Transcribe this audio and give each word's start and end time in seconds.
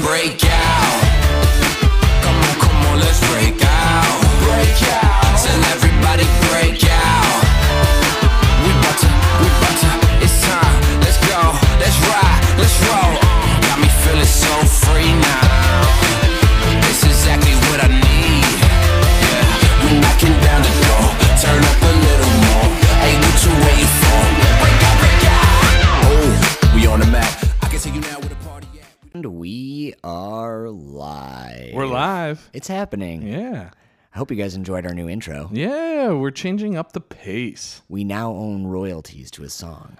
break 0.00 0.44
out. 0.44 0.55
Live. 32.26 32.50
It's 32.52 32.68
happening. 32.68 33.22
Yeah. 33.22 33.70
I 34.14 34.18
hope 34.18 34.30
you 34.30 34.36
guys 34.36 34.54
enjoyed 34.54 34.86
our 34.86 34.94
new 34.94 35.08
intro. 35.08 35.50
Yeah, 35.52 36.12
we're 36.12 36.30
changing 36.30 36.76
up 36.76 36.92
the 36.92 37.00
pace. 37.00 37.82
We 37.88 38.02
now 38.02 38.30
own 38.32 38.66
royalties 38.66 39.30
to 39.32 39.44
a 39.44 39.50
song, 39.50 39.98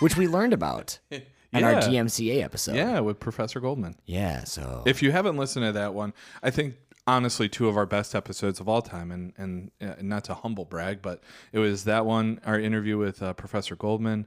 which 0.00 0.16
we 0.16 0.26
learned 0.26 0.52
about 0.52 0.98
in 1.10 1.22
our 1.64 1.74
DMCA 1.74 2.42
episode. 2.42 2.74
Yeah, 2.74 2.98
with 3.00 3.20
Professor 3.20 3.60
Goldman. 3.60 3.94
Yeah. 4.06 4.42
So 4.44 4.82
If 4.86 5.02
you 5.02 5.12
haven't 5.12 5.36
listened 5.36 5.64
to 5.66 5.72
that 5.72 5.94
one, 5.94 6.14
I 6.42 6.50
think 6.50 6.74
honestly 7.06 7.48
two 7.48 7.68
of 7.68 7.76
our 7.76 7.86
best 7.86 8.14
episodes 8.14 8.58
of 8.60 8.68
all 8.68 8.82
time 8.82 9.10
and 9.12 9.32
and 9.36 9.70
uh, 9.80 9.94
not 10.02 10.24
to 10.24 10.34
humble 10.34 10.64
brag, 10.64 11.00
but 11.00 11.22
it 11.52 11.60
was 11.60 11.84
that 11.84 12.04
one 12.04 12.40
our 12.44 12.58
interview 12.58 12.98
with 12.98 13.22
uh, 13.22 13.32
Professor 13.34 13.76
Goldman 13.76 14.26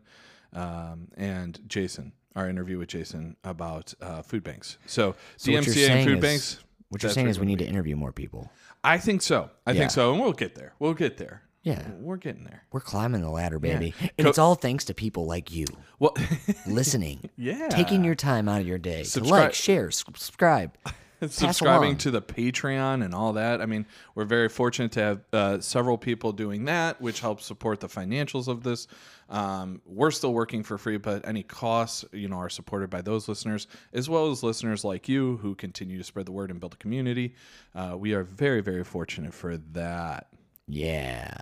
um, 0.53 1.09
and 1.17 1.59
Jason, 1.67 2.13
our 2.33 2.47
interview 2.47 2.77
with 2.77 2.87
Jason 2.87 3.35
about 3.43 3.93
uh, 4.01 4.21
food 4.21 4.43
banks. 4.43 4.77
So, 4.85 5.15
So 5.35 5.51
DMCA 5.51 5.89
and 5.89 6.09
food 6.09 6.21
banks. 6.21 6.59
What 6.89 7.03
you're 7.03 7.11
saying 7.11 7.27
is 7.27 7.39
we 7.39 7.45
need 7.45 7.59
to 7.59 7.65
interview 7.65 7.95
more 7.95 8.11
people. 8.11 8.51
I 8.83 8.97
think 8.97 9.21
so. 9.21 9.49
I 9.65 9.71
Yeah. 9.71 9.79
think 9.79 9.91
so, 9.91 10.11
and 10.13 10.21
we'll 10.21 10.33
get 10.33 10.55
there. 10.55 10.73
We'll 10.79 10.93
get 10.93 11.17
there. 11.17 11.41
Yeah. 11.63 11.85
We're 11.99 12.15
getting 12.17 12.45
there. 12.45 12.63
We're 12.71 12.79
climbing 12.79 13.21
the 13.21 13.29
ladder, 13.29 13.59
baby. 13.59 13.93
And 14.17 14.25
Co- 14.25 14.29
it's 14.29 14.37
all 14.37 14.55
thanks 14.55 14.85
to 14.85 14.93
people 14.93 15.25
like 15.25 15.51
you 15.53 15.65
Well, 15.99 16.13
listening, 16.67 17.29
yeah. 17.35 17.67
taking 17.69 18.05
your 18.05 18.15
time 18.15 18.47
out 18.47 18.61
of 18.61 18.67
your 18.67 18.77
day 18.77 18.99
to 19.03 19.09
Subscribe- 19.09 19.43
like, 19.47 19.53
share, 19.53 19.87
s- 19.87 20.03
subscribe. 20.15 20.77
Subscribing 21.21 21.87
along. 21.89 21.97
to 21.97 22.11
the 22.11 22.21
Patreon 22.21 23.03
and 23.03 23.13
all 23.13 23.33
that. 23.33 23.61
I 23.61 23.65
mean, 23.65 23.85
we're 24.15 24.25
very 24.25 24.49
fortunate 24.49 24.91
to 24.93 24.99
have 25.01 25.21
uh, 25.33 25.59
several 25.59 25.97
people 25.97 26.31
doing 26.31 26.65
that, 26.65 27.01
which 27.01 27.19
helps 27.19 27.45
support 27.45 27.79
the 27.79 27.87
financials 27.87 28.47
of 28.47 28.63
this. 28.63 28.87
Um, 29.29 29.81
we're 29.85 30.11
still 30.11 30.33
working 30.33 30.63
for 30.63 30.77
free, 30.77 30.97
but 30.97 31.27
any 31.27 31.43
costs, 31.43 32.05
you 32.13 32.27
know, 32.27 32.37
are 32.37 32.49
supported 32.49 32.89
by 32.89 33.01
those 33.01 33.27
listeners, 33.27 33.67
as 33.93 34.09
well 34.09 34.31
as 34.31 34.43
listeners 34.43 34.83
like 34.83 35.09
you 35.09 35.37
who 35.37 35.55
continue 35.55 35.97
to 35.97 36.03
spread 36.03 36.25
the 36.25 36.31
word 36.31 36.51
and 36.51 36.59
build 36.59 36.73
a 36.73 36.77
community. 36.77 37.35
Uh, 37.75 37.95
we 37.97 38.13
are 38.13 38.23
very, 38.23 38.61
very 38.61 38.83
fortunate 38.83 39.33
for 39.33 39.57
that. 39.57 40.27
Yeah. 40.67 41.35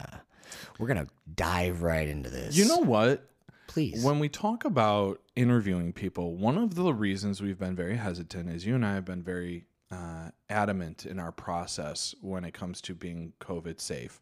We're 0.79 0.87
going 0.87 1.05
to 1.05 1.11
dive 1.35 1.81
right 1.81 2.07
into 2.07 2.29
this. 2.29 2.55
You 2.55 2.67
know 2.67 2.77
what? 2.77 3.27
Please. 3.67 4.03
When 4.03 4.19
we 4.19 4.29
talk 4.29 4.65
about 4.65 5.21
interviewing 5.35 5.93
people, 5.93 6.35
one 6.35 6.57
of 6.57 6.75
the 6.75 6.93
reasons 6.93 7.41
we've 7.41 7.59
been 7.59 7.75
very 7.75 7.97
hesitant 7.97 8.49
is 8.49 8.65
you 8.65 8.75
and 8.75 8.85
I 8.85 8.95
have 8.95 9.05
been 9.05 9.23
very 9.23 9.65
uh, 9.91 10.31
adamant 10.49 11.05
in 11.05 11.19
our 11.19 11.31
process 11.31 12.15
when 12.21 12.43
it 12.43 12.53
comes 12.53 12.81
to 12.81 12.95
being 12.95 13.33
COVID 13.39 13.79
safe. 13.79 14.21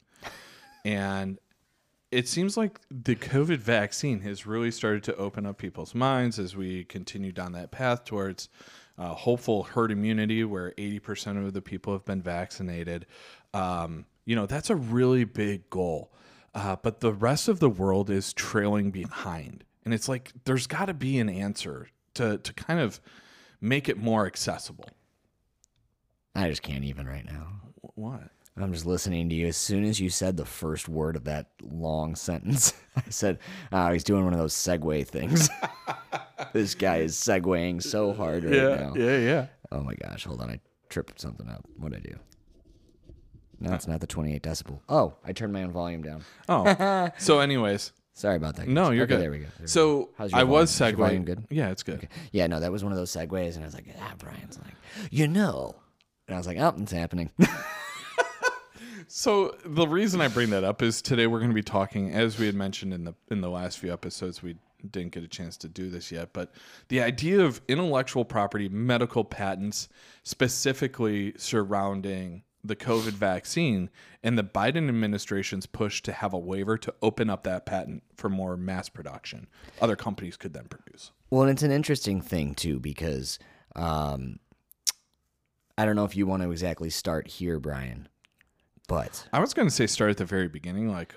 and 0.86 1.40
it 2.12 2.28
seems 2.28 2.56
like 2.56 2.80
the 2.92 3.16
COVID 3.16 3.58
vaccine 3.58 4.20
has 4.20 4.46
really 4.46 4.70
started 4.70 5.04
to 5.06 5.16
open 5.16 5.48
up 5.48 5.58
people's 5.58 5.96
minds 5.96 6.38
as 6.38 6.56
we 6.56 6.84
continue 6.84 7.32
down 7.32 7.54
that 7.54 7.72
path 7.72 8.06
towards 8.06 8.50
uh, 9.00 9.16
hopeful 9.16 9.64
herd 9.64 9.92
immunity, 9.92 10.44
where 10.44 10.74
80% 10.78 11.44
of 11.44 11.54
the 11.54 11.62
people 11.62 11.92
have 11.92 12.06
been 12.06 12.22
vaccinated. 12.22 13.08
Um, 13.56 14.06
you 14.26 14.36
know, 14.36 14.46
that's 14.46 14.70
a 14.70 14.76
really 14.76 15.24
big 15.24 15.68
goal. 15.72 16.14
Uh, 16.56 16.76
but 16.82 17.00
the 17.00 17.12
rest 17.14 17.48
of 17.48 17.60
the 17.60 17.70
world 17.70 18.10
is 18.10 18.32
trailing 18.34 18.92
behind. 18.92 19.64
And 19.86 19.94
it's 19.94 20.08
like 20.08 20.32
there's 20.46 20.68
got 20.68 20.86
to 20.86 20.94
be 20.94 21.20
an 21.20 21.30
answer 21.30 21.88
to, 22.14 22.38
to 22.38 22.54
kind 22.54 22.80
of 22.80 23.02
make 23.60 23.90
it 23.90 23.98
more 23.98 24.26
accessible. 24.28 24.86
I 26.36 26.50
just 26.50 26.62
can't 26.62 26.84
even 26.84 27.08
right 27.08 27.26
now. 27.26 27.48
Wh- 27.82 27.98
What? 27.98 28.22
I'm 28.56 28.72
just 28.72 28.86
listening 28.86 29.30
to 29.30 29.36
you. 29.36 29.48
As 29.48 29.58
soon 29.58 29.84
as 29.84 30.00
you 30.00 30.10
said 30.12 30.38
the 30.38 30.46
first 30.46 30.88
word 30.88 31.16
of 31.16 31.24
that 31.24 31.48
long 31.64 32.16
sentence, 32.30 32.74
I 32.96 33.02
said, 33.10 33.40
"Oh, 33.72 33.92
he's 33.92 34.04
doing 34.04 34.24
one 34.26 34.34
of 34.34 34.40
those 34.40 34.54
segue 34.54 35.08
things." 35.08 35.50
this 36.54 36.76
guy 36.76 36.98
is 36.98 37.16
segueing 37.16 37.82
so 37.82 38.14
hard 38.14 38.44
right 38.44 38.80
now. 38.80 38.94
yeah, 38.96 39.18
yeah. 39.18 39.46
Oh 39.72 39.82
my 39.82 39.96
gosh! 39.96 40.26
Hold 40.26 40.42
on, 40.42 40.52
I 40.52 40.60
tripped 40.90 41.20
something 41.20 41.50
up. 41.50 41.66
What'd 41.78 41.98
I 41.98 42.02
do? 42.02 42.16
No, 43.64 43.74
it's 43.74 43.88
not 43.88 44.00
the 44.02 44.08
28 44.08 44.44
decibel. 44.44 44.80
Oh, 44.90 45.16
I 45.26 45.34
turned 45.34 45.54
my 45.54 45.64
own 45.64 45.72
volume 45.72 46.02
down. 46.04 46.24
Oh, 46.50 47.10
so 47.18 47.40
anyways, 47.40 47.92
Sorry 48.14 48.36
about 48.36 48.56
that. 48.58 48.68
no, 48.68 48.92
you're 48.92 49.06
Okay, 49.06 49.16
good. 49.16 49.22
There 49.22 49.32
we 49.32 49.38
go. 49.40 49.44
There 49.46 49.54
we 49.58 49.62
go. 49.64 49.66
So 49.68 50.10
How's 50.18 50.32
your 50.32 50.40
I 50.40 50.44
volume? 50.44 50.52
was 50.60 50.74
Is 50.74 50.80
your 50.80 50.92
volume 50.92 51.24
segueing. 51.24 51.26
good? 51.26 51.46
Yeah, 51.50 51.70
it's 51.72 51.82
good. 51.84 52.08
Yeah, 52.32 52.48
no, 52.48 52.60
that 52.60 52.72
was 52.72 52.84
one 52.84 52.92
of 52.92 52.98
those 52.98 53.12
segues, 53.12 53.56
and 53.56 53.64
I 53.64 53.66
was 53.66 53.74
like, 53.74 53.86
ah, 54.00 54.14
Brian's 54.20 54.60
like, 54.60 54.76
you 55.12 55.28
know, 55.28 55.76
and 56.28 56.36
I 56.36 56.38
was 56.38 56.46
like, 56.48 56.58
oh, 56.60 56.74
it's 56.78 56.92
happening. 56.92 57.32
So 59.08 59.56
the 59.64 59.86
reason 59.88 60.22
I 60.22 60.28
bring 60.28 60.50
that 60.52 60.64
up 60.64 60.82
is 60.82 61.00
today 61.02 61.28
we're 61.28 61.38
going 61.40 61.52
to 61.52 61.56
be 61.56 61.62
talking, 61.62 62.12
as 62.14 62.40
we 62.40 62.48
had 62.48 62.56
mentioned 62.56 62.94
in 62.94 63.04
the 63.04 63.14
in 63.30 63.42
the 63.42 63.50
last 63.50 63.78
few 63.78 63.94
episodes, 63.94 64.42
we 64.42 64.56
didn't 64.90 65.12
get 65.12 65.24
a 65.24 65.28
chance 65.28 65.56
to 65.58 65.68
do 65.70 65.90
this 65.90 66.12
yet, 66.12 66.30
but 66.34 66.52
the 66.88 67.00
idea 67.02 67.42
of 67.42 67.62
intellectual 67.68 68.26
property, 68.26 68.70
medical 68.70 69.24
patents, 69.24 69.88
specifically 70.24 71.34
surrounding 71.38 72.44
the 72.64 72.76
COVID 72.76 73.12
vaccine 73.12 73.90
and 74.24 74.38
the 74.38 74.44
Biden 74.44 74.88
administration's 74.88 75.66
push 75.66 76.02
to 76.04 76.14
have 76.14 76.34
a 76.34 76.40
waiver 76.40 76.78
to 76.78 76.94
open 77.02 77.30
up 77.30 77.44
that 77.44 77.66
patent 77.66 78.04
for 78.16 78.30
more 78.30 78.56
mass 78.56 78.88
production. 78.90 79.48
Other 79.82 79.96
companies 79.96 80.38
could 80.38 80.54
then 80.54 80.66
produce. 80.70 81.12
Well, 81.30 81.42
and 81.44 81.52
it's 81.52 81.64
an 81.64 81.72
interesting 81.72 82.22
thing 82.22 82.56
too 82.56 82.80
because 82.80 83.38
um, 83.76 84.40
I 85.78 85.86
don't 85.86 85.96
know 85.96 86.06
if 86.06 86.16
you 86.16 86.26
want 86.26 86.44
to 86.44 86.52
exactly 86.52 86.90
start 86.90 87.28
here, 87.28 87.60
Brian, 87.60 88.08
but 88.88 89.28
I 89.34 89.40
was 89.40 89.54
going 89.54 89.68
to 89.68 89.74
say 89.74 89.88
start 89.88 90.12
at 90.12 90.18
the 90.18 90.26
very 90.26 90.48
beginning, 90.48 90.90
like 90.90 91.16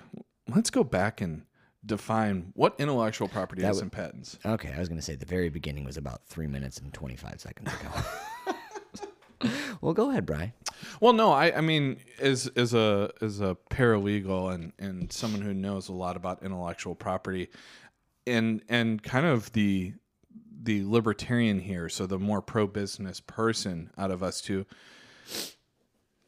let's 0.55 0.71
go 0.71 0.83
back 0.83 1.21
and 1.21 1.43
define 1.84 2.53
what 2.55 2.75
intellectual 2.78 3.28
property 3.28 3.63
is 3.63 3.77
would- 3.77 3.83
and 3.83 3.93
patents. 3.93 4.39
okay, 4.45 4.73
I 4.75 4.81
was 4.81 4.89
going 4.89 4.99
to 4.99 5.05
say 5.05 5.15
the 5.15 5.27
very 5.27 5.51
beginning 5.51 5.84
was 5.84 5.97
about 5.97 6.27
three 6.27 6.47
minutes 6.49 6.78
and 6.78 6.93
twenty 6.93 7.15
five 7.17 7.41
seconds 7.41 7.71
ago. 7.73 9.51
well, 9.81 9.93
go 9.93 10.11
ahead, 10.11 10.27
Brian. 10.27 10.53
Well, 11.00 11.12
no, 11.12 11.32
I, 11.32 11.56
I 11.56 11.60
mean, 11.60 11.98
as 12.19 12.47
as 12.56 12.75
a 12.75 13.10
as 13.20 13.41
a 13.41 13.56
paralegal 13.70 14.54
and 14.54 14.72
and 14.78 15.12
someone 15.12 15.42
who 15.42 15.54
knows 15.54 15.88
a 15.88 15.92
lot 15.92 16.16
about 16.16 16.42
intellectual 16.42 16.94
property, 16.94 17.48
and 18.26 18.62
and 18.69 19.03
kind 19.03 19.26
of 19.26 19.53
the 19.53 19.94
the 20.62 20.84
libertarian 20.84 21.60
here, 21.60 21.88
so 21.88 22.06
the 22.06 22.19
more 22.19 22.42
pro 22.42 22.66
business 22.66 23.20
person 23.20 23.91
out 23.97 24.10
of 24.10 24.22
us 24.22 24.41
two. 24.41 24.66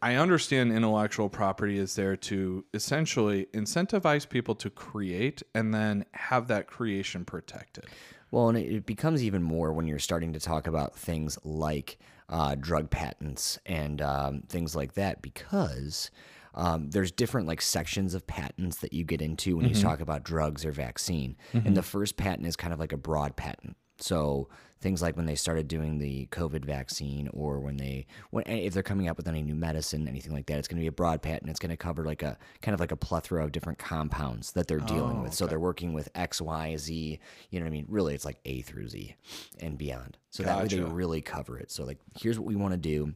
I 0.01 0.15
understand 0.15 0.71
intellectual 0.73 1.29
property 1.29 1.77
is 1.77 1.97
there 1.97 2.15
to 2.15 2.65
essentially 2.73 3.47
incentivize 3.53 4.29
people 4.29 4.55
to 4.57 4.71
create 4.71 5.43
and 5.57 5.75
then 5.75 6.05
have 6.13 6.47
that 6.49 6.69
creation 6.69 7.25
protected. 7.25 7.87
Well, 8.31 8.49
and 8.49 8.57
it, 8.57 8.73
it 8.73 8.87
becomes 8.87 9.25
even 9.25 9.43
more 9.43 9.73
when 9.73 9.89
you're 9.89 9.99
starting 9.99 10.33
to 10.35 10.41
talk 10.41 10.69
about 10.69 10.95
things 10.95 11.37
like 11.45 11.99
uh, 12.29 12.55
drug 12.55 12.91
patents 12.91 13.59
and 13.67 14.03
um, 14.03 14.43
things 14.49 14.77
like 14.77 14.95
that, 14.95 15.23
because 15.23 16.11
um, 16.55 16.91
there's 16.91 17.13
different 17.13 17.47
like 17.47 17.63
sections 17.63 18.15
of 18.15 18.27
patents 18.27 18.79
that 18.79 18.93
you 18.93 19.05
get 19.05 19.23
into 19.23 19.57
when 19.57 19.69
you 19.69 19.75
talk 19.75 20.01
about 20.01 20.25
drugs 20.25 20.65
or 20.65 20.73
vaccine. 20.73 21.37
And 21.53 21.77
the 21.77 21.83
first 21.83 22.17
patent 22.17 22.47
is 22.47 22.57
kind 22.57 22.73
of 22.73 22.81
like 22.81 22.93
a 22.93 22.97
broad 22.97 23.37
patent. 23.37 23.77
So 23.99 24.49
things 24.81 25.03
like 25.03 25.17
when 25.17 25.27
they 25.27 25.35
started 25.35 25.69
doing 25.69 25.99
the 25.99 26.27
COVID 26.27 26.65
vaccine, 26.65 27.29
or 27.33 27.61
when 27.61 27.77
they 27.77 28.07
when 28.31 28.45
if 28.47 28.75
they're 28.75 28.83
coming 28.83 29.09
up 29.09 29.17
with 29.17 29.29
any 29.29 29.43
new 29.43 29.55
medicine, 29.55 30.09
anything 30.09 30.33
like 30.33 30.47
that, 30.47 30.59
it's 30.59 30.69
going 30.69 30.79
to 30.79 30.83
be 30.83 30.89
a 30.89 30.93
broad 30.93 31.23
patent. 31.23 31.51
It's 31.51 31.61
going 31.61 31.71
to 31.71 31.77
cover 31.77 32.05
like 32.05 32.23
a 32.23 32.39
kind 32.63 32.75
of 32.75 32.81
like 32.81 32.93
a 32.93 32.97
plethora 32.97 33.45
of 33.45 33.53
different 33.53 33.79
compounds 33.79 34.53
that 34.53 34.69
they're 34.69 34.79
dealing 34.79 35.23
with. 35.23 35.35
So 35.35 35.47
they're 35.47 35.61
working 35.61 35.93
with 35.93 36.09
X, 36.15 36.41
Y, 36.41 36.77
Z. 36.77 37.19
You 37.51 37.59
know 37.59 37.65
what 37.65 37.71
I 37.71 37.73
mean? 37.73 37.87
Really, 37.89 38.15
it's 38.15 38.25
like 38.25 38.39
A 38.45 38.63
through 38.63 38.89
Z 38.89 39.15
and 39.61 39.77
beyond. 39.79 40.17
So 40.31 40.43
that 40.43 40.59
way 40.59 40.69
they 40.69 40.81
really 40.81 41.23
cover 41.23 41.59
it. 41.59 41.71
So 41.71 41.85
like, 41.85 41.99
here's 42.21 42.39
what 42.39 42.47
we 42.47 42.57
want 42.57 42.73
to 42.73 42.79
do. 42.79 43.15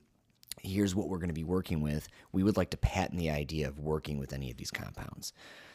Here's 0.62 0.94
what 0.94 1.08
we're 1.08 1.18
going 1.18 1.28
to 1.28 1.34
be 1.34 1.44
working 1.44 1.80
with. 1.80 2.08
We 2.30 2.42
would 2.42 2.56
like 2.56 2.70
to 2.70 2.76
patent 2.76 3.18
the 3.18 3.30
idea 3.30 3.68
of 3.68 3.78
working 3.78 4.18
with 4.18 4.32
any 4.32 4.50
of 4.50 4.56
these 4.56 4.70
compounds. 4.70 5.32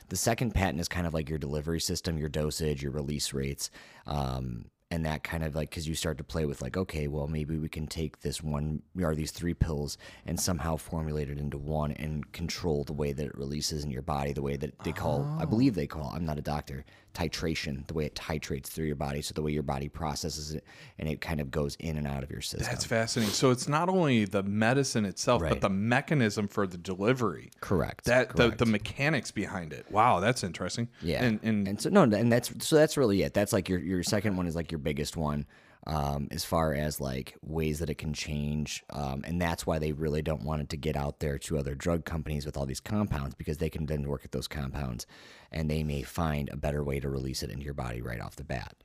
The 0.09 0.15
second 0.15 0.53
patent 0.53 0.79
is 0.79 0.87
kind 0.87 1.05
of 1.05 1.13
like 1.13 1.29
your 1.29 1.39
delivery 1.39 1.81
system, 1.81 2.17
your 2.17 2.29
dosage, 2.29 2.81
your 2.81 2.93
release 2.93 3.33
rates, 3.33 3.69
um, 4.05 4.65
and 4.89 5.05
that 5.05 5.23
kind 5.23 5.43
of 5.43 5.55
like 5.55 5.69
because 5.69 5.87
you 5.87 5.95
start 5.95 6.17
to 6.17 6.23
play 6.23 6.45
with 6.45 6.61
like, 6.61 6.77
okay, 6.77 7.07
well 7.07 7.27
maybe 7.27 7.57
we 7.57 7.67
can 7.67 7.87
take 7.87 8.21
this 8.21 8.41
one 8.41 8.81
or 9.01 9.15
these 9.15 9.31
three 9.31 9.53
pills 9.53 9.97
and 10.25 10.39
somehow 10.39 10.77
formulate 10.77 11.29
it 11.29 11.37
into 11.37 11.57
one 11.57 11.91
and 11.91 12.31
control 12.31 12.83
the 12.83 12.93
way 12.93 13.11
that 13.11 13.25
it 13.25 13.37
releases 13.37 13.83
in 13.83 13.91
your 13.91 14.01
body, 14.01 14.31
the 14.31 14.41
way 14.41 14.55
that 14.55 14.77
they 14.79 14.93
call, 14.93 15.23
I 15.39 15.43
oh. 15.43 15.47
believe 15.47 15.75
they 15.75 15.87
call, 15.87 16.11
I'm 16.15 16.25
not 16.25 16.39
a 16.39 16.41
doctor, 16.41 16.85
titration, 17.17 17.85
the 17.87 17.93
way 17.93 18.05
it 18.05 18.15
titrates 18.15 18.67
through 18.67 18.85
your 18.85 18.95
body, 18.95 19.21
so 19.21 19.33
the 19.33 19.41
way 19.41 19.51
your 19.51 19.63
body 19.63 19.89
processes 19.89 20.53
it, 20.53 20.63
and 20.99 21.09
it 21.09 21.19
kind 21.21 21.39
of 21.41 21.49
goes 21.49 21.75
in 21.79 21.97
and 21.97 22.05
out 22.07 22.23
of 22.23 22.29
your 22.29 22.41
system. 22.41 22.67
That's 22.69 22.85
fascinating. 22.85 23.33
So 23.33 23.49
it's 23.51 23.67
not 23.67 23.89
only 23.89 24.25
the 24.25 24.43
medicine 24.43 25.05
itself, 25.05 25.41
Right. 25.41 25.49
but 25.49 25.61
the 25.61 25.69
mechanism 25.69 26.47
for 26.47 26.67
the 26.67 26.77
delivery. 26.77 27.49
correct. 27.61 28.05
That 28.05 28.35
the, 28.35 28.49
the 28.49 28.65
mechanics 28.65 29.31
behind 29.31 29.73
it. 29.73 29.85
Wow, 29.91 30.19
that's 30.19 30.43
interesting. 30.43 30.89
Yeah, 31.01 31.23
and 31.23 31.39
and, 31.43 31.67
and 31.67 31.81
so 31.81 31.89
no, 31.89 32.03
and 32.03 32.31
that's 32.31 32.51
so 32.65 32.75
that's 32.75 32.97
really 32.97 33.23
it. 33.23 33.33
That's 33.33 33.53
like 33.53 33.67
your 33.69 33.79
your 33.79 34.03
second 34.03 34.37
one 34.37 34.47
is 34.47 34.55
like 34.55 34.71
your 34.71 34.79
biggest 34.79 35.17
one, 35.17 35.45
um, 35.87 36.27
as 36.31 36.43
far 36.43 36.73
as 36.73 36.99
like 36.99 37.35
ways 37.41 37.79
that 37.79 37.89
it 37.89 37.97
can 37.97 38.13
change, 38.13 38.83
um, 38.89 39.23
and 39.25 39.41
that's 39.41 39.65
why 39.65 39.79
they 39.79 39.93
really 39.93 40.21
don't 40.21 40.43
want 40.43 40.61
it 40.61 40.69
to 40.69 40.77
get 40.77 40.97
out 40.97 41.19
there 41.21 41.37
to 41.39 41.57
other 41.57 41.75
drug 41.75 42.03
companies 42.03 42.45
with 42.45 42.57
all 42.57 42.65
these 42.65 42.81
compounds 42.81 43.35
because 43.35 43.57
they 43.57 43.69
can 43.69 43.85
then 43.85 44.03
work 44.03 44.25
at 44.25 44.33
those 44.33 44.49
compounds, 44.49 45.07
and 45.49 45.71
they 45.71 45.83
may 45.83 46.03
find 46.03 46.49
a 46.49 46.57
better 46.57 46.83
way 46.83 46.99
to 46.99 47.09
release 47.09 47.41
it 47.41 47.49
into 47.49 47.63
your 47.63 47.73
body 47.73 48.01
right 48.01 48.19
off 48.19 48.35
the 48.35 48.43
bat. 48.43 48.75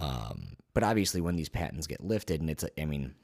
Um, 0.00 0.56
but 0.72 0.84
obviously, 0.84 1.20
when 1.20 1.34
these 1.34 1.48
patents 1.48 1.88
get 1.88 2.04
lifted, 2.04 2.40
and 2.40 2.48
it's 2.48 2.64
I 2.80 2.84
mean 2.84 3.16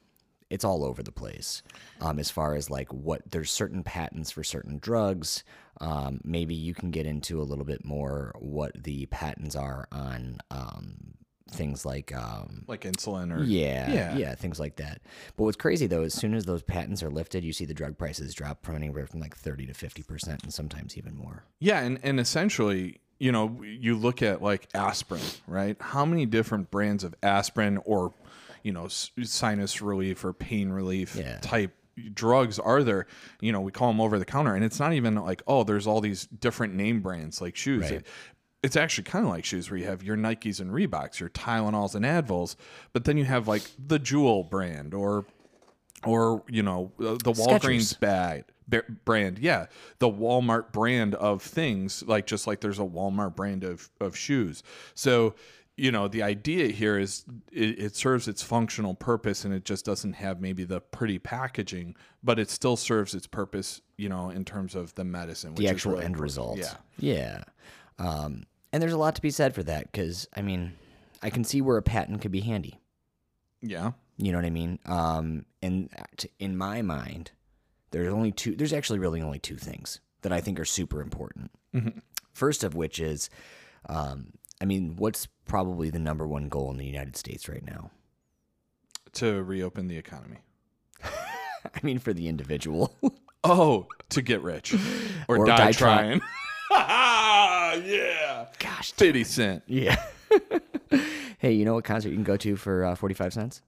it's 0.50 0.64
all 0.66 0.84
over 0.84 1.02
the 1.02 1.12
place 1.12 1.62
um, 2.02 2.18
as 2.18 2.30
far 2.30 2.54
as 2.54 2.68
like 2.68 2.92
what 2.92 3.22
there's 3.30 3.50
certain 3.50 3.82
patents 3.82 4.30
for 4.30 4.44
certain 4.44 4.78
drugs 4.78 5.44
um, 5.80 6.20
maybe 6.24 6.54
you 6.54 6.74
can 6.74 6.90
get 6.90 7.06
into 7.06 7.40
a 7.40 7.42
little 7.42 7.64
bit 7.64 7.86
more 7.86 8.34
what 8.38 8.70
the 8.84 9.06
patents 9.06 9.56
are 9.56 9.88
on 9.90 10.36
um, 10.50 11.14
things 11.50 11.84
like 11.84 12.14
um, 12.14 12.64
like 12.68 12.82
insulin 12.82 13.36
or 13.36 13.42
yeah, 13.44 13.90
Yeah. 13.90 14.16
yeah 14.16 14.34
things 14.34 14.58
like 14.60 14.76
that 14.76 15.02
but 15.36 15.44
what's 15.44 15.56
crazy 15.56 15.86
though 15.86 16.02
as 16.02 16.14
soon 16.14 16.34
as 16.34 16.44
those 16.44 16.62
patents 16.62 17.02
are 17.02 17.10
lifted 17.10 17.44
you 17.44 17.52
see 17.52 17.64
the 17.64 17.74
drug 17.74 17.98
prices 17.98 18.32
drop 18.34 18.64
from 18.64 18.76
anywhere 18.76 19.06
from 19.06 19.20
like 19.20 19.36
30 19.36 19.66
to 19.66 19.74
50 19.74 20.02
percent 20.04 20.42
and 20.44 20.52
sometimes 20.54 20.96
even 20.96 21.16
more 21.16 21.44
Yeah, 21.60 21.80
and, 21.80 21.98
and 22.02 22.18
essentially, 22.20 23.00
you 23.18 23.30
know, 23.32 23.62
you 23.62 23.96
look 23.96 24.20
at 24.22 24.42
like 24.42 24.68
aspirin, 24.74 25.20
right? 25.46 25.76
How 25.80 26.04
many 26.04 26.26
different 26.26 26.70
brands 26.70 27.04
of 27.04 27.14
aspirin 27.22 27.78
or, 27.84 28.12
you 28.64 28.72
know, 28.72 28.88
sinus 28.88 29.80
relief 29.82 30.24
or 30.24 30.32
pain 30.32 30.70
relief 30.70 31.14
Yeah. 31.16 31.38
type 31.40 31.72
drugs 32.14 32.58
are 32.58 32.82
there? 32.82 33.06
You 33.40 33.52
know, 33.52 33.60
we 33.60 33.70
call 33.70 33.88
them 33.88 34.00
over 34.00 34.18
the 34.18 34.24
counter, 34.24 34.54
and 34.54 34.64
it's 34.64 34.80
not 34.80 34.92
even 34.94 35.14
like, 35.16 35.42
oh, 35.46 35.62
there's 35.64 35.86
all 35.86 36.00
these 36.00 36.26
different 36.26 36.74
name 36.74 37.00
brands 37.00 37.40
like 37.40 37.54
shoes. 37.56 37.90
Right. 37.90 38.06
It- 38.62 38.66
it's 38.66 38.76
actually 38.76 39.04
kind 39.04 39.24
of 39.24 39.30
like 39.30 39.44
shoes 39.44 39.70
where 39.70 39.78
you 39.78 39.86
have 39.86 40.02
your 40.02 40.16
Nikes 40.16 40.60
and 40.60 40.70
Reeboks, 40.70 41.18
your 41.20 41.28
Tylenols 41.30 41.94
and 41.94 42.04
Advils, 42.04 42.56
but 42.92 43.04
then 43.04 43.16
you 43.16 43.24
have 43.24 43.48
like 43.48 43.62
the 43.84 43.98
Jewel 43.98 44.44
brand 44.44 44.94
or 44.94 45.26
or 46.04 46.42
you 46.48 46.62
know 46.62 46.92
the 46.98 47.32
Walgreens 47.32 47.98
bag 47.98 48.44
brand 49.04 49.38
yeah. 49.38 49.66
The 49.98 50.08
Walmart 50.10 50.72
brand 50.72 51.14
of 51.16 51.42
things 51.42 52.02
like 52.06 52.26
just 52.26 52.46
like 52.46 52.60
there's 52.60 52.78
a 52.78 52.82
Walmart 52.84 53.36
brand 53.36 53.64
of 53.64 53.90
of 54.00 54.16
shoes. 54.16 54.62
So 54.94 55.34
you 55.76 55.90
know 55.90 56.06
the 56.08 56.22
idea 56.22 56.68
here 56.68 56.98
is 56.98 57.24
it, 57.50 57.78
it 57.78 57.96
serves 57.96 58.28
its 58.28 58.42
functional 58.42 58.94
purpose 58.94 59.44
and 59.44 59.52
it 59.54 59.64
just 59.64 59.84
doesn't 59.84 60.12
have 60.14 60.40
maybe 60.40 60.64
the 60.64 60.80
pretty 60.80 61.18
packaging 61.18 61.96
but 62.22 62.38
it 62.38 62.50
still 62.50 62.76
serves 62.76 63.14
its 63.14 63.26
purpose 63.26 63.80
you 63.96 64.08
know 64.08 64.28
in 64.30 64.44
terms 64.44 64.74
of 64.74 64.94
the 64.96 65.04
medicine 65.04 65.50
which 65.54 65.66
the 65.66 65.68
actual 65.68 65.92
really 65.92 66.04
end 66.04 66.14
important. 66.14 66.22
result. 66.22 66.58
Yeah. 66.58 66.74
Yeah. 66.98 67.44
Um, 67.98 68.44
and 68.72 68.82
there's 68.82 68.92
a 68.92 68.98
lot 68.98 69.14
to 69.14 69.22
be 69.22 69.30
said 69.30 69.54
for 69.54 69.62
that 69.62 69.90
because 69.90 70.28
i 70.36 70.42
mean 70.42 70.72
i 71.22 71.30
can 71.30 71.44
see 71.44 71.60
where 71.60 71.76
a 71.76 71.82
patent 71.82 72.20
could 72.20 72.32
be 72.32 72.40
handy 72.40 72.78
yeah 73.60 73.92
You 74.18 74.30
know 74.32 74.38
what 74.38 74.44
I 74.44 74.50
mean? 74.50 74.78
Um, 74.86 75.46
and 75.62 75.88
in 76.38 76.56
my 76.56 76.82
mind, 76.82 77.32
there's 77.90 78.12
only 78.12 78.30
two. 78.30 78.54
There's 78.54 78.72
actually 78.72 78.98
really 78.98 79.22
only 79.22 79.38
two 79.38 79.56
things 79.56 80.00
that 80.22 80.32
I 80.32 80.40
think 80.40 80.60
are 80.60 80.64
super 80.66 81.00
important. 81.00 81.50
First 82.32 82.62
of 82.62 82.74
which 82.74 83.00
is, 83.00 83.30
um, 83.88 84.32
I 84.60 84.64
mean, 84.64 84.96
what's 84.96 85.26
probably 85.46 85.90
the 85.90 85.98
number 85.98 86.26
one 86.26 86.48
goal 86.48 86.70
in 86.70 86.76
the 86.76 86.86
United 86.86 87.16
States 87.16 87.48
right 87.48 87.64
now? 87.64 87.90
to 89.14 89.42
reopen 89.42 89.88
the 89.88 89.96
economy 89.98 90.38
I 91.04 91.80
mean, 91.82 91.98
for 91.98 92.12
the 92.12 92.28
individual. 92.28 92.94
oh 93.44 93.86
to 94.10 94.22
get 94.22 94.42
rich 94.42 94.74
or, 95.28 95.38
Or 95.38 95.46
die, 95.46 95.56
die 95.56 95.72
trying 95.72 96.20
yeah 97.86 98.46
Gosh. 98.58 98.92
50 98.92 99.24
cent 99.24 99.62
Yeah. 99.66 99.96
hey, 101.38 101.52
you 101.52 101.64
know 101.64 101.74
what 101.74 101.84
concert 101.84 102.08
you 102.10 102.14
can 102.14 102.24
go 102.24 102.36
to 102.38 102.56
for 102.56 102.84
uh, 102.84 102.94
45 102.94 103.32
cents? 103.32 103.62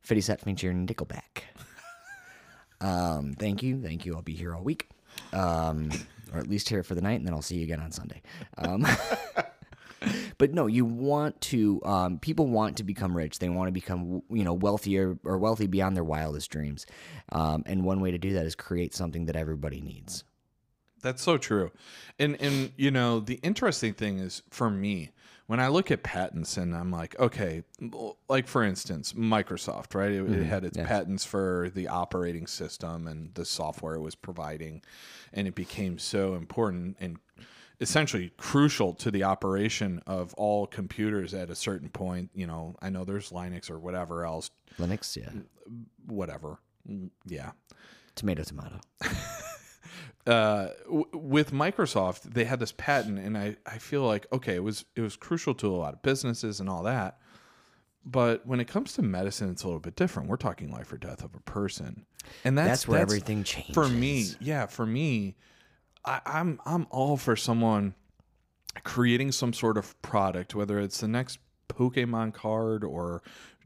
50 0.00 0.20
Cent 0.22 0.40
featuring 0.40 0.86
Nickelback. 0.86 1.42
Um, 2.82 3.34
thank 3.38 3.62
you. 3.62 3.82
Thank 3.82 4.06
you. 4.06 4.14
I'll 4.14 4.22
be 4.22 4.32
here 4.32 4.54
all 4.54 4.62
week. 4.62 4.88
Um, 5.34 5.90
or 6.32 6.38
at 6.38 6.46
least 6.46 6.70
here 6.70 6.82
for 6.82 6.94
the 6.94 7.02
night, 7.02 7.18
and 7.18 7.26
then 7.26 7.34
I'll 7.34 7.42
see 7.42 7.56
you 7.56 7.64
again 7.64 7.78
on 7.78 7.92
Sunday. 7.92 8.22
Um, 8.56 8.86
but 10.38 10.54
no, 10.54 10.66
you 10.66 10.86
want 10.86 11.38
to, 11.42 11.82
um, 11.84 12.18
people 12.18 12.46
want 12.46 12.78
to 12.78 12.84
become 12.84 13.14
rich. 13.14 13.38
They 13.38 13.50
want 13.50 13.68
to 13.68 13.72
become, 13.72 14.22
you 14.30 14.44
know, 14.44 14.54
wealthier 14.54 15.18
or 15.24 15.36
wealthy 15.36 15.66
beyond 15.66 15.94
their 15.94 16.04
wildest 16.04 16.50
dreams. 16.50 16.86
Um, 17.32 17.64
and 17.66 17.84
one 17.84 18.00
way 18.00 18.12
to 18.12 18.18
do 18.18 18.32
that 18.32 18.46
is 18.46 18.54
create 18.54 18.94
something 18.94 19.26
that 19.26 19.36
everybody 19.36 19.82
needs. 19.82 20.24
That's 21.02 21.22
so 21.22 21.38
true. 21.38 21.70
And 22.18 22.40
and 22.40 22.72
you 22.76 22.90
know, 22.90 23.20
the 23.20 23.40
interesting 23.42 23.94
thing 23.94 24.18
is 24.18 24.42
for 24.50 24.70
me, 24.70 25.10
when 25.46 25.60
I 25.60 25.68
look 25.68 25.90
at 25.90 26.02
patents 26.02 26.56
and 26.56 26.76
I'm 26.76 26.90
like, 26.90 27.18
okay, 27.18 27.64
like 28.28 28.46
for 28.46 28.62
instance, 28.62 29.14
Microsoft, 29.14 29.94
right? 29.94 30.12
It, 30.12 30.30
it 30.30 30.44
had 30.44 30.64
its 30.64 30.76
yes. 30.76 30.86
patents 30.86 31.24
for 31.24 31.70
the 31.74 31.88
operating 31.88 32.46
system 32.46 33.06
and 33.08 33.34
the 33.34 33.44
software 33.44 33.94
it 33.94 34.00
was 34.00 34.14
providing, 34.14 34.82
and 35.32 35.48
it 35.48 35.54
became 35.54 35.98
so 35.98 36.34
important 36.34 36.96
and 37.00 37.18
essentially 37.80 38.30
crucial 38.36 38.92
to 38.92 39.10
the 39.10 39.24
operation 39.24 40.02
of 40.06 40.34
all 40.34 40.66
computers 40.66 41.32
at 41.32 41.50
a 41.50 41.54
certain 41.54 41.88
point. 41.88 42.30
You 42.34 42.46
know, 42.46 42.76
I 42.80 42.90
know 42.90 43.04
there's 43.04 43.30
Linux 43.30 43.70
or 43.70 43.78
whatever 43.78 44.24
else, 44.24 44.50
Linux, 44.78 45.16
yeah. 45.16 45.30
whatever. 46.06 46.58
Mm, 46.88 47.10
Yeah. 47.26 47.52
Tomato, 48.14 48.42
tomato. 48.42 48.80
uh, 50.30 50.68
w- 50.84 51.08
with 51.12 51.50
Microsoft, 51.50 52.22
they 52.22 52.44
had 52.44 52.60
this 52.60 52.72
patent, 52.72 53.18
and 53.18 53.36
I, 53.36 53.56
I 53.66 53.78
feel 53.78 54.02
like 54.02 54.26
okay, 54.32 54.54
it 54.54 54.62
was 54.62 54.84
it 54.94 55.00
was 55.00 55.16
crucial 55.16 55.54
to 55.54 55.66
a 55.66 55.76
lot 55.76 55.92
of 55.92 56.02
businesses 56.02 56.60
and 56.60 56.68
all 56.68 56.84
that. 56.84 57.18
But 58.04 58.46
when 58.46 58.60
it 58.60 58.66
comes 58.66 58.94
to 58.94 59.02
medicine, 59.02 59.50
it's 59.50 59.62
a 59.62 59.66
little 59.66 59.80
bit 59.80 59.96
different. 59.96 60.28
We're 60.28 60.36
talking 60.36 60.70
life 60.70 60.92
or 60.92 60.96
death 60.96 61.22
of 61.22 61.34
a 61.34 61.40
person, 61.40 62.06
and 62.44 62.56
that's, 62.56 62.68
That's 62.68 62.88
where 62.88 63.00
everything 63.00 63.44
changes. 63.44 63.74
For 63.74 63.88
me, 63.88 64.26
yeah, 64.40 64.66
for 64.66 64.86
me, 64.86 65.36
I, 66.04 66.20
I'm 66.24 66.60
I'm 66.64 66.86
all 66.90 67.16
for 67.16 67.34
someone 67.34 67.94
creating 68.84 69.32
some 69.32 69.52
sort 69.52 69.76
of 69.76 70.00
product, 70.00 70.54
whether 70.54 70.78
it's 70.78 71.00
the 71.00 71.08
next 71.08 71.40
Pokemon 71.68 72.34
card 72.34 72.84
or 72.84 73.22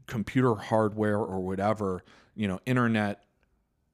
computer 0.07 0.55
hardware 0.55 1.19
or 1.19 1.39
whatever, 1.41 2.03
you 2.35 2.47
know, 2.47 2.59
internet 2.65 3.24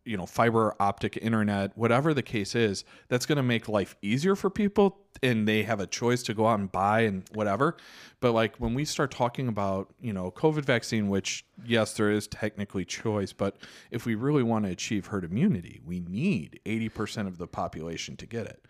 you 0.05 0.17
know 0.17 0.25
fiber 0.25 0.75
optic 0.79 1.17
internet 1.21 1.75
whatever 1.77 2.13
the 2.13 2.23
case 2.23 2.55
is 2.55 2.83
that's 3.07 3.25
going 3.25 3.35
to 3.35 3.43
make 3.43 3.69
life 3.69 3.95
easier 4.01 4.35
for 4.35 4.49
people 4.49 4.97
and 5.21 5.47
they 5.47 5.63
have 5.63 5.79
a 5.79 5.87
choice 5.87 6.23
to 6.23 6.33
go 6.33 6.47
out 6.47 6.59
and 6.59 6.71
buy 6.71 7.01
and 7.01 7.23
whatever 7.33 7.77
but 8.19 8.31
like 8.31 8.55
when 8.57 8.73
we 8.73 8.83
start 8.83 9.11
talking 9.11 9.47
about 9.47 9.93
you 10.01 10.13
know 10.13 10.31
covid 10.31 10.65
vaccine 10.65 11.09
which 11.09 11.45
yes 11.65 11.93
there 11.93 12.11
is 12.11 12.27
technically 12.27 12.85
choice 12.85 13.33
but 13.33 13.57
if 13.91 14.05
we 14.05 14.15
really 14.15 14.43
want 14.43 14.65
to 14.65 14.71
achieve 14.71 15.07
herd 15.07 15.23
immunity 15.23 15.79
we 15.85 15.99
need 15.99 16.59
80% 16.65 17.27
of 17.27 17.37
the 17.37 17.47
population 17.47 18.15
to 18.17 18.25
get 18.25 18.45
it 18.47 18.65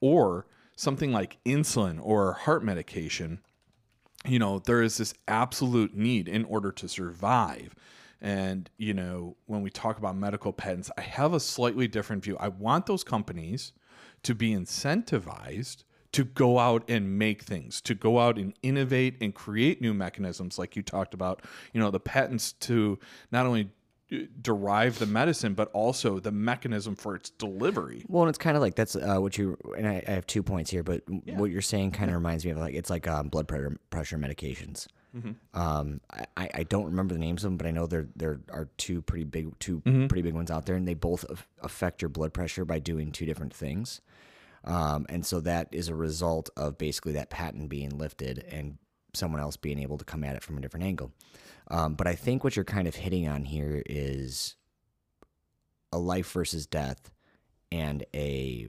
or 0.00 0.46
something 0.76 1.12
like 1.12 1.38
insulin 1.44 1.98
or 2.02 2.32
heart 2.32 2.64
medication 2.64 3.40
you 4.26 4.38
know, 4.38 4.58
there 4.58 4.82
is 4.82 4.98
this 4.98 5.14
absolute 5.28 5.94
need 5.94 6.28
in 6.28 6.44
order 6.44 6.72
to 6.72 6.88
survive. 6.88 7.74
And, 8.20 8.68
you 8.76 8.94
know, 8.94 9.36
when 9.46 9.62
we 9.62 9.70
talk 9.70 9.98
about 9.98 10.16
medical 10.16 10.52
patents, 10.52 10.90
I 10.98 11.02
have 11.02 11.32
a 11.32 11.40
slightly 11.40 11.88
different 11.88 12.22
view. 12.22 12.36
I 12.38 12.48
want 12.48 12.86
those 12.86 13.02
companies 13.02 13.72
to 14.24 14.34
be 14.34 14.50
incentivized 14.50 15.84
to 16.12 16.24
go 16.24 16.58
out 16.58 16.82
and 16.88 17.18
make 17.18 17.42
things, 17.42 17.80
to 17.82 17.94
go 17.94 18.18
out 18.18 18.36
and 18.36 18.52
innovate 18.62 19.16
and 19.20 19.34
create 19.34 19.80
new 19.80 19.94
mechanisms, 19.94 20.58
like 20.58 20.74
you 20.74 20.82
talked 20.82 21.14
about, 21.14 21.44
you 21.72 21.80
know, 21.80 21.90
the 21.90 22.00
patents 22.00 22.52
to 22.54 22.98
not 23.30 23.46
only 23.46 23.70
uh, 24.12 24.16
derive 24.42 24.98
the 24.98 25.06
medicine, 25.06 25.54
but 25.54 25.70
also 25.72 26.18
the 26.18 26.32
mechanism 26.32 26.96
for 26.96 27.14
its 27.14 27.30
delivery. 27.30 28.04
Well, 28.08 28.24
and 28.24 28.28
it's 28.28 28.38
kind 28.38 28.56
of 28.56 28.60
like 28.60 28.74
that's 28.74 28.96
uh, 28.96 29.18
what 29.18 29.38
you 29.38 29.56
and 29.78 29.86
I, 29.86 30.02
I 30.06 30.10
have 30.10 30.26
two 30.26 30.42
points 30.42 30.70
here, 30.70 30.82
but 30.82 31.02
what 31.08 31.50
you're 31.52 31.62
saying 31.62 31.92
kind 31.92 32.10
of 32.10 32.16
reminds 32.16 32.44
me 32.44 32.50
of 32.50 32.58
like 32.58 32.74
it's 32.74 32.90
like 32.90 33.06
um, 33.06 33.28
blood 33.28 33.46
pressure 33.46 33.78
pressure 33.90 34.18
medications. 34.18 34.88
Um, 35.54 36.00
I, 36.36 36.48
I 36.54 36.62
don't 36.62 36.86
remember 36.86 37.14
the 37.14 37.20
names 37.20 37.44
of 37.44 37.50
them, 37.50 37.56
but 37.56 37.66
I 37.66 37.70
know 37.72 37.86
there 37.86 38.08
there 38.14 38.40
are 38.50 38.68
two 38.76 39.02
pretty 39.02 39.24
big 39.24 39.58
2 39.58 39.82
pretty 40.08 40.22
big 40.22 40.34
ones 40.34 40.50
out 40.50 40.66
there, 40.66 40.76
and 40.76 40.86
they 40.86 40.94
both 40.94 41.24
af- 41.28 41.46
affect 41.62 42.02
your 42.02 42.08
blood 42.08 42.32
pressure 42.32 42.64
by 42.64 42.78
doing 42.78 43.10
two 43.12 43.26
different 43.26 43.52
things. 43.52 44.00
Um, 44.64 45.06
and 45.08 45.24
so 45.24 45.40
that 45.40 45.68
is 45.72 45.88
a 45.88 45.94
result 45.94 46.50
of 46.56 46.76
basically 46.78 47.12
that 47.14 47.30
patent 47.30 47.68
being 47.70 47.96
lifted 47.96 48.44
and 48.50 48.76
someone 49.14 49.40
else 49.40 49.56
being 49.56 49.78
able 49.78 49.98
to 49.98 50.04
come 50.04 50.22
at 50.22 50.36
it 50.36 50.42
from 50.42 50.58
a 50.58 50.60
different 50.60 50.84
angle. 50.86 51.12
Um, 51.70 51.94
but 51.94 52.06
I 52.06 52.14
think 52.14 52.44
what 52.44 52.56
you're 52.56 52.64
kind 52.64 52.86
of 52.86 52.94
hitting 52.94 53.26
on 53.26 53.44
here 53.44 53.82
is 53.86 54.54
a 55.92 55.98
life 55.98 56.30
versus 56.32 56.66
death 56.66 57.10
and 57.72 58.04
a 58.14 58.68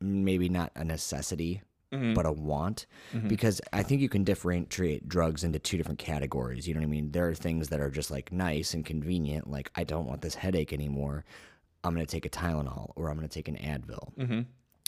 maybe 0.00 0.48
not 0.48 0.70
a 0.76 0.84
necessity, 0.84 1.62
but 1.90 2.26
a 2.26 2.32
want 2.32 2.86
because 3.28 3.60
I 3.72 3.82
think 3.82 4.00
you 4.00 4.08
can 4.08 4.24
differentiate 4.24 5.08
drugs 5.08 5.44
into 5.44 5.58
two 5.58 5.76
different 5.76 5.98
categories. 5.98 6.66
You 6.66 6.74
know 6.74 6.80
what 6.80 6.86
I 6.86 6.90
mean? 6.90 7.12
There 7.12 7.28
are 7.28 7.34
things 7.34 7.68
that 7.68 7.80
are 7.80 7.90
just 7.90 8.10
like 8.10 8.32
nice 8.32 8.74
and 8.74 8.84
convenient, 8.84 9.50
like 9.50 9.70
I 9.74 9.84
don't 9.84 10.06
want 10.06 10.20
this 10.20 10.34
headache 10.34 10.72
anymore. 10.72 11.24
I'm 11.84 11.94
going 11.94 12.04
to 12.04 12.10
take 12.10 12.26
a 12.26 12.28
Tylenol 12.28 12.90
or 12.96 13.08
I'm 13.08 13.16
going 13.16 13.28
to 13.28 13.32
take 13.32 13.48
an 13.48 13.56
Advil. 13.56 14.44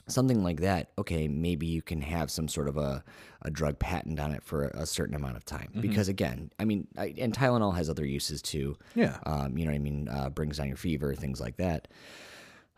Something 0.08 0.42
like 0.42 0.60
that, 0.60 0.90
okay, 0.96 1.28
maybe 1.28 1.66
you 1.66 1.82
can 1.82 2.00
have 2.00 2.30
some 2.30 2.48
sort 2.48 2.66
of 2.66 2.78
a, 2.78 3.04
a 3.42 3.50
drug 3.50 3.78
patent 3.78 4.18
on 4.18 4.32
it 4.32 4.42
for 4.42 4.68
a 4.68 4.86
certain 4.86 5.14
amount 5.14 5.36
of 5.36 5.44
time. 5.44 5.68
Because 5.82 6.08
again, 6.08 6.50
I 6.58 6.64
mean, 6.64 6.88
I, 6.96 7.14
and 7.18 7.32
Tylenol 7.32 7.76
has 7.76 7.90
other 7.90 8.06
uses 8.06 8.40
too. 8.40 8.76
Yeah. 8.94 9.18
Um, 9.26 9.56
you 9.58 9.66
know 9.66 9.70
what 9.70 9.76
I 9.76 9.80
mean? 9.80 10.08
Uh, 10.08 10.30
brings 10.30 10.56
down 10.56 10.68
your 10.68 10.78
fever, 10.78 11.14
things 11.14 11.40
like 11.40 11.58
that. 11.58 11.88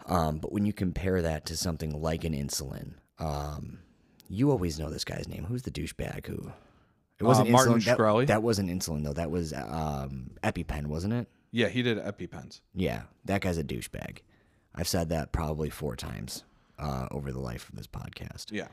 Um, 0.06 0.38
but 0.38 0.50
when 0.52 0.66
you 0.66 0.72
compare 0.72 1.22
that 1.22 1.46
to 1.46 1.56
something 1.56 2.00
like 2.02 2.24
an 2.24 2.32
insulin, 2.32 2.94
um, 3.18 3.78
you 4.32 4.50
always 4.50 4.78
know 4.78 4.88
this 4.90 5.04
guy's 5.04 5.26
name. 5.28 5.44
Who's 5.44 5.62
the 5.62 5.70
douchebag 5.72 6.26
who? 6.26 6.52
It 7.18 7.24
wasn't 7.24 7.48
Uh, 7.48 7.52
Martin 7.52 7.74
insulin. 7.74 7.84
That- 7.84 7.98
Shkreli? 7.98 8.26
That, 8.28 8.42
wasn't 8.42 8.70
insulin 8.70 9.04
though. 9.04 9.12
That 9.12 9.30
was 9.30 9.52
um, 9.52 10.30
EpiPen, 10.44 10.86
wasn't 10.86 11.12
it? 11.14 11.28
Yeah, 11.50 11.68
he 11.68 11.82
did 11.82 11.98
EpiPens. 11.98 12.60
Yeah, 12.74 13.02
that 13.24 13.40
guy's 13.40 13.58
a 13.58 13.64
douchebag. 13.64 14.18
I've 14.74 14.86
said 14.88 15.08
that 15.08 15.32
probably 15.32 15.68
four 15.68 15.96
times 15.96 16.44
uh, 16.78 17.08
over 17.10 17.32
the 17.32 17.40
life 17.40 17.68
of 17.68 17.74
this 17.74 17.88
podcast. 17.88 18.52
Yeah. 18.52 18.68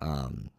Um, 0.00 0.50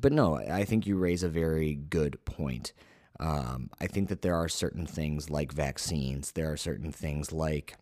But 0.00 0.12
no, 0.12 0.36
I 0.36 0.64
think 0.64 0.86
you 0.86 0.96
raise 0.96 1.22
a 1.22 1.28
very 1.28 1.74
good 1.76 2.24
point. 2.24 2.72
Um, 3.20 3.70
I 3.80 3.86
think 3.86 4.08
that 4.08 4.22
there 4.22 4.34
are 4.34 4.48
certain 4.48 4.86
things 4.86 5.30
like 5.30 5.52
vaccines, 5.52 6.32
there 6.32 6.50
are 6.50 6.56
certain 6.56 6.90
things 6.90 7.32
like 7.32 7.76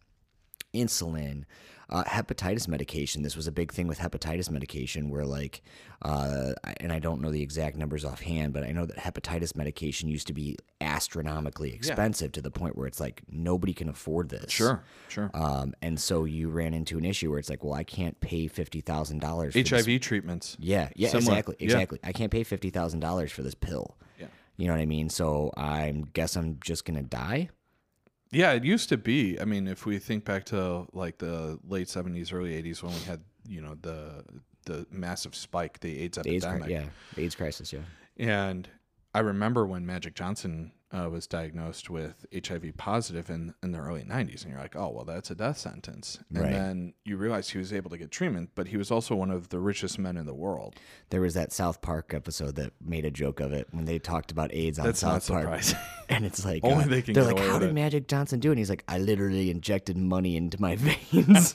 insulin, 0.74 1.44
uh, 1.90 2.04
hepatitis 2.04 2.68
medication. 2.68 3.22
This 3.22 3.36
was 3.36 3.46
a 3.46 3.52
big 3.52 3.72
thing 3.72 3.86
with 3.86 3.98
hepatitis 3.98 4.50
medication, 4.50 5.08
where 5.10 5.24
like, 5.24 5.62
uh, 6.02 6.52
and 6.80 6.92
I 6.92 6.98
don't 6.98 7.20
know 7.20 7.30
the 7.30 7.42
exact 7.42 7.76
numbers 7.76 8.04
offhand, 8.04 8.52
but 8.52 8.62
I 8.64 8.72
know 8.72 8.84
that 8.86 8.96
hepatitis 8.98 9.56
medication 9.56 10.08
used 10.08 10.26
to 10.26 10.32
be 10.34 10.56
astronomically 10.80 11.72
expensive 11.72 12.32
to 12.32 12.42
the 12.42 12.50
point 12.50 12.76
where 12.76 12.86
it's 12.86 13.00
like 13.00 13.22
nobody 13.30 13.72
can 13.72 13.88
afford 13.88 14.28
this. 14.28 14.50
Sure. 14.50 14.82
Sure. 15.08 15.30
Um, 15.34 15.74
and 15.82 15.98
so 15.98 16.24
you 16.24 16.48
ran 16.48 16.74
into 16.74 16.98
an 16.98 17.04
issue 17.04 17.30
where 17.30 17.38
it's 17.38 17.48
like, 17.50 17.64
well, 17.64 17.74
I 17.74 17.84
can't 17.84 18.18
pay 18.20 18.46
fifty 18.48 18.80
thousand 18.80 19.20
dollars. 19.20 19.54
For 19.54 19.76
HIV 19.76 20.00
treatments. 20.00 20.56
Yeah, 20.60 20.88
yeah, 20.94 21.08
Similar. 21.08 21.32
exactly, 21.32 21.56
Yeah. 21.58 21.64
exactly. 21.64 21.98
I 22.04 22.12
can't 22.12 22.30
pay 22.30 22.44
fifty 22.44 22.70
thousand 22.70 23.00
dollars 23.00 23.32
for 23.32 23.42
this 23.42 23.54
pill. 23.54 23.96
Yeah. 24.18 24.26
You 24.56 24.66
know 24.66 24.74
what 24.74 24.80
I 24.82 24.86
mean? 24.86 25.08
So 25.08 25.52
I 25.56 26.02
guess 26.12 26.36
I'm 26.36 26.58
just 26.60 26.84
gonna 26.84 27.02
die. 27.02 27.48
Yeah, 28.30 28.52
it 28.52 28.64
used 28.64 28.88
to 28.90 28.96
be. 28.96 29.40
I 29.40 29.44
mean, 29.44 29.66
if 29.66 29.86
we 29.86 29.98
think 29.98 30.24
back 30.24 30.44
to 30.46 30.86
like 30.92 31.18
the 31.18 31.58
late 31.66 31.88
seventies, 31.88 32.32
early 32.32 32.54
eighties, 32.54 32.82
when 32.82 32.92
we 32.92 33.00
had 33.00 33.20
you 33.48 33.60
know 33.60 33.76
the 33.80 34.24
the 34.66 34.86
massive 34.90 35.34
spike, 35.34 35.80
the 35.80 36.00
AIDS 36.02 36.18
The 36.18 36.30
AIDS, 36.30 36.44
epidemic, 36.44 36.70
yeah, 36.70 36.84
AIDS 37.22 37.34
crisis. 37.34 37.72
Yeah, 37.72 37.80
and 38.48 38.68
I 39.14 39.20
remember 39.20 39.66
when 39.66 39.86
Magic 39.86 40.14
Johnson 40.14 40.72
uh, 40.90 41.08
was 41.10 41.26
diagnosed 41.26 41.90
with 41.90 42.24
HIV 42.32 42.76
positive 42.78 43.28
in 43.28 43.52
in 43.62 43.72
the 43.72 43.78
early 43.78 44.02
'90s, 44.04 44.42
and 44.42 44.52
you're 44.52 44.60
like, 44.60 44.74
oh 44.76 44.88
well, 44.90 45.04
that's 45.04 45.30
a 45.30 45.34
death 45.34 45.58
sentence. 45.58 46.18
And 46.30 46.44
Right. 46.44 46.52
then 46.52 46.94
you 47.04 47.16
realize 47.18 47.50
he 47.50 47.58
was 47.58 47.72
able 47.72 47.90
to 47.90 47.98
get 47.98 48.10
treatment, 48.10 48.50
but 48.54 48.68
he 48.68 48.76
was 48.78 48.90
also 48.90 49.14
one 49.14 49.30
of 49.30 49.48
the 49.50 49.58
richest 49.58 49.98
men 49.98 50.16
in 50.16 50.24
the 50.26 50.34
world. 50.34 50.76
there 51.10 51.20
was 51.20 51.34
that 51.34 51.52
South 51.52 51.80
Park 51.82 52.12
episode 52.14 52.54
that 52.56 52.72
made 52.80 53.04
a 53.04 53.10
joke 53.10 53.40
of 53.40 53.52
it 53.52 53.68
when 53.70 53.84
they 53.86 53.98
talked 53.98 54.30
about 54.30 54.52
AIDS 54.54 54.78
on 54.78 54.86
That's 54.86 55.02
not 55.02 55.22
South 55.22 55.44
Park. 55.44 55.62
And 56.10 56.24
it's 56.24 56.42
like 56.44 56.64
Only 56.64 56.84
uh, 56.84 56.88
they 56.88 57.02
can 57.02 57.12
they're 57.12 57.24
like, 57.24 57.38
how 57.38 57.58
did 57.58 57.68
it." 57.70 57.74
Magic 57.74 58.08
Johnson 58.08 58.40
do 58.40 58.48
it? 58.48 58.52
And 58.52 58.58
he's 58.58 58.70
like, 58.70 58.84
I 58.88 58.96
literally 58.98 59.50
injected 59.50 59.98
money 59.98 60.36
into 60.38 60.58
my 60.60 60.76
veins. 61.12 61.54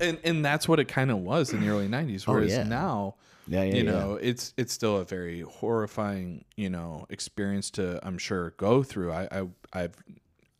and 0.00 0.18
and 0.22 0.44
that's 0.44 0.68
what 0.68 0.78
it 0.78 0.86
kind 0.86 1.10
of 1.10 1.18
was 1.18 1.52
in 1.52 1.60
the 1.60 1.68
early 1.68 1.88
'90s. 1.88 2.24
Whereas 2.26 2.52
Oh, 2.52 2.56
yeah. 2.58 2.62
now, 2.62 3.14
Yeah, 3.50 3.64
yeah, 3.64 3.74
you 3.74 3.84
yeah. 3.84 3.90
know, 3.90 4.14
it's 4.14 4.54
it's 4.56 4.72
still 4.72 4.98
a 4.98 5.04
very 5.04 5.40
horrifying, 5.40 6.44
you 6.56 6.70
know, 6.70 7.06
experience 7.10 7.68
to 7.72 7.98
I'm 8.06 8.16
sure 8.16 8.54
go 8.56 8.84
through. 8.84 9.10
I, 9.10 9.28
I 9.32 9.48
I've 9.72 9.96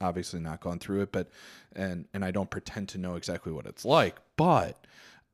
obviously 0.00 0.40
not 0.40 0.60
gone 0.60 0.80
through 0.80 1.02
it, 1.02 1.12
but 1.12 1.28
and 1.76 2.08
and 2.12 2.24
I 2.24 2.32
don't 2.32 2.50
pretend 2.50 2.88
to 2.90 2.98
know 2.98 3.14
exactly 3.14 3.52
what 3.52 3.66
it's 3.66 3.84
like, 3.84 4.16
but 4.36 4.86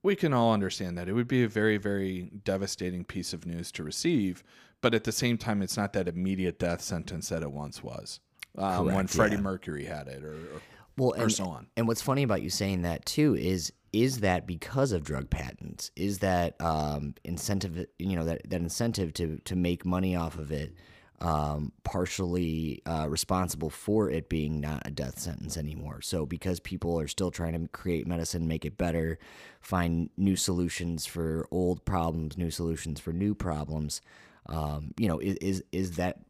we 0.02 0.14
can 0.14 0.34
all 0.34 0.52
understand 0.52 0.98
that 0.98 1.08
it 1.08 1.14
would 1.14 1.28
be 1.28 1.44
a 1.44 1.48
very 1.48 1.78
very 1.78 2.30
devastating 2.44 3.04
piece 3.04 3.32
of 3.32 3.46
news 3.46 3.72
to 3.72 3.82
receive. 3.82 4.44
But 4.82 4.94
at 4.94 5.04
the 5.04 5.12
same 5.12 5.38
time, 5.38 5.62
it's 5.62 5.78
not 5.78 5.94
that 5.94 6.06
immediate 6.06 6.58
death 6.58 6.82
sentence 6.82 7.30
that 7.30 7.42
it 7.42 7.50
once 7.50 7.82
was. 7.82 8.20
Um, 8.58 8.92
when 8.92 9.06
Freddie 9.06 9.36
yeah. 9.36 9.40
Mercury 9.40 9.86
had 9.86 10.08
it, 10.08 10.22
or, 10.22 10.34
or 10.34 10.60
well, 10.98 11.14
or 11.16 11.22
and, 11.22 11.32
so 11.32 11.44
on. 11.46 11.68
And 11.74 11.88
what's 11.88 12.02
funny 12.02 12.22
about 12.22 12.42
you 12.42 12.50
saying 12.50 12.82
that 12.82 13.06
too 13.06 13.34
is 13.34 13.72
is 13.96 14.20
that 14.20 14.46
because 14.46 14.92
of 14.92 15.02
drug 15.02 15.30
patents? 15.30 15.90
Is 15.96 16.18
that 16.18 16.60
um, 16.60 17.14
incentive? 17.24 17.86
You 17.98 18.16
know 18.16 18.24
that 18.24 18.48
that 18.50 18.60
incentive 18.60 19.14
to 19.14 19.38
to 19.44 19.56
make 19.56 19.86
money 19.86 20.14
off 20.14 20.38
of 20.38 20.52
it 20.52 20.74
um, 21.20 21.72
partially 21.82 22.82
uh, 22.84 23.06
responsible 23.08 23.70
for 23.70 24.10
it 24.10 24.28
being 24.28 24.60
not 24.60 24.82
a 24.84 24.90
death 24.90 25.18
sentence 25.18 25.56
anymore. 25.56 26.02
So 26.02 26.26
because 26.26 26.60
people 26.60 27.00
are 27.00 27.08
still 27.08 27.30
trying 27.30 27.54
to 27.54 27.68
create 27.68 28.06
medicine, 28.06 28.46
make 28.46 28.66
it 28.66 28.76
better, 28.76 29.18
find 29.60 30.10
new 30.18 30.36
solutions 30.36 31.06
for 31.06 31.48
old 31.50 31.84
problems, 31.84 32.36
new 32.36 32.50
solutions 32.50 33.00
for 33.00 33.12
new 33.12 33.34
problems. 33.34 34.02
Um, 34.46 34.92
you 34.98 35.08
know, 35.08 35.18
is, 35.18 35.36
is 35.36 35.64
is 35.72 35.92
that 35.92 36.20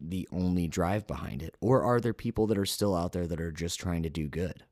the 0.00 0.26
only 0.32 0.66
drive 0.66 1.06
behind 1.06 1.42
it, 1.42 1.54
or 1.60 1.82
are 1.82 2.00
there 2.00 2.14
people 2.14 2.46
that 2.46 2.56
are 2.56 2.66
still 2.66 2.96
out 2.96 3.12
there 3.12 3.26
that 3.26 3.40
are 3.40 3.52
just 3.52 3.78
trying 3.78 4.02
to 4.04 4.10
do 4.10 4.26
good? 4.26 4.64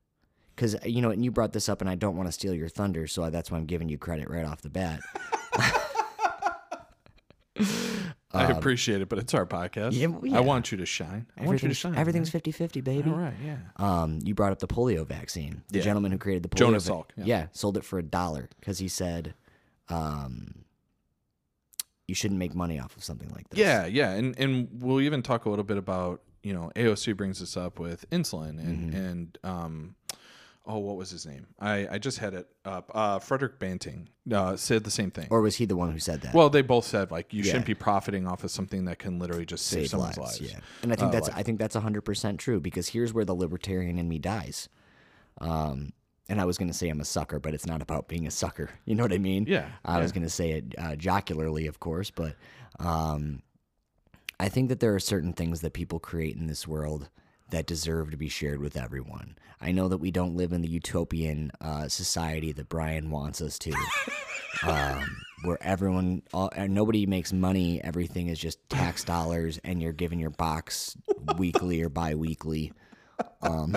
Because 0.59 0.75
you 0.85 1.01
know, 1.01 1.09
and 1.09 1.23
you 1.23 1.31
brought 1.31 1.53
this 1.53 1.69
up, 1.69 1.79
and 1.79 1.89
I 1.89 1.95
don't 1.95 2.17
want 2.17 2.27
to 2.27 2.33
steal 2.33 2.53
your 2.53 2.67
thunder, 2.67 3.07
so 3.07 3.29
that's 3.29 3.49
why 3.49 3.57
I'm 3.57 3.65
giving 3.65 3.87
you 3.87 3.97
credit 3.97 4.29
right 4.29 4.43
off 4.45 4.61
the 4.61 4.69
bat. 4.69 4.99
I 8.31 8.43
appreciate 8.51 9.01
it, 9.01 9.09
but 9.09 9.17
it's 9.19 9.33
our 9.33 9.45
podcast. 9.45 9.87
Um, 10.05 10.19
yeah, 10.23 10.31
yeah. 10.33 10.37
I 10.37 10.41
want 10.41 10.71
you 10.71 10.77
to 10.79 10.85
shine. 10.85 11.25
I 11.37 11.45
want 11.45 11.63
you 11.63 11.69
to 11.69 11.73
shine. 11.73 11.95
everything's 11.95 12.31
man. 12.33 12.41
50-50, 12.41 12.83
baby. 12.83 13.09
all 13.09 13.15
right. 13.17 13.33
Yeah. 13.43 13.57
Um, 13.77 14.19
you 14.23 14.35
brought 14.35 14.51
up 14.51 14.59
the 14.59 14.67
polio 14.67 15.05
vaccine. 15.07 15.63
The 15.69 15.79
Yeah. 15.79 15.85
gentleman 15.85 16.11
who 16.11 16.17
created 16.19 16.43
the 16.43 16.49
polio 16.49 16.57
Jonas 16.57 16.85
va- 16.87 16.93
Salk, 16.93 17.05
yeah. 17.17 17.23
yeah, 17.25 17.47
sold 17.53 17.75
it 17.77 17.83
for 17.83 17.97
a 17.97 18.03
dollar 18.03 18.49
because 18.59 18.77
he 18.79 18.87
said, 18.87 19.33
um, 19.89 20.63
you 22.07 22.13
shouldn't 22.15 22.37
make 22.37 22.53
money 22.53 22.79
off 22.79 22.95
of 22.97 23.03
something 23.03 23.29
like 23.29 23.49
this. 23.49 23.59
Yeah, 23.59 23.85
yeah, 23.87 24.11
and 24.11 24.37
and 24.37 24.67
we'll 24.73 25.01
even 25.01 25.21
talk 25.23 25.45
a 25.45 25.49
little 25.49 25.65
bit 25.65 25.77
about 25.77 26.21
you 26.43 26.53
know 26.53 26.71
AOC 26.75 27.17
brings 27.17 27.39
this 27.39 27.57
up 27.57 27.79
with 27.79 28.07
insulin 28.11 28.59
and 28.59 28.93
Mm-hmm. 28.93 28.95
and 28.97 29.37
um, 29.43 29.95
oh 30.65 30.77
what 30.79 30.97
was 30.97 31.09
his 31.09 31.25
name? 31.25 31.47
I 31.59 31.87
I 31.91 31.97
just 31.97 32.19
had 32.19 32.33
it 32.33 32.47
up. 32.65 32.91
Uh, 32.93 33.19
Frederick 33.19 33.59
Banting 33.59 34.09
uh, 34.31 34.55
said 34.55 34.83
the 34.83 34.91
same 34.91 35.11
thing. 35.11 35.27
Or 35.29 35.41
was 35.41 35.55
he 35.57 35.65
the 35.65 35.75
one 35.75 35.91
who 35.91 35.99
said 35.99 36.21
that? 36.21 36.33
well, 36.33 36.49
they 36.49 36.61
both 36.61 36.85
said 36.85 37.11
like 37.11 37.33
you 37.33 37.39
Yeah. 37.43 37.51
shouldn't 37.51 37.65
be 37.65 37.73
profiting 37.75 38.27
off 38.27 38.43
of 38.43 38.51
something 38.51 38.85
that 38.85 38.99
can 38.99 39.19
literally 39.19 39.45
just 39.45 39.65
save, 39.65 39.81
save 39.81 39.89
someone's 39.91 40.17
lives. 40.17 40.41
Yeah, 40.41 40.59
and 40.83 40.91
I 40.93 40.95
think 40.95 41.09
Uh, 41.09 41.11
that's. 41.13 41.29
I 41.29 41.43
think 41.43 41.59
that's 41.59 41.75
hundred 41.75 42.01
percent 42.01 42.39
true 42.39 42.59
because 42.59 42.89
here's 42.89 43.13
where 43.13 43.25
the 43.25 43.35
libertarian 43.35 43.97
in 43.97 44.07
me 44.07 44.19
dies. 44.19 44.69
Um, 45.41 45.93
and 46.27 46.39
I 46.39 46.45
was 46.45 46.57
going 46.59 46.67
to 46.69 46.73
say 46.77 46.89
I'm 46.89 46.99
a 47.01 47.05
sucker, 47.05 47.39
but 47.39 47.53
it's 47.55 47.65
not 47.65 47.81
about 47.81 48.07
being 48.07 48.27
a 48.27 48.31
sucker. 48.31 48.69
You 48.85 48.95
know 48.95 49.03
what 49.03 49.13
I 49.13 49.17
mean? 49.17 49.45
Yeah, 49.47 49.69
I 49.85 49.99
was 49.99 50.11
going 50.11 50.23
to 50.23 50.29
say 50.29 50.51
it 50.51 50.75
uh, 50.77 50.95
jocularly, 50.95 51.65
of 51.67 51.79
course, 51.79 52.11
but 52.11 52.35
um, 52.79 53.41
I 54.39 54.49
think 54.49 54.69
that 54.69 54.79
there 54.79 54.93
are 54.95 54.99
certain 54.99 55.33
things 55.33 55.61
that 55.61 55.73
people 55.73 55.99
create 55.99 56.35
in 56.35 56.47
this 56.47 56.67
world 56.67 57.09
that 57.51 57.65
deserve 57.65 58.11
to 58.11 58.17
be 58.17 58.29
shared 58.29 58.59
with 58.59 58.77
everyone. 58.77 59.37
I 59.61 59.71
know 59.71 59.87
that 59.89 59.97
we 59.97 60.11
don't 60.11 60.35
live 60.35 60.53
in 60.53 60.61
the 60.61 60.69
utopian 60.69 61.51
uh, 61.59 61.87
society 61.87 62.51
that 62.53 62.69
Brian 62.69 63.11
wants 63.11 63.41
us 63.41 63.59
to, 63.59 63.73
um, 64.63 65.17
where 65.43 65.57
everyone, 65.61 66.21
all, 66.33 66.49
nobody 66.67 67.05
makes 67.05 67.33
money. 67.33 67.83
Everything 67.83 68.27
is 68.27 68.39
just 68.39 68.57
tax 68.69 69.03
dollars, 69.05 69.59
and 69.63 69.81
you're 69.81 69.91
given 69.93 70.19
your 70.19 70.29
box 70.29 70.95
weekly 71.37 71.81
or 71.81 71.89
bi-weekly. 71.89 72.71
Um, 73.41 73.75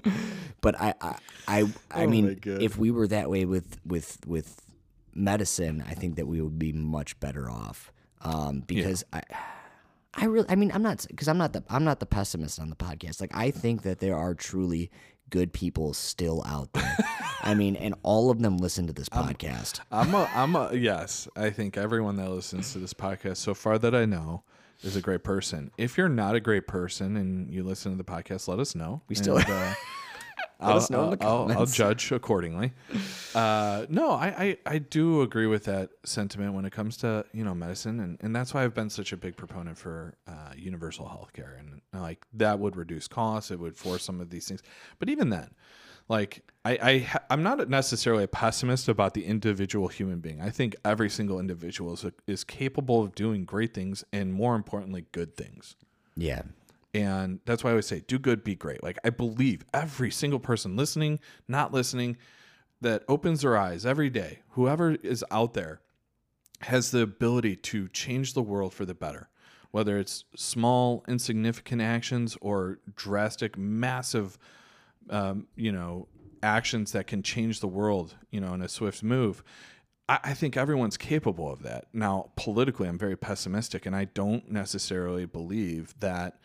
but 0.60 0.80
I, 0.80 0.94
I, 1.00 1.16
I, 1.48 1.58
I 1.90 2.04
Oh 2.04 2.06
mean, 2.06 2.40
if 2.44 2.78
we 2.78 2.90
were 2.90 3.08
that 3.08 3.28
way 3.28 3.44
with 3.44 3.78
with 3.84 4.18
with 4.26 4.60
medicine, 5.14 5.82
I 5.88 5.94
think 5.94 6.16
that 6.16 6.26
we 6.26 6.40
would 6.40 6.58
be 6.58 6.72
much 6.72 7.18
better 7.18 7.50
off. 7.50 7.92
Um, 8.22 8.60
because 8.66 9.04
I, 9.12 9.22
I 10.16 10.24
really, 10.26 10.46
I 10.48 10.54
mean, 10.54 10.70
I'm 10.72 10.82
not 10.82 11.04
because 11.08 11.28
I'm 11.28 11.38
not 11.38 11.52
the 11.52 11.62
I'm 11.68 11.84
not 11.84 12.00
the 12.00 12.06
pessimist 12.06 12.58
on 12.58 12.70
the 12.70 12.76
podcast. 12.76 13.20
Like 13.20 13.34
I 13.34 13.50
think 13.50 13.82
that 13.82 13.98
there 14.00 14.16
are 14.16 14.34
truly 14.34 14.90
good 15.28 15.52
people 15.52 15.92
still 15.92 16.42
out 16.46 16.72
there. 16.72 16.96
I 17.42 17.54
mean, 17.54 17.76
and 17.76 17.94
all 18.02 18.30
of 18.30 18.40
them 18.40 18.58
listen 18.58 18.86
to 18.86 18.92
this 18.92 19.08
podcast. 19.10 19.80
I'm 19.90 20.14
a, 20.14 20.30
I'm 20.34 20.54
a, 20.56 20.72
yes. 20.72 21.28
I 21.36 21.50
think 21.50 21.76
everyone 21.76 22.16
that 22.16 22.30
listens 22.30 22.72
to 22.72 22.78
this 22.78 22.94
podcast 22.94 23.38
so 23.38 23.52
far 23.54 23.76
that 23.78 23.94
I 23.94 24.04
know 24.04 24.42
is 24.82 24.94
a 24.96 25.00
great 25.00 25.24
person. 25.24 25.70
If 25.76 25.98
you're 25.98 26.08
not 26.08 26.34
a 26.36 26.40
great 26.40 26.66
person 26.68 27.16
and 27.16 27.52
you 27.52 27.64
listen 27.64 27.90
to 27.92 27.98
the 27.98 28.04
podcast, 28.04 28.46
let 28.48 28.58
us 28.60 28.74
know. 28.74 29.02
We 29.08 29.16
still- 29.16 29.38
uh, 29.38 29.74
I'll, 30.60 30.76
us 30.78 30.90
know 30.90 31.12
in 31.12 31.18
the 31.18 31.24
I'll- 31.24 31.50
I'll, 31.50 31.58
I'll 31.60 31.66
judge 31.66 32.10
accordingly. 32.12 32.72
Uh, 33.36 33.84
no, 33.90 34.12
I, 34.12 34.26
I, 34.28 34.58
I 34.64 34.78
do 34.78 35.20
agree 35.20 35.46
with 35.46 35.64
that 35.64 35.90
sentiment 36.04 36.54
when 36.54 36.64
it 36.64 36.72
comes 36.72 36.96
to 36.98 37.22
you 37.34 37.44
know 37.44 37.54
medicine, 37.54 38.00
and, 38.00 38.16
and 38.22 38.34
that's 38.34 38.54
why 38.54 38.64
I've 38.64 38.72
been 38.72 38.88
such 38.88 39.12
a 39.12 39.16
big 39.18 39.36
proponent 39.36 39.76
for 39.76 40.14
uh, 40.26 40.52
universal 40.56 41.06
health 41.06 41.34
care, 41.34 41.54
and 41.58 41.82
like 42.02 42.24
that 42.32 42.58
would 42.60 42.76
reduce 42.76 43.06
costs, 43.08 43.50
it 43.50 43.58
would 43.60 43.76
force 43.76 44.02
some 44.02 44.22
of 44.22 44.30
these 44.30 44.48
things. 44.48 44.62
But 44.98 45.10
even 45.10 45.28
then, 45.28 45.50
Like 46.08 46.50
I, 46.64 46.78
I 46.80 46.98
ha- 47.00 47.24
I'm 47.28 47.42
not 47.42 47.68
necessarily 47.68 48.24
a 48.24 48.28
pessimist 48.28 48.88
about 48.88 49.12
the 49.12 49.26
individual 49.26 49.88
human 49.88 50.20
being. 50.20 50.40
I 50.40 50.48
think 50.48 50.74
every 50.82 51.10
single 51.10 51.38
individual 51.38 51.92
is 51.92 52.06
is 52.26 52.42
capable 52.42 53.02
of 53.02 53.14
doing 53.14 53.44
great 53.44 53.74
things 53.74 54.02
and 54.14 54.32
more 54.32 54.54
importantly, 54.56 55.04
good 55.12 55.36
things. 55.36 55.76
Yeah. 56.16 56.40
And 56.96 57.40
that's 57.44 57.62
why 57.62 57.70
I 57.70 57.72
always 57.72 57.86
say, 57.86 58.02
do 58.06 58.18
good, 58.18 58.42
be 58.42 58.54
great. 58.54 58.82
Like 58.82 58.98
I 59.04 59.10
believe 59.10 59.64
every 59.74 60.10
single 60.10 60.40
person 60.40 60.76
listening, 60.76 61.20
not 61.46 61.72
listening, 61.72 62.16
that 62.80 63.04
opens 63.06 63.42
their 63.42 63.56
eyes 63.56 63.84
every 63.84 64.10
day, 64.10 64.40
whoever 64.50 64.92
is 64.92 65.24
out 65.30 65.54
there, 65.54 65.80
has 66.62 66.90
the 66.90 67.02
ability 67.02 67.56
to 67.56 67.88
change 67.88 68.32
the 68.32 68.42
world 68.42 68.72
for 68.72 68.84
the 68.86 68.94
better. 68.94 69.28
Whether 69.72 69.98
it's 69.98 70.24
small, 70.36 71.04
insignificant 71.06 71.82
actions 71.82 72.36
or 72.40 72.78
drastic, 72.94 73.58
massive, 73.58 74.38
um, 75.10 75.48
you 75.54 75.72
know, 75.72 76.08
actions 76.42 76.92
that 76.92 77.06
can 77.06 77.22
change 77.22 77.60
the 77.60 77.68
world, 77.68 78.14
you 78.30 78.40
know, 78.40 78.54
in 78.54 78.62
a 78.62 78.68
swift 78.68 79.02
move. 79.02 79.42
I, 80.08 80.18
I 80.24 80.34
think 80.34 80.56
everyone's 80.56 80.96
capable 80.96 81.50
of 81.50 81.62
that. 81.62 81.86
Now, 81.92 82.30
politically, 82.36 82.88
I'm 82.88 82.98
very 82.98 83.16
pessimistic, 83.16 83.84
and 83.84 83.94
I 83.94 84.06
don't 84.06 84.50
necessarily 84.50 85.26
believe 85.26 85.94
that 86.00 86.38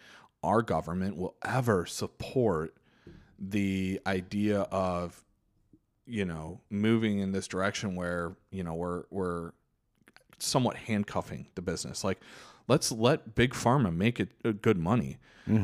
our 0.43 0.61
government 0.61 1.15
will 1.15 1.35
ever 1.43 1.85
support 1.85 2.75
the 3.39 3.99
idea 4.05 4.61
of 4.71 5.23
you 6.05 6.25
know 6.25 6.59
moving 6.69 7.19
in 7.19 7.31
this 7.31 7.47
direction 7.47 7.95
where 7.95 8.35
you 8.51 8.63
know 8.63 8.73
we're 8.73 9.03
we're 9.09 9.51
somewhat 10.39 10.75
handcuffing 10.75 11.47
the 11.55 11.61
business 11.61 12.03
like 12.03 12.19
let's 12.67 12.91
let 12.91 13.35
big 13.35 13.53
pharma 13.53 13.95
make 13.95 14.19
it 14.19 14.29
uh, 14.43 14.51
good 14.61 14.77
money 14.77 15.17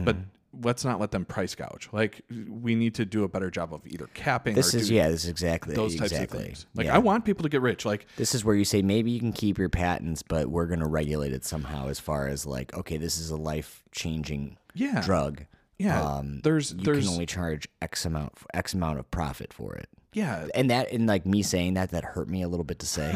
but 0.03 0.15
let's 0.63 0.83
not 0.83 0.99
let 0.99 1.11
them 1.11 1.25
price 1.25 1.53
gouge 1.55 1.89
like 1.91 2.21
we 2.49 2.75
need 2.75 2.95
to 2.95 3.05
do 3.05 3.23
a 3.23 3.27
better 3.27 3.51
job 3.51 3.73
of 3.73 3.85
either 3.85 4.07
capping 4.13 4.55
This 4.55 4.73
or 4.73 4.77
is 4.79 4.89
yeah. 4.89 5.09
This 5.09 5.23
is 5.23 5.29
exactly 5.29 5.75
those 5.75 5.95
types 5.95 6.11
exactly. 6.11 6.39
of 6.39 6.45
things 6.45 6.65
like 6.75 6.87
yeah. 6.87 6.95
i 6.95 6.97
want 6.97 7.25
people 7.25 7.43
to 7.43 7.49
get 7.49 7.61
rich 7.61 7.85
like 7.85 8.07
This 8.15 8.33
is 8.33 8.43
where 8.43 8.55
you 8.55 8.65
say 8.65 8.81
maybe 8.81 9.11
you 9.11 9.19
can 9.19 9.33
keep 9.33 9.57
your 9.57 9.69
patents, 9.69 10.23
but 10.23 10.47
we're 10.47 10.65
going 10.65 10.79
to 10.79 10.87
regulate 10.87 11.33
it 11.33 11.45
somehow. 11.45 11.87
As 11.87 11.99
far 11.99 12.27
as 12.27 12.45
like, 12.45 12.73
okay, 12.75 12.97
this 12.97 13.17
is 13.19 13.29
a 13.29 13.35
life 13.35 13.83
changing 13.91 14.57
Yeah. 14.77 15.01
drug. 15.01 15.45
yeah 15.77 16.01
Um, 16.01 16.41
there's 16.43 16.71
you 16.71 16.79
there's 16.83 17.05
can 17.05 17.13
only 17.13 17.25
charge 17.25 17.67
X 17.81 18.05
amount 18.05 18.33
X 18.53 18.73
amount 18.73 18.99
of 18.99 19.09
profit 19.11 19.53
for 19.53 19.75
it. 19.75 19.89
yeah 20.13 20.47
And 20.55 20.69
that 20.69 20.91
and 20.91 21.07
like 21.07 21.25
me 21.25 21.43
saying 21.43 21.75
that 21.75 21.91
that 21.91 22.03
hurt 22.03 22.29
me 22.29 22.41
a 22.41 22.47
little 22.47 22.63
bit 22.63 22.79
to 22.79 22.85
say. 22.85 23.13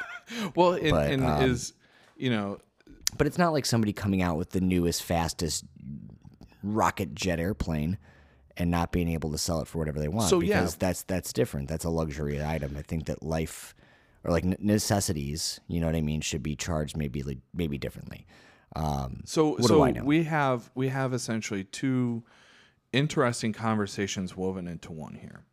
well 0.54 0.72
and, 0.72 0.90
But, 0.90 1.10
and 1.10 1.24
um, 1.24 1.42
is 1.42 1.72
you 2.16 2.30
know 2.30 2.58
but 3.16 3.26
it's 3.26 3.38
not 3.38 3.52
like 3.52 3.66
somebody 3.66 3.92
coming 3.92 4.22
out 4.22 4.36
with 4.36 4.50
the 4.50 4.60
newest, 4.60 5.02
fastest 5.02 5.64
rocket 6.62 7.14
jet 7.14 7.38
airplane 7.38 7.98
and 8.56 8.70
not 8.70 8.92
being 8.92 9.08
able 9.08 9.30
to 9.32 9.38
sell 9.38 9.60
it 9.60 9.68
for 9.68 9.78
whatever 9.78 9.98
they 9.98 10.08
want. 10.08 10.30
So, 10.30 10.40
yeah. 10.40 10.60
because 10.60 10.76
that's 10.76 11.02
that's 11.02 11.32
different. 11.32 11.68
That's 11.68 11.84
a 11.84 11.90
luxury 11.90 12.42
item. 12.42 12.76
I 12.76 12.82
think 12.82 13.06
that 13.06 13.22
life 13.22 13.74
or 14.24 14.30
like 14.30 14.44
necessities, 14.44 15.60
you 15.68 15.80
know 15.80 15.86
what 15.86 15.96
I 15.96 16.00
mean, 16.00 16.20
should 16.20 16.42
be 16.42 16.56
charged 16.56 16.96
maybe 16.96 17.22
like, 17.22 17.38
maybe 17.52 17.78
differently. 17.78 18.26
Um, 18.74 19.22
So 19.24 19.56
so 19.58 19.88
we 20.02 20.24
have 20.24 20.70
we 20.74 20.88
have 20.88 21.12
essentially 21.12 21.64
two 21.64 22.24
interesting 22.92 23.52
conversations 23.52 24.36
woven 24.36 24.66
into 24.66 24.92
one 24.92 25.14
here. 25.14 25.44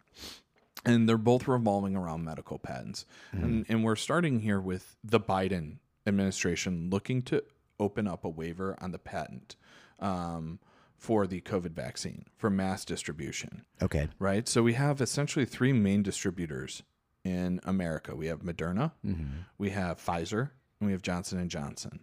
And 0.83 1.07
they're 1.07 1.17
both 1.17 1.47
revolving 1.47 1.95
around 1.95 2.23
medical 2.23 2.57
patents. 2.57 3.05
Mm-hmm. 3.35 3.43
And 3.45 3.65
and 3.69 3.83
we're 3.83 3.95
starting 3.95 4.39
here 4.39 4.59
with 4.59 4.95
the 5.03 5.19
Biden 5.19 5.77
administration 6.07 6.89
looking 6.89 7.21
to 7.23 7.43
open 7.79 8.07
up 8.07 8.25
a 8.25 8.29
waiver 8.29 8.75
on 8.81 8.91
the 8.91 8.97
patent 8.99 9.55
um, 9.99 10.59
for 10.97 11.25
the 11.27 11.41
COVID 11.41 11.71
vaccine 11.71 12.25
for 12.37 12.49
mass 12.49 12.85
distribution 12.85 13.65
okay. 13.81 14.07
right? 14.19 14.47
So 14.47 14.61
we 14.63 14.73
have 14.73 15.01
essentially 15.01 15.45
three 15.45 15.73
main 15.73 16.03
distributors 16.03 16.83
in 17.23 17.59
America. 17.63 18.15
We 18.15 18.27
have 18.27 18.41
Moderna, 18.41 18.91
Mm-hmm. 19.05 19.23
we 19.57 19.71
have 19.71 20.03
Pfizer, 20.03 20.51
and 20.79 20.87
we 20.87 20.91
have 20.91 21.01
Johnson 21.01 21.39
and 21.39 21.49
Johnson. 21.49 21.99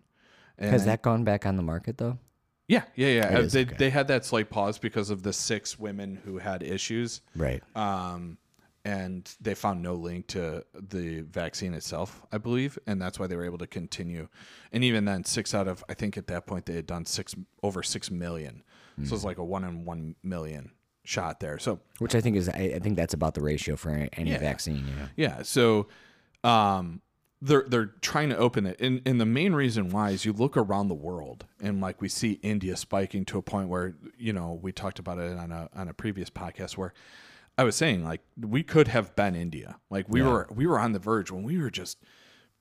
And 0.58 0.70
Has 0.70 0.84
that 0.86 1.02
gone 1.02 1.24
back 1.24 1.46
on 1.46 1.56
the 1.56 1.62
market 1.62 1.98
though? 1.98 2.18
Yeah, 2.66 2.82
yeah, 2.96 3.08
yeah. 3.08 3.28
It 3.32 3.34
Uh, 3.36 3.40
is, 3.40 3.52
they 3.52 3.62
okay. 3.62 3.76
they 3.78 3.90
had 3.90 4.08
that 4.08 4.24
slight 4.24 4.50
pause 4.50 4.78
because 4.78 5.08
of 5.10 5.22
the 5.22 5.32
six 5.32 5.78
women 5.78 6.20
who 6.24 6.38
had 6.38 6.62
issues. 6.62 7.22
Right. 7.34 7.62
Um, 7.76 8.38
and 8.84 9.30
they 9.40 9.54
found 9.54 9.82
no 9.82 9.94
link 9.94 10.28
to 10.28 10.64
the 10.74 11.20
vaccine 11.20 11.74
itself, 11.74 12.22
I 12.32 12.38
believe, 12.38 12.78
and 12.86 13.00
that's 13.02 13.18
why 13.18 13.26
they 13.26 13.36
were 13.36 13.44
able 13.44 13.58
to 13.58 13.66
continue. 13.66 14.28
And 14.72 14.82
even 14.84 15.04
then, 15.04 15.24
six 15.24 15.54
out 15.54 15.68
of 15.68 15.84
I 15.88 15.94
think 15.94 16.16
at 16.16 16.26
that 16.28 16.46
point 16.46 16.66
they 16.66 16.74
had 16.74 16.86
done 16.86 17.04
six 17.04 17.34
over 17.62 17.82
six 17.82 18.10
million, 18.10 18.62
so 19.04 19.14
it's 19.14 19.24
like 19.24 19.38
a 19.38 19.44
one 19.44 19.64
in 19.64 19.84
one 19.84 20.14
million 20.22 20.70
shot 21.04 21.40
there. 21.40 21.58
So 21.58 21.80
Which 21.98 22.14
I 22.14 22.20
think 22.20 22.36
is 22.36 22.48
I, 22.48 22.72
I 22.76 22.78
think 22.80 22.96
that's 22.96 23.14
about 23.14 23.34
the 23.34 23.40
ratio 23.42 23.76
for 23.76 23.90
any, 23.90 24.08
any 24.14 24.30
Yeah. 24.30 24.38
vaccine. 24.38 24.84
Yeah. 24.86 25.06
Yeah. 25.36 25.42
So 25.42 25.88
um 26.44 27.00
they're 27.40 27.64
they're 27.68 27.92
trying 28.00 28.30
to 28.30 28.36
open 28.36 28.66
it. 28.66 28.80
And 28.80 29.00
and 29.06 29.20
the 29.20 29.26
main 29.26 29.54
reason 29.54 29.90
why 29.90 30.10
is 30.10 30.24
you 30.24 30.32
look 30.32 30.56
around 30.56 30.88
the 30.88 30.94
world 30.94 31.46
and 31.60 31.80
like 31.80 32.00
we 32.00 32.08
see 32.08 32.32
India 32.42 32.76
spiking 32.76 33.24
to 33.26 33.38
a 33.38 33.42
point 33.42 33.68
where, 33.68 33.94
you 34.18 34.32
know, 34.32 34.58
we 34.60 34.72
talked 34.72 34.98
about 34.98 35.18
it 35.18 35.36
on 35.38 35.52
a 35.52 35.68
on 35.74 35.88
a 35.88 35.94
previous 35.94 36.30
podcast 36.30 36.76
where 36.76 36.92
I 37.56 37.64
was 37.64 37.76
saying 37.76 38.04
like 38.04 38.20
we 38.38 38.62
could 38.62 38.88
have 38.88 39.14
been 39.14 39.36
India. 39.36 39.76
Like 39.90 40.06
we 40.08 40.22
were 40.22 40.48
we 40.50 40.66
were 40.66 40.78
on 40.78 40.92
the 40.92 40.98
verge 40.98 41.30
when 41.30 41.42
we 41.42 41.58
were 41.58 41.70
just 41.70 41.98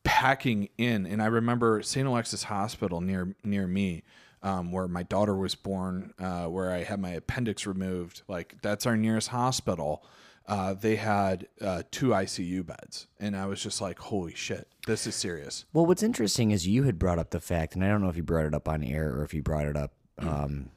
packing 0.04 0.70
in 0.78 1.06
and 1.06 1.22
I 1.22 1.26
remember 1.26 1.82
St. 1.82 2.08
Alexius 2.08 2.44
Hospital 2.44 3.02
near 3.02 3.36
near 3.44 3.68
me 3.68 4.04
um, 4.44 4.72
where 4.72 4.88
my 4.88 5.04
daughter 5.04 5.36
was 5.36 5.56
born, 5.56 6.14
uh, 6.20 6.46
where 6.46 6.72
I 6.72 6.84
had 6.84 7.00
my 7.00 7.12
appendix 7.12 7.66
removed. 7.66 8.22
Like 8.28 8.56
that's 8.62 8.86
our 8.86 8.96
nearest 8.96 9.30
hospital. 9.30 10.06
Uh, 10.48 10.74
they 10.74 10.96
had 10.96 11.48
uh, 11.60 11.84
two 11.92 12.08
ICU 12.10 12.66
beds, 12.66 13.08
and 13.20 13.36
I 13.36 13.46
was 13.48 13.62
just 13.62 13.82
like, 13.82 14.00
"Holy 14.00 14.34
shit, 14.34 14.68
this 14.86 15.06
is 15.06 15.14
serious." 15.16 15.66
Well, 15.74 15.86
what's 15.86 16.04
interesting 16.04 16.52
is 16.52 16.66
you 16.66 16.84
had 16.84 16.98
brought 16.98 17.20
up 17.20 17.32
the 17.32 17.42
fact, 17.42 17.76
and 17.76 17.84
I 17.84 17.90
don't 17.90 18.02
know 18.02 18.08
if 18.10 18.16
you 18.16 18.24
brought 18.24 18.46
it 18.46 18.54
up 18.54 18.70
on 18.70 18.82
air 18.84 19.14
or 19.14 19.24
if 19.24 19.34
you 19.34 19.42
brought 19.44 19.66
it 19.66 19.76
up 19.76 19.92
um, 20.20 20.70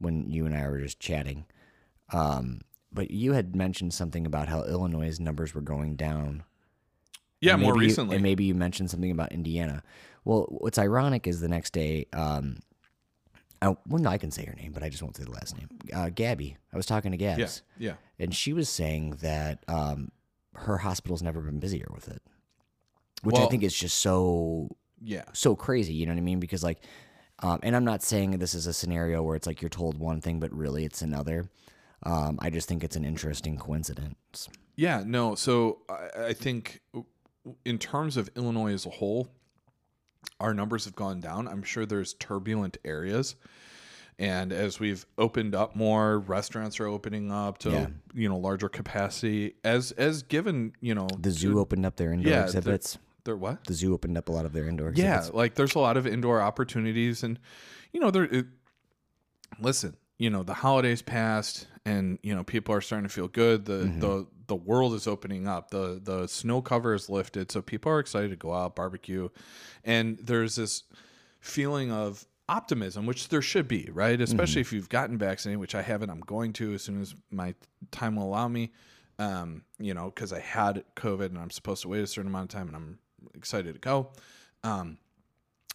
when 0.00 0.28
you 0.30 0.44
and 0.44 0.56
I 0.56 0.68
were 0.68 0.80
just 0.80 0.98
chatting. 0.98 1.44
Um, 2.12 2.62
but 2.92 3.10
you 3.12 3.32
had 3.32 3.54
mentioned 3.54 3.94
something 3.94 4.26
about 4.26 4.48
how 4.48 4.64
Illinois' 4.64 5.20
numbers 5.20 5.54
were 5.54 5.62
going 5.62 5.94
down. 5.94 6.42
Yeah, 7.40 7.56
more 7.56 7.74
you- 7.74 7.80
recently. 7.80 8.16
and 8.16 8.22
maybe 8.24 8.44
you 8.44 8.54
mentioned 8.54 8.90
something 8.90 9.10
about 9.12 9.30
Indiana. 9.32 9.82
Well, 10.24 10.46
what's 10.50 10.78
ironic 10.78 11.26
is 11.26 11.40
the 11.40 11.48
next 11.48 11.72
day, 11.72 12.06
um, 12.12 12.58
I, 13.60 13.68
well, 13.86 14.00
no, 14.02 14.10
I 14.10 14.18
can 14.18 14.30
say 14.32 14.44
her 14.44 14.54
name, 14.54 14.72
but 14.72 14.82
I 14.82 14.88
just 14.88 15.02
won't 15.02 15.16
say 15.16 15.24
the 15.24 15.30
last 15.30 15.56
name. 15.56 15.68
Uh, 15.92 16.10
Gabby. 16.10 16.56
I 16.72 16.76
was 16.76 16.86
talking 16.86 17.12
to 17.12 17.16
Gabs, 17.16 17.62
yeah, 17.78 17.90
yeah. 17.90 17.94
And 18.22 18.34
she 18.34 18.52
was 18.52 18.68
saying 18.68 19.16
that 19.20 19.62
um, 19.68 20.10
her 20.54 20.78
hospital's 20.78 21.22
never 21.22 21.40
been 21.40 21.58
busier 21.58 21.88
with 21.92 22.08
it, 22.08 22.22
which 23.22 23.36
I 23.36 23.46
think 23.46 23.62
is 23.62 23.74
just 23.74 23.98
so 23.98 24.70
Yeah. 25.00 25.24
so 25.32 25.54
crazy. 25.56 25.92
You 25.92 26.06
know 26.06 26.12
what 26.12 26.18
I 26.18 26.22
mean? 26.22 26.40
Because 26.40 26.62
like, 26.62 26.82
um, 27.40 27.58
and 27.62 27.74
I'm 27.74 27.84
not 27.84 28.02
saying 28.02 28.38
this 28.38 28.54
is 28.54 28.66
a 28.66 28.72
scenario 28.72 29.22
where 29.22 29.36
it's 29.36 29.46
like 29.46 29.60
you're 29.60 29.68
told 29.68 29.98
one 29.98 30.20
thing, 30.20 30.38
but 30.40 30.52
really 30.52 30.84
it's 30.84 31.02
another. 31.02 31.50
Um, 32.04 32.38
I 32.40 32.50
just 32.50 32.68
think 32.68 32.82
it's 32.84 32.96
an 32.96 33.04
interesting 33.04 33.56
coincidence. 33.58 34.48
Yeah, 34.76 35.02
no. 35.04 35.34
So 35.34 35.78
I, 35.88 36.26
I 36.28 36.32
think 36.32 36.80
in 37.64 37.78
terms 37.78 38.16
of 38.16 38.30
Illinois 38.36 38.72
as 38.72 38.86
a 38.86 38.90
whole, 38.90 39.28
our 40.40 40.54
numbers 40.54 40.84
have 40.84 40.94
gone 40.94 41.20
down. 41.20 41.48
I'm 41.48 41.62
sure 41.62 41.84
there's 41.86 42.14
turbulent 42.14 42.76
areas. 42.84 43.34
And 44.22 44.52
as 44.52 44.78
we've 44.78 45.04
opened 45.18 45.54
up 45.54 45.74
more, 45.74 46.18
restaurants 46.20 46.78
are 46.80 46.86
opening 46.86 47.32
up 47.32 47.58
to 47.58 47.70
Yeah. 47.70 47.86
you 48.14 48.28
know 48.28 48.38
larger 48.38 48.68
capacity. 48.68 49.54
As 49.64 49.90
as 49.92 50.22
given 50.22 50.72
you 50.80 50.94
know 50.94 51.08
The 51.20 51.30
zoo 51.32 51.58
opened 51.58 51.84
up 51.84 51.96
their 51.96 52.12
indoor 52.12 52.32
yeah, 52.32 52.44
exhibits. 52.44 52.98
they're 53.24 53.36
what 53.36 53.64
The 53.66 53.74
zoo 53.74 53.92
opened 53.94 54.16
up 54.18 54.28
a 54.28 54.32
lot 54.32 54.44
of 54.46 54.52
their 54.52 54.68
indoor 54.68 54.88
exhibits. 54.90 55.04
yeah 55.10 55.16
exhibits. 55.18 55.36
like 55.36 55.54
there's 55.56 55.74
a 55.74 55.78
lot 55.80 55.96
of 55.96 56.06
indoor 56.06 56.40
opportunities 56.40 57.22
and 57.22 57.38
you 57.92 58.00
know 58.00 58.10
there 58.10 58.24
it, 58.24 58.46
listen 59.60 59.96
you 60.18 60.30
know 60.30 60.42
the 60.42 60.54
holidays 60.54 61.02
passed 61.02 61.66
and 61.84 62.18
you 62.22 62.34
know 62.34 62.44
people 62.44 62.74
are 62.74 62.80
starting 62.80 63.08
to 63.08 63.12
feel 63.14 63.28
good 63.28 63.64
the 63.64 63.72
Mm-hmm. 63.84 64.00
the 64.00 64.26
the 64.48 64.56
world 64.56 64.92
is 64.94 65.06
opening 65.06 65.46
up 65.48 65.70
the 65.70 66.00
the 66.02 66.26
snow 66.26 66.60
cover 66.62 66.94
is 66.94 67.08
lifted 67.08 67.50
so 67.50 67.62
people 67.62 67.90
are 67.90 67.98
excited 68.00 68.30
to 68.30 68.36
go 68.36 68.52
out 68.52 68.76
barbecue 68.76 69.28
and 69.84 70.18
there's 70.22 70.56
this 70.56 70.82
feeling 71.40 71.90
of 71.90 72.26
optimism 72.48 73.06
which 73.06 73.28
there 73.28 73.42
should 73.42 73.68
be 73.68 73.88
right 73.92 74.20
especially 74.20 74.60
if 74.60 74.72
you've 74.72 74.88
gotten 74.88 75.16
vaccinated 75.16 75.58
which 75.60 75.74
i 75.74 75.82
haven't 75.82 76.10
i'm 76.10 76.20
going 76.20 76.52
to 76.52 76.74
as 76.74 76.82
soon 76.82 77.00
as 77.00 77.14
my 77.30 77.54
time 77.90 78.16
will 78.16 78.24
allow 78.24 78.48
me 78.48 78.70
um 79.18 79.62
you 79.78 79.94
know 79.94 80.06
because 80.06 80.32
i 80.32 80.40
had 80.40 80.84
covid 80.96 81.26
and 81.26 81.38
i'm 81.38 81.50
supposed 81.50 81.82
to 81.82 81.88
wait 81.88 82.02
a 82.02 82.06
certain 82.06 82.28
amount 82.30 82.52
of 82.52 82.58
time 82.58 82.66
and 82.66 82.76
i'm 82.76 82.98
excited 83.34 83.72
to 83.72 83.78
go 83.78 84.10
um 84.64 84.98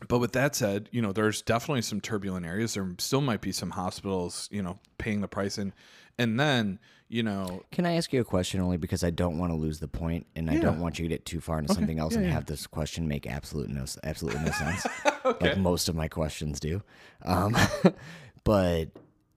but 0.09 0.19
with 0.19 0.33
that 0.33 0.55
said, 0.55 0.89
you 0.91 1.01
know, 1.01 1.11
there's 1.11 1.41
definitely 1.41 1.81
some 1.81 1.99
turbulent 2.01 2.45
areas. 2.45 2.75
There 2.75 2.87
still 2.99 3.21
might 3.21 3.41
be 3.41 3.51
some 3.51 3.71
hospitals, 3.71 4.47
you 4.51 4.61
know, 4.61 4.77
paying 4.99 5.21
the 5.21 5.27
price 5.27 5.57
and 5.57 5.73
and 6.19 6.39
then, 6.39 6.77
you 7.09 7.23
know, 7.23 7.63
Can 7.71 7.85
I 7.87 7.93
ask 7.93 8.13
you 8.13 8.21
a 8.21 8.23
question 8.23 8.59
only 8.59 8.77
because 8.77 9.03
I 9.03 9.09
don't 9.09 9.39
want 9.39 9.51
to 9.51 9.55
lose 9.57 9.79
the 9.79 9.87
point 9.87 10.27
and 10.35 10.51
I 10.51 10.57
don't 10.57 10.79
want 10.79 10.99
you 10.99 11.05
to 11.05 11.09
get 11.09 11.25
too 11.25 11.41
far 11.41 11.57
into 11.57 11.73
something 11.73 11.97
else 11.97 12.13
Yeah, 12.13 12.19
and 12.19 12.27
yeah. 12.27 12.33
have 12.33 12.45
this 12.45 12.67
question 12.67 13.07
make 13.07 13.25
absolute 13.25 13.69
no 13.69 13.85
absolutely 14.03 14.41
no 14.43 14.51
sense. 14.51 14.85
Like 15.41 15.57
most 15.57 15.89
of 15.89 15.95
my 15.95 16.07
questions 16.07 16.59
do. 16.59 16.81
Um, 17.23 17.55
but 18.43 18.85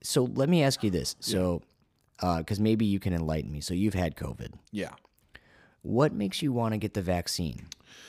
so 0.03 0.23
let 0.23 0.49
me 0.49 0.63
ask 0.63 0.83
you 0.83 0.89
this. 0.89 1.15
So 1.19 1.61
because 2.19 2.59
maybe 2.59 2.85
you 2.85 2.99
can 2.99 3.13
enlighten 3.13 3.51
me. 3.51 3.61
So 3.61 3.73
you've 3.73 3.93
had 3.95 4.15
COVID. 4.15 4.53
Yeah. 4.71 4.91
What 5.83 6.13
makes 6.13 6.41
you 6.43 6.53
want 6.53 6.73
to 6.73 6.77
get 6.77 6.93
the 6.93 7.01
vaccine? 7.01 7.65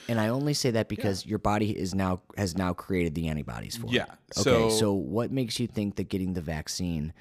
And 0.09 0.21
I 0.21 0.29
only 0.29 0.53
say 0.53 0.71
that 0.73 0.89
because 0.89 1.25
your 1.25 1.39
body 1.39 1.71
is 1.77 1.95
now 1.95 2.21
has 2.37 2.57
now 2.57 2.73
created 2.75 3.15
the 3.15 3.29
antibodies 3.29 3.77
for 3.77 3.87
Yeah, 3.89 4.03
it. 4.05 4.35
so- 4.35 4.43
Mm-hmm. 4.53 4.65
Okay. 4.67 4.75
So 4.77 4.93
what 4.93 5.33
makes 5.33 5.59
you 5.59 5.67
think 5.67 5.97
that 5.97 6.09
getting 6.09 6.35
the 6.35 6.41
vaccine 6.43 7.13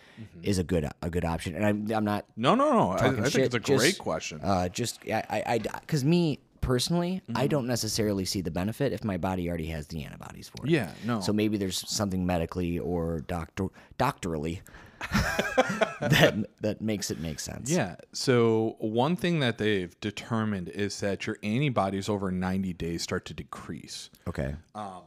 is 0.43 0.57
a 0.59 0.63
good 0.63 0.87
a 1.01 1.09
good 1.09 1.23
option? 1.23 1.55
And 1.55 1.65
I'm 1.65 1.89
I'm 1.91 2.03
not 2.03 2.25
No, 2.35 2.55
no, 2.55 2.69
no. 2.71 2.89
I, 2.91 3.07
I 3.07 3.29
think 3.29 3.45
it's 3.45 3.55
a 3.55 3.59
just, 3.59 3.79
great 3.81 3.97
question. 3.97 4.41
Uh, 4.43 4.67
just 4.67 4.99
I, 5.07 5.43
I, 5.47 5.57
because 5.59 6.03
me 6.03 6.39
personally, 6.61 7.21
Mm-hmm. 7.27 7.37
I 7.37 7.47
don't 7.47 7.67
necessarily 7.67 8.25
see 8.25 8.41
the 8.41 8.51
benefit 8.51 8.93
if 8.93 9.03
my 9.03 9.17
body 9.17 9.49
already 9.49 9.67
has 9.67 9.87
the 9.87 10.03
antibodies 10.03 10.49
for 10.49 10.65
it. 10.65 10.71
yeah, 10.71 10.91
no. 11.05 11.19
So 11.21 11.33
maybe 11.33 11.57
there's 11.57 11.83
something 11.89 12.25
medically 12.25 12.79
or 12.79 13.21
doctor 13.21 13.67
doctorally 13.99 14.59
that 15.99 16.45
that 16.61 16.81
makes 16.81 17.11
it 17.11 17.19
make 17.19 17.39
sense. 17.39 17.69
Yeah. 17.71 17.95
So 18.13 18.75
one 18.79 19.15
thing 19.15 19.39
that 19.39 19.57
they've 19.57 19.97
determined 19.99 20.69
is 20.69 20.99
that 20.99 21.25
your 21.27 21.37
antibodies 21.43 22.09
over 22.09 22.31
90 22.31 22.73
days 22.73 23.01
start 23.01 23.25
to 23.25 23.33
decrease. 23.33 24.09
Okay. 24.27 24.55
Um, 24.75 25.01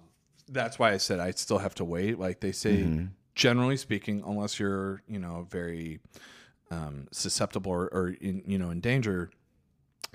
That's 0.48 0.78
why 0.78 0.92
I 0.92 0.96
said 0.98 1.20
I 1.20 1.30
still 1.32 1.58
have 1.58 1.74
to 1.76 1.84
wait. 1.84 2.18
Like 2.18 2.40
they 2.40 2.52
say, 2.52 2.78
Mm-hmm. 2.78 3.04
generally 3.34 3.76
speaking, 3.76 4.22
unless 4.26 4.58
you're 4.58 5.02
you 5.08 5.18
know 5.18 5.46
very 5.50 6.00
um, 6.70 7.06
susceptible 7.12 7.72
or, 7.72 7.84
or 7.92 8.08
in, 8.20 8.42
you 8.46 8.58
know 8.58 8.70
in 8.70 8.80
danger, 8.80 9.30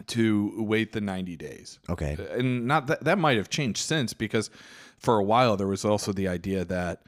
to 0.08 0.54
wait 0.58 0.92
the 0.92 1.02
90 1.02 1.36
days. 1.36 1.80
Okay. 1.90 2.18
and 2.32 2.66
not 2.66 2.88
that 2.88 3.04
that 3.04 3.18
might 3.18 3.38
have 3.38 3.50
changed 3.50 3.80
since 3.80 4.14
because 4.14 4.50
for 4.98 5.18
a 5.18 5.24
while 5.24 5.58
there 5.58 5.68
was 5.68 5.86
also 5.86 6.12
the 6.12 6.28
idea 6.28 6.66
that 6.66 7.04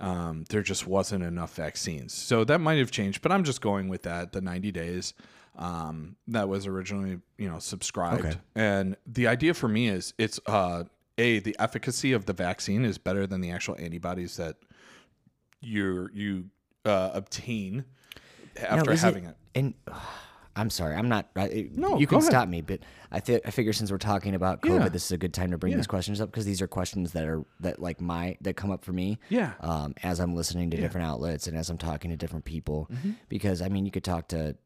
um, 0.00 0.44
there 0.50 0.62
just 0.62 0.86
wasn't 0.86 1.24
enough 1.24 1.54
vaccines. 1.54 2.12
So 2.12 2.44
that 2.44 2.60
might 2.60 2.78
have 2.78 2.90
changed, 2.90 3.22
but 3.22 3.32
I'm 3.32 3.44
just 3.44 3.60
going 3.60 3.88
with 3.88 4.02
that 4.02 4.32
the 4.32 4.40
90 4.42 4.70
days 4.72 5.14
um, 5.58 6.16
that 6.28 6.48
was 6.48 6.66
originally 6.66 7.18
you 7.38 7.48
know 7.48 7.58
subscribed. 7.58 8.24
Okay. 8.24 8.36
And 8.54 8.96
the 9.06 9.26
idea 9.26 9.54
for 9.54 9.68
me 9.68 9.88
is 9.88 10.14
it's 10.18 10.38
uh, 10.46 10.84
a 11.18 11.38
the 11.40 11.56
efficacy 11.58 12.12
of 12.12 12.26
the 12.26 12.32
vaccine 12.32 12.84
is 12.84 12.98
better 12.98 13.26
than 13.26 13.40
the 13.40 13.50
actual 13.50 13.76
antibodies 13.78 14.36
that 14.36 14.56
you 15.60 16.08
you 16.12 16.44
uh, 16.84 17.10
obtain 17.14 17.84
after 18.60 18.92
is 18.92 19.02
having 19.02 19.24
it. 19.24 19.36
And 19.54 19.74
I'm 20.56 20.70
sorry, 20.70 20.96
I'm 20.96 21.08
not. 21.08 21.28
I, 21.36 21.68
No, 21.74 21.98
you 21.98 22.06
can 22.06 22.18
ahead. 22.18 22.30
stop 22.30 22.48
me, 22.48 22.62
but 22.62 22.80
I 23.12 23.20
th- 23.20 23.42
I 23.44 23.50
figure 23.50 23.72
since 23.74 23.90
we're 23.90 23.98
talking 23.98 24.34
about 24.34 24.62
COVID, 24.62 24.80
Yeah. 24.84 24.88
this 24.88 25.04
is 25.04 25.12
a 25.12 25.18
good 25.18 25.34
time 25.34 25.50
to 25.50 25.58
bring 25.58 25.76
these 25.76 25.86
questions 25.86 26.20
up 26.20 26.30
because 26.30 26.46
these 26.46 26.62
are 26.62 26.66
questions 26.66 27.12
that 27.12 27.24
are 27.24 27.44
that 27.60 27.80
like 27.80 28.00
my 28.00 28.36
that 28.40 28.56
come 28.56 28.70
up 28.70 28.84
for 28.84 28.92
me. 28.92 29.18
Yeah. 29.28 29.52
Um, 29.60 29.94
as 30.02 30.18
I'm 30.18 30.34
listening 30.34 30.70
to 30.70 30.76
different 30.78 31.06
outlets 31.06 31.46
and 31.46 31.56
as 31.56 31.68
I'm 31.70 31.78
talking 31.78 32.10
to 32.10 32.16
different 32.16 32.44
people, 32.46 32.88
Mm-hmm. 32.92 33.10
because 33.28 33.60
I 33.62 33.68
mean, 33.68 33.84
you 33.84 33.90
could 33.92 34.04
talk 34.04 34.28
to 34.28 34.56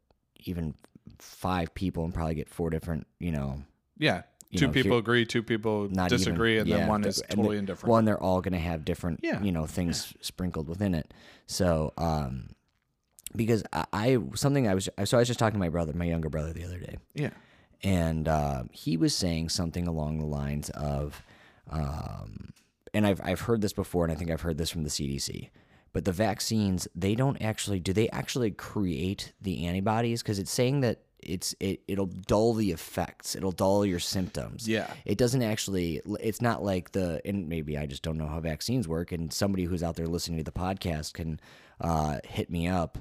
even 0.44 0.74
five 1.18 1.74
people 1.74 2.04
and 2.04 2.14
probably 2.14 2.34
get 2.34 2.48
four 2.48 2.70
different, 2.70 3.06
you 3.18 3.32
know, 3.32 3.62
Yeah. 3.98 4.22
you 4.50 4.58
Two 4.60 4.66
know, 4.68 4.72
people 4.72 4.96
agree, 4.98 5.26
two 5.26 5.42
people 5.42 5.88
not 5.90 6.08
disagree, 6.10 6.52
even, 6.54 6.60
and 6.62 6.68
yeah, 6.70 6.76
then 6.78 6.88
one 6.88 7.02
th- 7.02 7.16
is 7.16 7.22
totally 7.28 7.56
the- 7.56 7.60
indifferent. 7.60 7.90
Well, 7.90 7.98
and 7.98 8.06
they're 8.08 8.22
all 8.22 8.40
going 8.40 8.52
to 8.52 8.58
have 8.58 8.84
different, 8.84 9.20
Yeah, 9.22 9.42
you 9.42 9.52
know, 9.52 9.66
things 9.66 10.14
sprinkled 10.20 10.68
within 10.68 10.94
it. 10.94 11.12
So, 11.46 11.92
um, 11.98 12.50
because 13.34 13.62
I, 13.72 13.84
I 13.92 14.18
something 14.34 14.68
I 14.68 14.74
was 14.74 14.88
so 15.04 15.16
I 15.16 15.20
was 15.20 15.28
just 15.28 15.38
talking 15.38 15.54
to 15.54 15.58
my 15.58 15.68
brother, 15.68 15.92
my 15.92 16.04
younger 16.04 16.28
brother, 16.28 16.52
the 16.52 16.64
other 16.64 16.78
day, 16.78 16.98
yeah. 17.14 17.30
and 17.82 18.28
uh, 18.28 18.64
he 18.72 18.96
was 18.96 19.14
saying 19.14 19.50
something 19.50 19.86
along 19.86 20.18
the 20.18 20.26
lines 20.26 20.70
of, 20.70 21.22
um, 21.70 22.52
and 22.92 23.06
I've 23.06 23.20
I've 23.22 23.40
heard 23.42 23.60
this 23.60 23.72
before, 23.72 24.04
and 24.04 24.12
I 24.12 24.16
think 24.16 24.30
I've 24.30 24.42
heard 24.42 24.58
this 24.58 24.70
from 24.70 24.82
the 24.82 24.90
CDC. 24.90 25.50
But 25.92 26.04
the 26.04 26.12
vaccines, 26.12 26.86
they 26.94 27.14
don't 27.14 27.40
actually 27.42 27.80
do 27.80 27.92
they 27.92 28.08
actually 28.10 28.50
create 28.52 29.32
the 29.40 29.66
antibodies? 29.66 30.22
Because 30.22 30.38
it's 30.38 30.52
saying 30.52 30.80
that 30.80 31.00
it's 31.18 31.54
it 31.60 31.80
it'll 31.86 32.06
dull 32.06 32.54
the 32.54 32.70
effects, 32.70 33.34
it'll 33.34 33.52
dull 33.52 33.84
your 33.84 33.98
symptoms. 33.98 34.68
Yeah. 34.68 34.92
it 35.04 35.18
doesn't 35.18 35.42
actually. 35.42 36.00
It's 36.20 36.40
not 36.40 36.62
like 36.62 36.92
the 36.92 37.20
and 37.24 37.48
maybe 37.48 37.76
I 37.76 37.86
just 37.86 38.02
don't 38.02 38.18
know 38.18 38.28
how 38.28 38.40
vaccines 38.40 38.88
work. 38.88 39.12
And 39.12 39.32
somebody 39.32 39.64
who's 39.64 39.82
out 39.82 39.96
there 39.96 40.06
listening 40.06 40.38
to 40.38 40.44
the 40.44 40.52
podcast 40.52 41.12
can 41.12 41.40
uh, 41.80 42.18
hit 42.24 42.50
me 42.50 42.68
up 42.68 42.98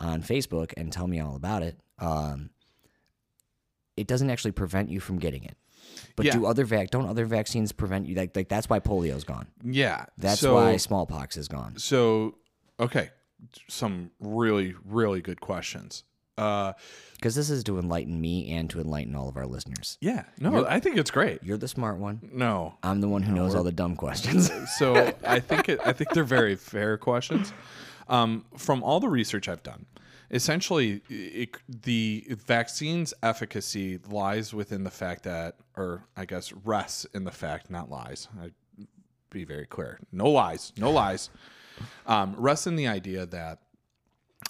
on 0.00 0.22
Facebook 0.22 0.72
and 0.76 0.92
tell 0.92 1.06
me 1.06 1.20
all 1.20 1.36
about 1.36 1.62
it. 1.62 1.78
Um, 1.98 2.50
it 3.96 4.06
doesn't 4.06 4.30
actually 4.30 4.52
prevent 4.52 4.88
you 4.90 5.00
from 5.00 5.18
getting 5.18 5.44
it. 5.44 5.56
But 6.16 6.26
Yeah. 6.26 6.32
do 6.32 6.46
other 6.46 6.64
vac 6.64 6.90
don't 6.90 7.06
other 7.06 7.26
vaccines 7.26 7.72
prevent 7.72 8.06
you? 8.06 8.14
Like 8.16 8.34
like 8.34 8.48
that's 8.48 8.68
why 8.68 8.80
polio's 8.80 9.24
gone. 9.24 9.46
Yeah. 9.62 10.06
That's 10.18 10.40
so, 10.40 10.54
why 10.54 10.76
smallpox 10.78 11.36
is 11.36 11.46
gone. 11.48 11.78
So, 11.78 12.36
okay. 12.80 13.10
Some 13.68 14.10
really, 14.20 14.74
really 14.84 15.20
good 15.20 15.40
questions. 15.40 16.02
Uh, 16.36 16.72
Because 17.14 17.36
this 17.36 17.48
is 17.48 17.62
to 17.64 17.78
enlighten 17.78 18.20
me 18.20 18.50
and 18.50 18.68
to 18.70 18.80
enlighten 18.80 19.14
all 19.14 19.28
of 19.28 19.36
our 19.36 19.46
listeners. 19.46 19.98
yeah. 20.00 20.24
No, 20.40 20.66
I 20.66 20.80
think 20.80 20.96
it's 20.96 21.10
great. 21.12 21.38
You're 21.44 21.58
the 21.58 21.68
smart 21.68 21.98
one. 21.98 22.28
No. 22.32 22.74
I'm 22.82 23.00
the 23.00 23.08
one 23.08 23.22
who 23.22 23.32
knows 23.32 23.54
all 23.54 23.62
the 23.62 23.70
dumb 23.70 23.94
questions. 23.94 24.50
So 24.76 25.12
I 25.26 25.38
think 25.38 25.68
it, 25.68 25.78
I 25.84 25.92
think 25.92 26.10
they're 26.10 26.24
very 26.24 26.56
fair 26.56 26.96
questions. 26.98 27.52
Um, 28.08 28.44
from 28.56 28.82
all 28.82 29.00
the 29.00 29.08
research 29.08 29.48
I've 29.48 29.62
done, 29.62 29.86
essentially, 30.30 31.02
it, 31.08 31.56
the 31.68 32.26
vaccine's 32.46 33.14
efficacy 33.22 33.98
lies 34.08 34.52
within 34.52 34.84
the 34.84 34.90
fact 34.90 35.24
that, 35.24 35.56
or 35.76 36.04
I 36.16 36.24
guess 36.24 36.52
rests 36.52 37.06
in 37.14 37.24
the 37.24 37.30
fact, 37.30 37.70
not 37.70 37.90
lies. 37.90 38.28
I 38.40 38.50
be 39.30 39.44
very 39.44 39.66
clear. 39.66 39.98
No 40.12 40.30
lies. 40.30 40.72
No 40.78 40.90
lies. 40.90 41.30
Um, 42.06 42.36
rests 42.38 42.68
in 42.68 42.76
the 42.76 42.86
idea 42.86 43.26
that 43.26 43.58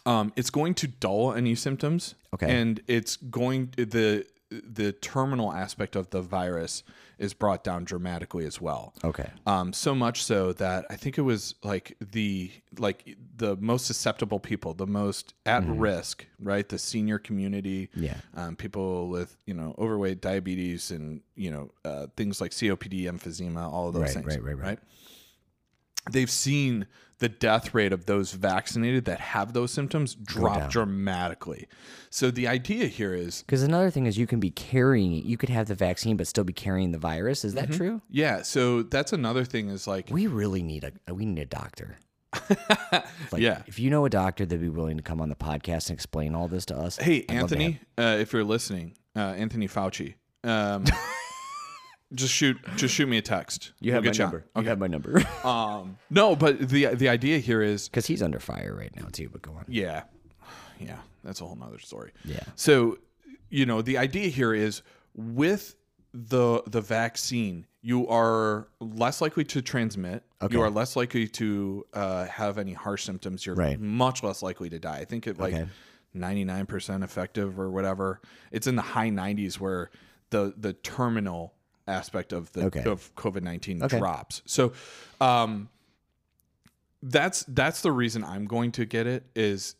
um, 0.05 0.35
it's 0.37 0.51
going 0.51 0.75
to 0.75 0.87
dull 0.87 1.33
any 1.33 1.55
symptoms. 1.55 2.17
Okay. 2.35 2.55
And 2.55 2.83
it's 2.87 3.17
going 3.17 3.73
the 3.79 4.27
the 4.51 4.93
terminal 4.93 5.51
aspect 5.51 5.97
of 5.97 6.11
the 6.11 6.21
virus 6.21 6.83
is 7.19 7.35
brought 7.35 7.63
down 7.65 7.85
dramatically 7.85 8.45
as 8.47 8.61
well. 8.61 8.93
okay. 9.05 9.31
Um, 9.47 9.73
so 9.73 9.95
much 9.95 10.23
so 10.25 10.53
that 10.55 10.85
I 10.91 10.97
think 10.97 11.17
it 11.19 11.23
was 11.23 11.55
like 11.63 11.97
the 12.01 12.51
like 12.79 13.17
the 13.37 13.57
most 13.57 13.87
susceptible 13.87 14.41
people, 14.41 14.75
the 14.75 14.87
most 14.87 15.35
at 15.47 15.65
risk, 15.67 16.27
right? 16.41 16.69
The 16.69 16.79
senior 16.79 17.19
community, 17.19 17.89
Mm-hmm. 17.95 18.03
Yeah. 18.05 18.17
um, 18.35 18.57
people 18.57 19.09
with 19.09 19.37
you 19.47 19.55
know 19.55 19.75
overweight, 19.79 20.21
diabetes, 20.21 20.91
and 20.91 21.21
you 21.37 21.51
know 21.51 21.71
uh, 21.85 22.07
things 22.17 22.41
like 22.41 22.51
COPD, 22.51 23.05
emphysema, 23.05 23.71
all 23.73 23.89
of 23.89 23.95
those 23.95 24.03
Right, 24.03 24.15
things, 24.15 24.27
right, 24.27 24.43
right, 24.43 24.59
right. 24.59 24.79
They've 26.11 26.31
seen 26.31 26.87
the 27.19 27.29
death 27.29 27.75
rate 27.75 27.93
of 27.93 28.07
those 28.07 28.33
vaccinated 28.33 29.05
that 29.05 29.21
have 29.21 29.53
those 29.53 29.71
symptoms 29.71 30.15
drop 30.15 30.71
dramatically. 30.71 31.69
So 32.11 32.31
the 32.31 32.47
idea 32.49 32.87
here 32.87 33.15
is 33.15 33.43
Because 33.43 33.63
another 33.63 33.91
thing 33.91 34.07
is 34.07 34.19
you 34.19 34.27
can 34.27 34.41
be 34.41 34.51
carrying 34.51 35.13
you 35.25 35.37
could 35.37 35.49
have 35.49 35.69
the 35.69 35.75
vaccine 35.75 36.17
but 36.17 36.27
still 36.27 36.45
be 36.45 36.53
carrying 36.53 36.93
the 36.93 36.99
virus. 36.99 37.45
Is 37.45 37.55
Mm-hmm. 37.55 37.71
that 37.71 37.77
true? 37.77 38.03
yeah. 38.11 38.43
So 38.43 38.83
that's 38.83 39.13
another 39.13 39.45
thing 39.45 39.69
is 39.69 39.87
like 39.87 40.09
We 40.11 40.27
really 40.27 40.63
need 40.63 40.85
a 41.07 41.15
we 41.15 41.25
need 41.25 41.39
a 41.41 41.47
doctor. 41.47 41.97
Like, 43.33 43.43
Yeah. 43.43 43.63
If 43.67 43.79
you 43.79 43.91
know 43.91 44.05
a 44.05 44.11
doctor 44.11 44.45
that'd 44.45 44.61
be 44.61 44.69
willing 44.69 44.97
to 44.97 45.03
come 45.03 45.21
on 45.21 45.29
the 45.29 45.35
podcast 45.37 45.89
and 45.91 45.97
explain 45.97 46.35
all 46.35 46.49
this 46.49 46.67
to 46.67 46.77
us. 46.77 46.97
Hey, 46.97 47.25
I'd 47.29 47.31
have- 47.31 47.43
Anthony, 47.45 47.81
uh, 47.99 48.17
if 48.21 48.33
you're 48.33 48.45
listening, 48.45 48.95
uh, 49.17 49.21
Anthony 49.21 49.69
Fauci, 49.69 50.15
um, 50.43 50.85
just 52.13 52.33
shoot, 52.35 52.57
just 52.77 52.95
shoot 52.95 53.09
me 53.09 53.19
a 53.19 53.23
text. 53.23 53.73
You 53.81 53.93
We'll 53.93 54.03
have 54.03 54.05
my 54.05 54.11
get 54.11 54.21
on. 54.21 54.25
number. 54.31 54.45
You 54.57 54.63
have 54.65 54.79
my 54.79 54.87
number. 54.87 55.23
Um, 55.45 55.99
no, 56.11 56.35
but 56.37 56.59
the 56.69 56.87
the 56.95 57.09
idea 57.09 57.39
here 57.39 57.61
is, 57.63 57.89
Because 57.89 58.07
he's 58.07 58.23
under 58.23 58.39
fire 58.41 58.75
right 58.75 58.95
now 58.97 59.09
too. 59.13 59.29
But 59.31 59.43
go 59.43 59.53
on. 59.53 59.65
yeah, 59.69 60.05
yeah, 60.81 60.97
that's 61.23 61.41
a 61.41 61.45
whole 61.45 61.57
nother 61.57 61.79
story. 61.79 62.13
Yeah. 62.25 62.41
So, 62.57 62.99
you 63.51 63.67
know, 63.67 63.83
the 63.83 63.99
idea 63.99 64.29
here 64.29 64.55
is 64.55 64.83
with 65.15 65.77
the 66.13 66.63
the 66.67 66.81
vaccine, 66.81 67.67
you 67.83 68.07
are 68.09 68.69
less 68.81 69.21
likely 69.21 69.45
to 69.45 69.61
transmit. 69.61 70.23
Okay. 70.41 70.55
You 70.55 70.63
are 70.63 70.71
less 70.71 70.97
likely 70.97 71.27
to 71.29 71.85
uh, 71.93 72.27
have 72.27 72.57
any 72.59 72.73
harsh 72.73 73.05
symptoms. 73.05 73.45
You're 73.45 73.55
Right. 73.57 73.79
much 73.81 74.23
less 74.23 74.43
likely 74.43 74.71
to 74.71 74.79
die. 74.79 74.99
I 74.99 75.05
think 75.05 75.27
it 75.27 75.39
like 75.39 75.53
Okay. 75.55 75.67
ninety 76.15 76.45
nine 76.45 76.67
percent 76.67 77.03
effective 77.05 77.59
or 77.61 77.71
whatever. 77.71 78.21
It's 78.53 78.67
in 78.67 78.77
the 78.77 78.83
high 78.83 79.11
nineties 79.11 79.59
where 79.61 79.91
the 80.31 80.55
the 80.57 80.73
terminal 80.73 81.54
aspect 81.87 82.33
of 82.33 82.53
the 82.53 82.65
Okay. 82.67 82.85
of 82.85 83.15
COVID 83.15 83.43
nineteen 83.43 83.83
Okay. 83.83 83.99
drops. 83.99 84.43
So, 84.47 84.73
um, 85.21 85.69
that's 87.03 87.45
that's 87.49 87.83
the 87.83 87.93
reason 87.93 88.25
I'm 88.25 88.47
going 88.47 88.73
to 88.73 88.85
get 88.87 89.07
it. 89.07 89.25
Is 89.35 89.77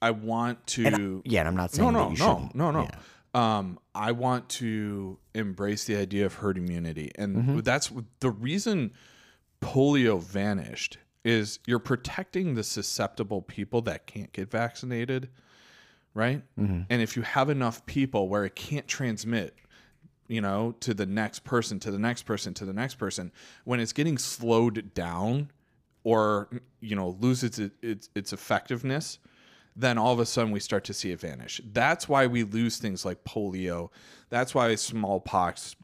I 0.00 0.12
want 0.12 0.64
to. 0.68 1.22
Yeah, 1.24 1.40
and 1.40 1.48
I'm 1.48 1.56
not 1.56 1.72
saying 1.72 1.92
no, 1.92 2.08
no, 2.10 2.14
shouldn't. 2.14 2.54
no, 2.54 2.70
no. 2.70 2.82
Yeah. 2.82 2.98
Um, 3.32 3.78
I 3.94 4.12
want 4.12 4.48
to 4.50 5.18
embrace 5.34 5.84
the 5.84 5.96
idea 5.96 6.26
of 6.26 6.34
herd 6.34 6.58
immunity, 6.58 7.10
and 7.16 7.36
Mm-hmm. 7.36 7.58
that's 7.60 7.92
the 8.20 8.30
reason 8.30 8.92
polio 9.60 10.20
vanished. 10.22 10.98
Is 11.22 11.58
you're 11.66 11.78
protecting 11.80 12.54
the 12.54 12.64
susceptible 12.64 13.42
people 13.42 13.82
that 13.82 14.06
can't 14.06 14.32
get 14.32 14.50
vaccinated, 14.50 15.28
right? 16.14 16.42
Mm-hmm. 16.58 16.82
And 16.88 17.02
if 17.02 17.14
you 17.14 17.20
have 17.22 17.50
enough 17.50 17.84
people 17.84 18.26
where 18.30 18.46
it 18.46 18.54
can't 18.56 18.88
transmit, 18.88 19.54
you 20.30 20.40
know, 20.40 20.76
to 20.78 20.94
the 20.94 21.06
next 21.06 21.40
person, 21.40 21.80
to 21.80 21.90
the 21.90 21.98
next 21.98 22.22
person, 22.22 22.54
to 22.54 22.64
the 22.64 22.72
next 22.72 22.94
person, 22.94 23.32
when 23.64 23.80
it's 23.80 23.92
getting 23.92 24.16
slowed 24.16 24.94
down 24.94 25.50
or 26.04 26.48
you 26.80 26.94
know 26.94 27.16
loses 27.20 27.58
its 27.58 27.74
its, 27.82 28.10
its 28.14 28.32
effectiveness, 28.32 29.18
then 29.74 29.98
all 29.98 30.12
of 30.12 30.20
a 30.20 30.24
sudden 30.24 30.52
we 30.52 30.60
start 30.60 30.84
to 30.84 30.94
see 30.94 31.10
it 31.10 31.18
vanish. 31.18 31.60
That's 31.72 32.08
why 32.08 32.28
we 32.28 32.44
lose 32.44 32.78
things 32.78 33.04
like 33.04 33.24
polio. 33.24 33.90
That's 34.28 34.54
why 34.54 34.72
smallpox, 34.76 35.74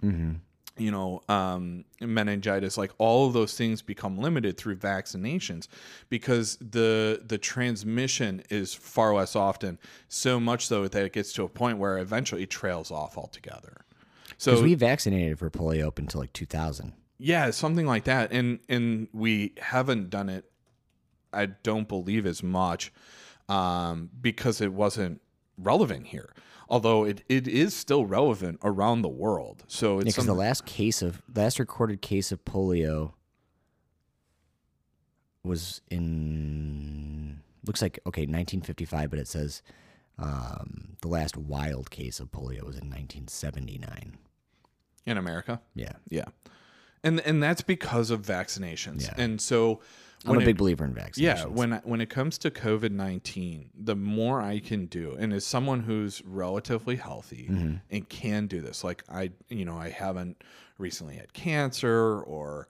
you 0.78 0.92
know, 0.92 1.22
um, 1.28 1.84
meningitis, 2.00 2.78
like 2.78 2.92
all 2.98 3.26
of 3.26 3.32
those 3.32 3.56
things 3.56 3.82
become 3.82 4.16
limited 4.16 4.56
through 4.56 4.76
vaccinations 4.76 5.66
because 6.08 6.56
the 6.58 7.20
the 7.26 7.36
transmission 7.38 8.44
is 8.48 8.74
far 8.74 9.12
less 9.12 9.34
often. 9.34 9.80
So 10.08 10.38
much 10.38 10.68
so 10.68 10.86
that 10.86 11.04
it 11.04 11.12
gets 11.12 11.32
to 11.32 11.42
a 11.42 11.48
point 11.48 11.78
where 11.78 11.98
eventually 11.98 12.44
it 12.44 12.50
trails 12.50 12.92
off 12.92 13.18
altogether. 13.18 13.85
Because 14.38 14.58
So 14.58 14.62
we 14.64 14.74
vaccinated 14.74 15.38
for 15.38 15.50
polio 15.50 15.86
up 15.88 15.98
until 15.98 16.20
like 16.20 16.32
2000. 16.32 16.92
yeah, 17.18 17.50
something 17.50 17.86
like 17.86 18.04
that. 18.04 18.32
And 18.32 18.58
and 18.68 19.08
we 19.12 19.52
haven't 19.58 20.10
done 20.10 20.28
it. 20.28 20.44
I 21.32 21.46
don't 21.46 21.88
believe 21.88 22.24
as 22.26 22.42
much 22.42 22.92
um, 23.48 24.10
because 24.20 24.60
it 24.60 24.72
wasn't 24.72 25.20
relevant 25.58 26.06
here. 26.08 26.32
Although 26.68 27.04
it, 27.04 27.22
it 27.28 27.46
is 27.46 27.74
still 27.74 28.04
relevant 28.06 28.58
around 28.64 29.02
the 29.02 29.08
world. 29.08 29.64
So 29.68 29.98
it's 30.00 30.06
Because 30.06 30.26
the 30.26 30.34
last 30.34 30.66
case 30.66 31.00
of 31.00 31.22
last 31.34 31.58
recorded 31.58 32.02
case 32.02 32.32
of 32.32 32.44
polio 32.44 33.12
was 35.42 35.80
in 35.90 37.40
looks 37.66 37.80
like 37.82 37.98
okay 38.06 38.22
1955, 38.22 39.10
but 39.10 39.18
it 39.18 39.28
says 39.28 39.62
um, 40.18 40.96
the 41.02 41.08
last 41.08 41.36
wild 41.36 41.90
case 41.90 42.18
of 42.20 42.30
polio 42.32 42.62
was 42.64 42.76
in 42.76 42.90
1979. 42.90 44.18
In 45.06 45.16
America. 45.18 45.60
Yeah, 45.74 45.92
Yeah. 46.10 46.26
And 47.04 47.20
and 47.20 47.40
that's 47.42 47.62
because 47.62 48.10
of 48.10 48.22
vaccinations. 48.22 49.02
Yeah. 49.04 49.14
And 49.16 49.40
so 49.40 49.80
I'm 50.24 50.36
a 50.38 50.40
it- 50.40 50.44
big 50.46 50.56
believer 50.56 50.84
in 50.84 50.92
vaccinations. 50.94 51.18
Yeah, 51.20 51.44
when 51.44 51.72
when 51.84 52.00
it 52.00 52.10
comes 52.10 52.36
to 52.38 52.50
COVID 52.50 52.90
nineteen, 52.90 53.70
the 53.78 53.94
more 53.94 54.40
I 54.42 54.58
can 54.58 54.86
do, 54.86 55.14
and 55.18 55.32
as 55.32 55.46
someone 55.46 55.80
who's 55.80 56.22
relatively 56.24 56.96
healthy 56.96 57.46
Mm-hmm. 57.50 57.74
and 57.90 58.08
can 58.08 58.46
do 58.48 58.60
this, 58.60 58.82
like 58.82 59.04
I, 59.08 59.30
you 59.48 59.64
know, 59.64 59.76
I 59.78 59.90
haven't 59.90 60.42
recently 60.78 61.14
had 61.16 61.32
cancer, 61.32 62.20
or 62.22 62.66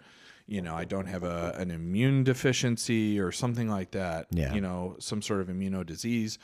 you 0.46 0.60
know, 0.60 0.74
I 0.74 0.84
don't 0.84 1.06
have 1.06 1.22
a 1.22 1.54
an 1.56 1.70
immune 1.70 2.22
deficiency 2.24 3.18
or 3.18 3.32
something 3.32 3.68
like 3.70 3.92
that. 3.92 4.26
Yeah. 4.30 4.52
you 4.54 4.60
know, 4.60 4.96
some 4.98 5.22
sort 5.22 5.40
of 5.40 5.46
immuno 5.48 5.86
disease. 5.86 6.38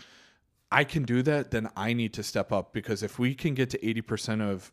I 0.70 0.84
can 0.84 1.02
do 1.02 1.20
that, 1.24 1.50
then 1.50 1.68
I 1.76 1.92
need 1.92 2.14
to 2.14 2.22
step 2.22 2.50
up 2.52 2.72
because 2.72 3.02
if 3.02 3.18
we 3.18 3.34
can 3.34 3.52
get 3.54 3.68
to 3.70 3.86
eighty 3.86 4.00
percent 4.00 4.40
of 4.40 4.72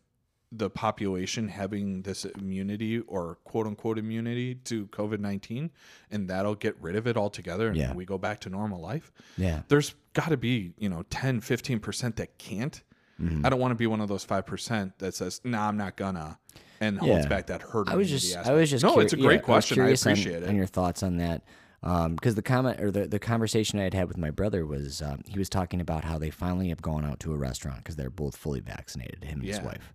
the 0.52 0.68
population 0.68 1.46
having 1.48 2.02
this 2.02 2.24
immunity 2.24 2.98
or 3.00 3.36
quote 3.44 3.66
unquote 3.66 3.98
immunity 3.98 4.56
to 4.56 4.86
COVID 4.88 5.20
19, 5.20 5.70
and 6.10 6.28
that'll 6.28 6.56
get 6.56 6.76
rid 6.80 6.96
of 6.96 7.06
it 7.06 7.16
altogether 7.16 7.68
and 7.68 7.76
Yeah. 7.76 7.94
we 7.94 8.04
go 8.04 8.18
back 8.18 8.40
to 8.40 8.48
normal 8.50 8.80
life. 8.80 9.12
yeah, 9.36 9.62
There's 9.68 9.94
got 10.12 10.30
to 10.30 10.36
be, 10.36 10.72
you 10.76 10.88
know, 10.88 11.04
10, 11.10 11.40
15% 11.40 12.16
that 12.16 12.36
can't. 12.38 12.82
Mm-hmm. 13.22 13.46
I 13.46 13.48
don't 13.50 13.60
want 13.60 13.70
to 13.72 13.76
be 13.76 13.86
one 13.86 14.00
of 14.00 14.08
those 14.08 14.24
5% 14.26 14.92
that 14.98 15.14
says, 15.14 15.40
nah, 15.44 15.68
I'm 15.68 15.76
not 15.76 15.94
gonna, 15.96 16.38
and 16.80 16.98
holds 16.98 17.24
Yeah. 17.24 17.28
back 17.28 17.46
that 17.46 17.62
herd 17.62 17.88
I 17.88 17.94
was 17.94 18.08
just, 18.10 18.36
I 18.36 18.52
was 18.52 18.70
just, 18.70 18.82
no, 18.82 18.96
curi- 18.96 19.02
it's 19.04 19.12
a 19.12 19.16
great 19.18 19.40
was 19.42 19.44
question. 19.44 19.78
I, 19.80 19.82
on- 19.88 19.92
appreciate 19.92 20.36
on, 20.38 20.42
it. 20.42 20.48
And 20.48 20.56
your 20.56 20.66
thoughts 20.66 21.02
on 21.04 21.18
that. 21.18 21.42
Because 21.82 22.34
the 22.34 22.42
comment 22.42 22.78
or 22.80 22.90
the, 22.90 23.06
the 23.06 23.18
conversation 23.18 23.78
I 23.78 23.84
had 23.84 23.94
had 23.94 24.08
with 24.08 24.18
my 24.18 24.30
brother 24.30 24.66
was 24.66 25.00
um, 25.00 25.20
he 25.26 25.38
was 25.38 25.48
talking 25.48 25.80
about 25.80 26.04
how 26.04 26.18
they 26.18 26.28
finally 26.28 26.68
have 26.70 26.82
gone 26.82 27.04
out 27.06 27.20
to 27.20 27.32
a 27.32 27.36
restaurant 27.38 27.78
because 27.78 27.96
they're 27.96 28.10
both 28.10 28.36
fully 28.36 28.60
vaccinated, 28.60 29.24
him 29.24 29.40
and 29.40 29.48
his 29.48 29.60
wife. 29.62 29.94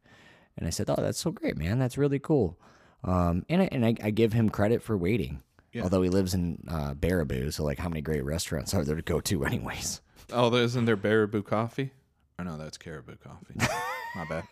And 0.57 0.65
I 0.67 0.69
said, 0.69 0.89
"Oh, 0.89 0.95
that's 0.97 1.19
so 1.19 1.31
great, 1.31 1.57
man. 1.57 1.79
That's 1.79 1.97
really 1.97 2.19
cool." 2.19 2.57
Um, 3.03 3.45
and 3.49 3.61
I, 3.61 3.69
and 3.71 3.85
I, 3.85 3.95
I 4.03 4.09
give 4.09 4.33
him 4.33 4.49
credit 4.49 4.81
for 4.81 4.97
waiting, 4.97 5.41
although 5.83 6.01
he 6.01 6.09
lives 6.09 6.33
in 6.33 6.63
uh, 6.67 6.93
Baraboo. 6.93 7.51
So 7.53 7.63
like, 7.63 7.77
how 7.77 7.89
many 7.89 8.01
great 8.01 8.23
restaurants 8.23 8.73
are 8.73 8.83
there 8.83 8.95
to 8.95 9.01
go 9.01 9.19
to, 9.21 9.45
anyways? 9.45 10.01
Oh, 10.31 10.49
there- 10.49 10.63
isn't 10.63 10.85
there 10.85 10.97
Baraboo 10.97 11.45
coffee? 11.45 11.91
Or 12.39 12.45
no, 12.45 12.57
that's 12.57 12.77
Caribou 12.77 13.15
coffee. 13.17 13.55
My 14.15 14.25
bad. 14.25 14.43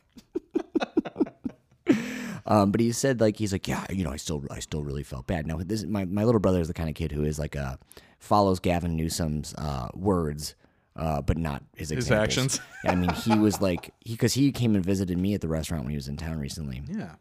Um, 2.45 2.71
but 2.71 2.81
he 2.81 2.91
said 2.91 3.21
like 3.21 3.37
he's 3.37 3.53
like, 3.53 3.67
yeah, 3.69 3.85
you 3.89 4.03
know, 4.03 4.11
I 4.11 4.17
still 4.17 4.43
I 4.51 4.59
still 4.59 4.83
really 4.83 5.03
felt 5.03 5.27
bad. 5.27 5.47
Now 5.47 5.57
this 5.63 5.85
my 5.85 6.03
my 6.03 6.25
little 6.25 6.41
brother 6.41 6.59
is 6.59 6.67
the 6.67 6.73
kind 6.73 6.89
of 6.89 6.95
kid 6.95 7.11
who 7.13 7.23
is 7.23 7.39
like 7.39 7.55
uh 7.55 7.77
follows 8.19 8.59
Gavin 8.59 8.97
Newsom's 8.97 9.53
uh 9.57 9.87
words, 9.93 10.55
uh, 10.95 11.21
but 11.21 11.37
not 11.37 11.63
his 11.75 11.89
His 11.89 12.11
actions. 12.11 12.59
I 12.85 12.95
mean, 12.95 13.09
he 13.11 13.37
was 13.37 13.61
like 13.61 13.93
he 14.01 14.13
because 14.13 14.33
he 14.33 14.51
came 14.51 14.75
and 14.75 14.85
visited 14.85 15.17
me 15.17 15.33
at 15.33 15.41
the 15.41 15.47
restaurant 15.47 15.83
when 15.83 15.91
he 15.91 15.97
was 15.97 16.07
in 16.07 16.17
town 16.17 16.37
recently, 16.39 16.81
Yeah. 16.87 17.15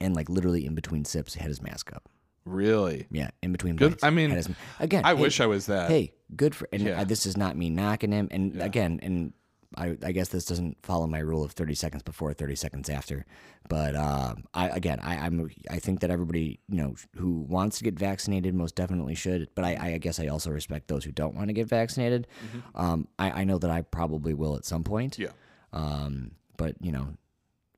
and 0.00 0.14
like 0.14 0.28
literally 0.28 0.66
in 0.66 0.74
between 0.74 1.04
sips, 1.04 1.34
he 1.34 1.40
had 1.40 1.48
his 1.48 1.62
mask 1.62 1.92
up. 1.94 2.08
Really? 2.44 3.06
Yeah, 3.10 3.30
in 3.42 3.52
between. 3.52 3.76
Good- 3.76 3.92
bites, 3.92 4.04
I 4.04 4.10
mean, 4.10 4.30
his- 4.30 4.48
again, 4.78 5.02
I 5.04 5.14
hey, 5.14 5.22
wish 5.22 5.40
I 5.40 5.46
was 5.46 5.66
that. 5.66 5.90
Hey, 5.90 6.12
good 6.36 6.54
for 6.54 6.68
and 6.72 6.82
Yeah. 6.82 7.00
uh, 7.00 7.04
this 7.04 7.24
is 7.24 7.36
not 7.36 7.56
me 7.56 7.70
knocking 7.70 8.12
him. 8.12 8.28
And 8.30 8.60
again, 8.60 9.00
and 9.02 9.32
I, 9.76 9.96
I 10.02 10.12
guess 10.12 10.28
this 10.28 10.44
doesn't 10.44 10.76
follow 10.82 11.06
my 11.06 11.18
rule 11.18 11.42
of 11.44 11.52
thirty 11.52 11.74
seconds 11.74 12.02
before, 12.02 12.32
thirty 12.32 12.54
seconds 12.56 12.88
after. 12.88 13.26
But 13.68 13.96
um, 13.96 14.44
I 14.54 14.68
again, 14.68 15.00
I, 15.02 15.16
I'm 15.16 15.50
I 15.70 15.78
think 15.78 16.00
that 16.00 16.10
everybody 16.10 16.60
you 16.68 16.76
know 16.76 16.94
who 17.16 17.40
wants 17.40 17.78
to 17.78 17.84
get 17.84 17.98
vaccinated 17.98 18.54
most 18.54 18.74
definitely 18.74 19.14
should. 19.14 19.48
But 19.54 19.64
I, 19.64 19.94
I 19.94 19.98
guess 19.98 20.20
I 20.20 20.26
also 20.28 20.50
respect 20.50 20.88
those 20.88 21.04
who 21.04 21.12
don't 21.12 21.34
want 21.34 21.48
to 21.48 21.54
get 21.54 21.66
vaccinated. 21.66 22.26
Um, 22.74 23.08
I, 23.18 23.42
I 23.42 23.44
know 23.44 23.58
that 23.58 23.70
I 23.70 23.82
probably 23.82 24.34
will 24.34 24.56
at 24.56 24.64
some 24.64 24.84
point. 24.84 25.14
Mm-hmm. 25.14 25.22
Yeah. 25.22 25.30
Um, 25.72 26.32
but 26.56 26.76
you 26.80 26.92
know, 26.92 27.08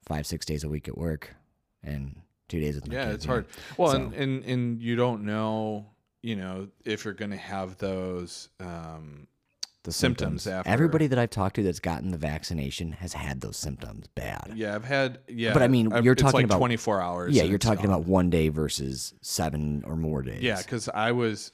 five 0.06 0.26
six 0.26 0.44
days 0.44 0.64
a 0.64 0.68
week 0.68 0.88
at 0.88 0.98
work 0.98 1.34
and 1.82 2.16
two 2.48 2.60
days 2.60 2.74
with 2.74 2.88
my 2.88 2.94
Yeah, 2.94 3.04
kids, 3.06 3.14
it's 3.16 3.24
you 3.24 3.28
know. 3.28 3.34
hard. 3.34 3.46
Well, 3.78 3.90
So- 3.92 3.96
and, 3.96 4.14
and 4.14 4.44
and 4.44 4.82
you 4.82 4.96
don't 4.96 5.24
know, 5.24 5.86
you 6.22 6.36
know, 6.36 6.68
if 6.84 7.04
you're 7.04 7.14
going 7.14 7.30
to 7.30 7.36
have 7.36 7.78
those 7.78 8.48
um, 8.60 9.28
the 9.86 9.92
symptoms 9.92 10.46
after. 10.46 10.68
Everybody 10.68 11.06
that 11.06 11.18
I've 11.18 11.30
talked 11.30 11.56
to 11.56 11.62
that's 11.62 11.80
gotten 11.80 12.10
the 12.10 12.18
vaccination 12.18 12.92
has 12.92 13.14
had 13.14 13.40
those 13.40 13.56
symptoms 13.56 14.06
bad. 14.14 14.52
Yeah, 14.54 14.74
I've 14.74 14.84
had. 14.84 15.20
Yeah, 15.28 15.54
But 15.54 15.62
I 15.62 15.68
mean, 15.68 15.92
I've- 15.92 16.04
you're 16.04 16.14
talking 16.14 16.34
like 16.34 16.44
about- 16.44 16.58
24 16.58 17.00
hours. 17.00 17.34
Yeah, 17.34 17.44
you're 17.44 17.58
talking 17.58 17.86
gone. 17.86 17.94
about 17.94 18.06
one 18.06 18.28
day 18.28 18.48
versus 18.50 19.14
seven 19.22 19.82
or 19.86 19.96
more 19.96 20.20
days. 20.22 20.42
Yeah, 20.42 20.60
because 20.60 20.88
I 20.90 21.12
was, 21.12 21.52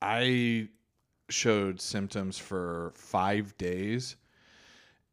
I 0.00 0.68
showed 1.28 1.80
symptoms 1.80 2.38
for 2.38 2.92
five 2.96 3.56
days, 3.58 4.16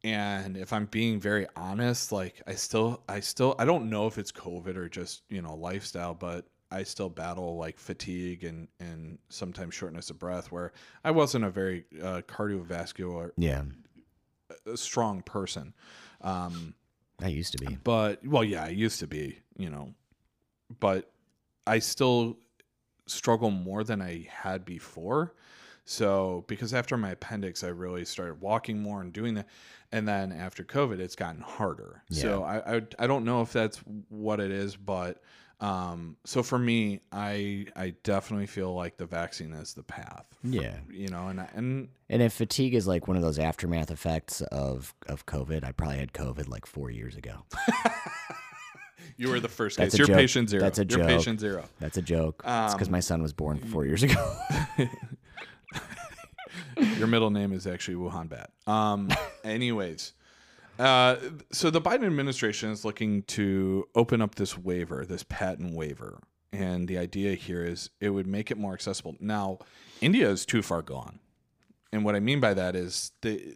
and 0.04 0.58
if 0.58 0.74
I'm 0.74 0.86
being 0.86 1.20
very 1.20 1.48
honest, 1.56 2.12
like 2.12 2.42
I 2.48 2.54
still, 2.56 3.02
I 3.10 3.20
still, 3.20 3.56
I 3.60 3.66
don't 3.66 3.90
know 3.90 4.08
if 4.08 4.18
it's 4.18 4.32
COVID 4.32 4.76
or 4.76 4.88
just 4.90 5.24
you 5.30 5.42
know 5.42 5.56
lifestyle, 5.56 6.14
but 6.14 6.46
I 6.72 6.84
still 6.84 7.10
battle 7.10 7.58
like 7.58 7.80
fatigue 7.80 8.44
and 8.44 8.68
and 8.80 9.18
sometimes 9.30 9.74
shortness 9.74 10.10
of 10.10 10.20
breath. 10.20 10.52
Where 10.52 10.72
I 11.04 11.12
wasn't 11.12 11.46
a 11.46 11.50
very 11.50 11.86
uh, 12.02 12.22
cardiovascular 12.28 13.32
yeah. 13.38 13.64
strong 14.76 15.22
person. 15.22 15.74
Um, 16.22 16.76
I 17.24 17.28
used 17.28 17.54
to 17.54 17.58
be. 17.60 17.78
but 17.84 18.26
well 18.26 18.44
yeah 18.44 18.64
i 18.64 18.70
used 18.70 19.00
to 19.00 19.08
be 19.08 19.40
you 19.58 19.70
know 19.70 19.94
but 20.80 21.12
i 21.68 21.80
still 21.80 22.38
struggle 23.06 23.52
more 23.52 23.84
than 23.84 24.02
i 24.02 24.28
had 24.30 24.66
before 24.66 25.34
so 25.86 26.46
because 26.48 26.74
after 26.74 26.98
my 26.98 27.12
appendix 27.12 27.64
i 27.64 27.68
really 27.68 28.06
started 28.06 28.42
walking 28.42 28.82
more 28.82 29.02
and 29.02 29.14
doing 29.14 29.36
that 29.36 29.48
and 29.92 30.08
then 30.08 30.32
after 30.32 30.64
covid 30.64 31.00
it's 31.00 31.16
gotten 31.16 31.42
harder 31.42 32.04
so 32.10 32.44
I, 32.44 32.78
I 32.78 32.82
i 33.00 33.08
don't 33.08 33.26
know 33.26 33.42
if 33.42 33.52
that's 33.52 33.78
what 34.10 34.40
it 34.40 34.52
is 34.52 34.76
but 34.76 35.22
um 35.62 36.18
so 36.26 36.42
for 36.44 36.58
me 36.58 37.00
i 37.12 37.66
i 37.76 37.94
definitely 38.04 38.48
feel 38.48 38.74
like 38.74 38.98
the 38.98 39.06
vaccine 39.06 39.54
is 39.54 39.74
the 39.76 39.84
path 39.84 40.26
for- 40.42 40.48
Yeah. 40.48 40.76
you 40.90 41.08
know 41.08 41.28
and 41.28 41.40
and 41.56 41.90
And 42.10 42.22
if 42.22 42.34
fatigue 42.34 42.74
is 42.74 42.88
like 42.88 43.08
one 43.08 43.16
of 43.16 43.24
those 43.24 43.38
aftermath 43.40 43.92
effects 43.92 44.42
of 44.42 44.94
of 45.08 45.26
COVID, 45.26 45.64
I 45.64 45.72
probably 45.72 45.98
had 46.00 46.14
COVID 46.14 46.50
like 46.50 46.66
four 46.66 46.90
years 46.92 47.16
ago. 47.16 47.46
you 49.18 49.30
were 49.30 49.40
the 49.40 49.48
first 49.50 49.78
That's 49.78 49.96
case 49.96 50.08
a 50.08 50.08
you're 50.10 50.18
patient 50.18 50.50
zero 50.50 50.62
That's 50.64 50.80
a 50.80 50.86
you're 50.86 51.00
joke. 51.00 51.08
patient 51.08 51.40
zero 51.40 51.64
That's 51.80 51.98
a 51.98 52.02
joke. 52.02 52.42
it's 52.46 52.74
because 52.74 52.88
Um, 52.88 52.92
my 52.92 53.00
son 53.00 53.22
was 53.22 53.32
born 53.34 53.60
four 53.60 53.86
years 53.86 54.04
ago. 54.04 54.38
Your 56.98 57.08
middle 57.08 57.30
name 57.30 57.54
is 57.54 57.68
actually 57.68 57.96
Wuhan 57.96 58.28
Bat. 58.30 58.50
Um, 58.68 59.10
anyways, 59.44 60.14
uh, 60.82 61.20
so 61.52 61.70
the 61.70 61.82
Biden 61.82 62.06
administration 62.06 62.72
is 62.72 62.84
looking 62.84 63.24
to 63.24 63.88
open 63.96 64.22
up 64.22 64.36
this 64.36 64.58
waiver, 64.58 65.06
this 65.06 65.24
patent 65.24 65.74
waiver. 65.76 66.20
And 66.54 66.88
the 66.88 66.98
idea 66.98 67.36
here 67.36 67.64
is 67.64 67.90
it 68.00 68.10
would 68.10 68.28
make 68.28 68.52
it 68.52 68.58
more 68.58 68.74
accessible. 68.74 69.16
Now, 69.20 69.60
India 70.02 70.30
is 70.30 70.46
too 70.46 70.62
far 70.62 70.82
gone. 70.82 71.20
And 71.94 72.04
what 72.04 72.16
I 72.16 72.20
mean 72.20 72.40
by 72.40 72.54
that 72.54 72.76
is 72.76 73.12
the, 73.22 73.56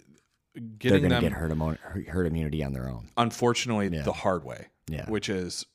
They're 0.55 0.99
going 0.99 1.03
to 1.03 1.09
them, 1.09 1.21
get 1.23 1.31
herd, 1.33 2.07
herd 2.07 2.27
immunity 2.27 2.63
on 2.63 2.73
their 2.73 2.87
own 2.89 3.09
unfortunately, 3.17 3.89
the 3.89 4.13
hard 4.13 4.43
way, 4.45 4.67
Yeah. 4.87 5.09
which 5.09 5.27
is 5.29 5.65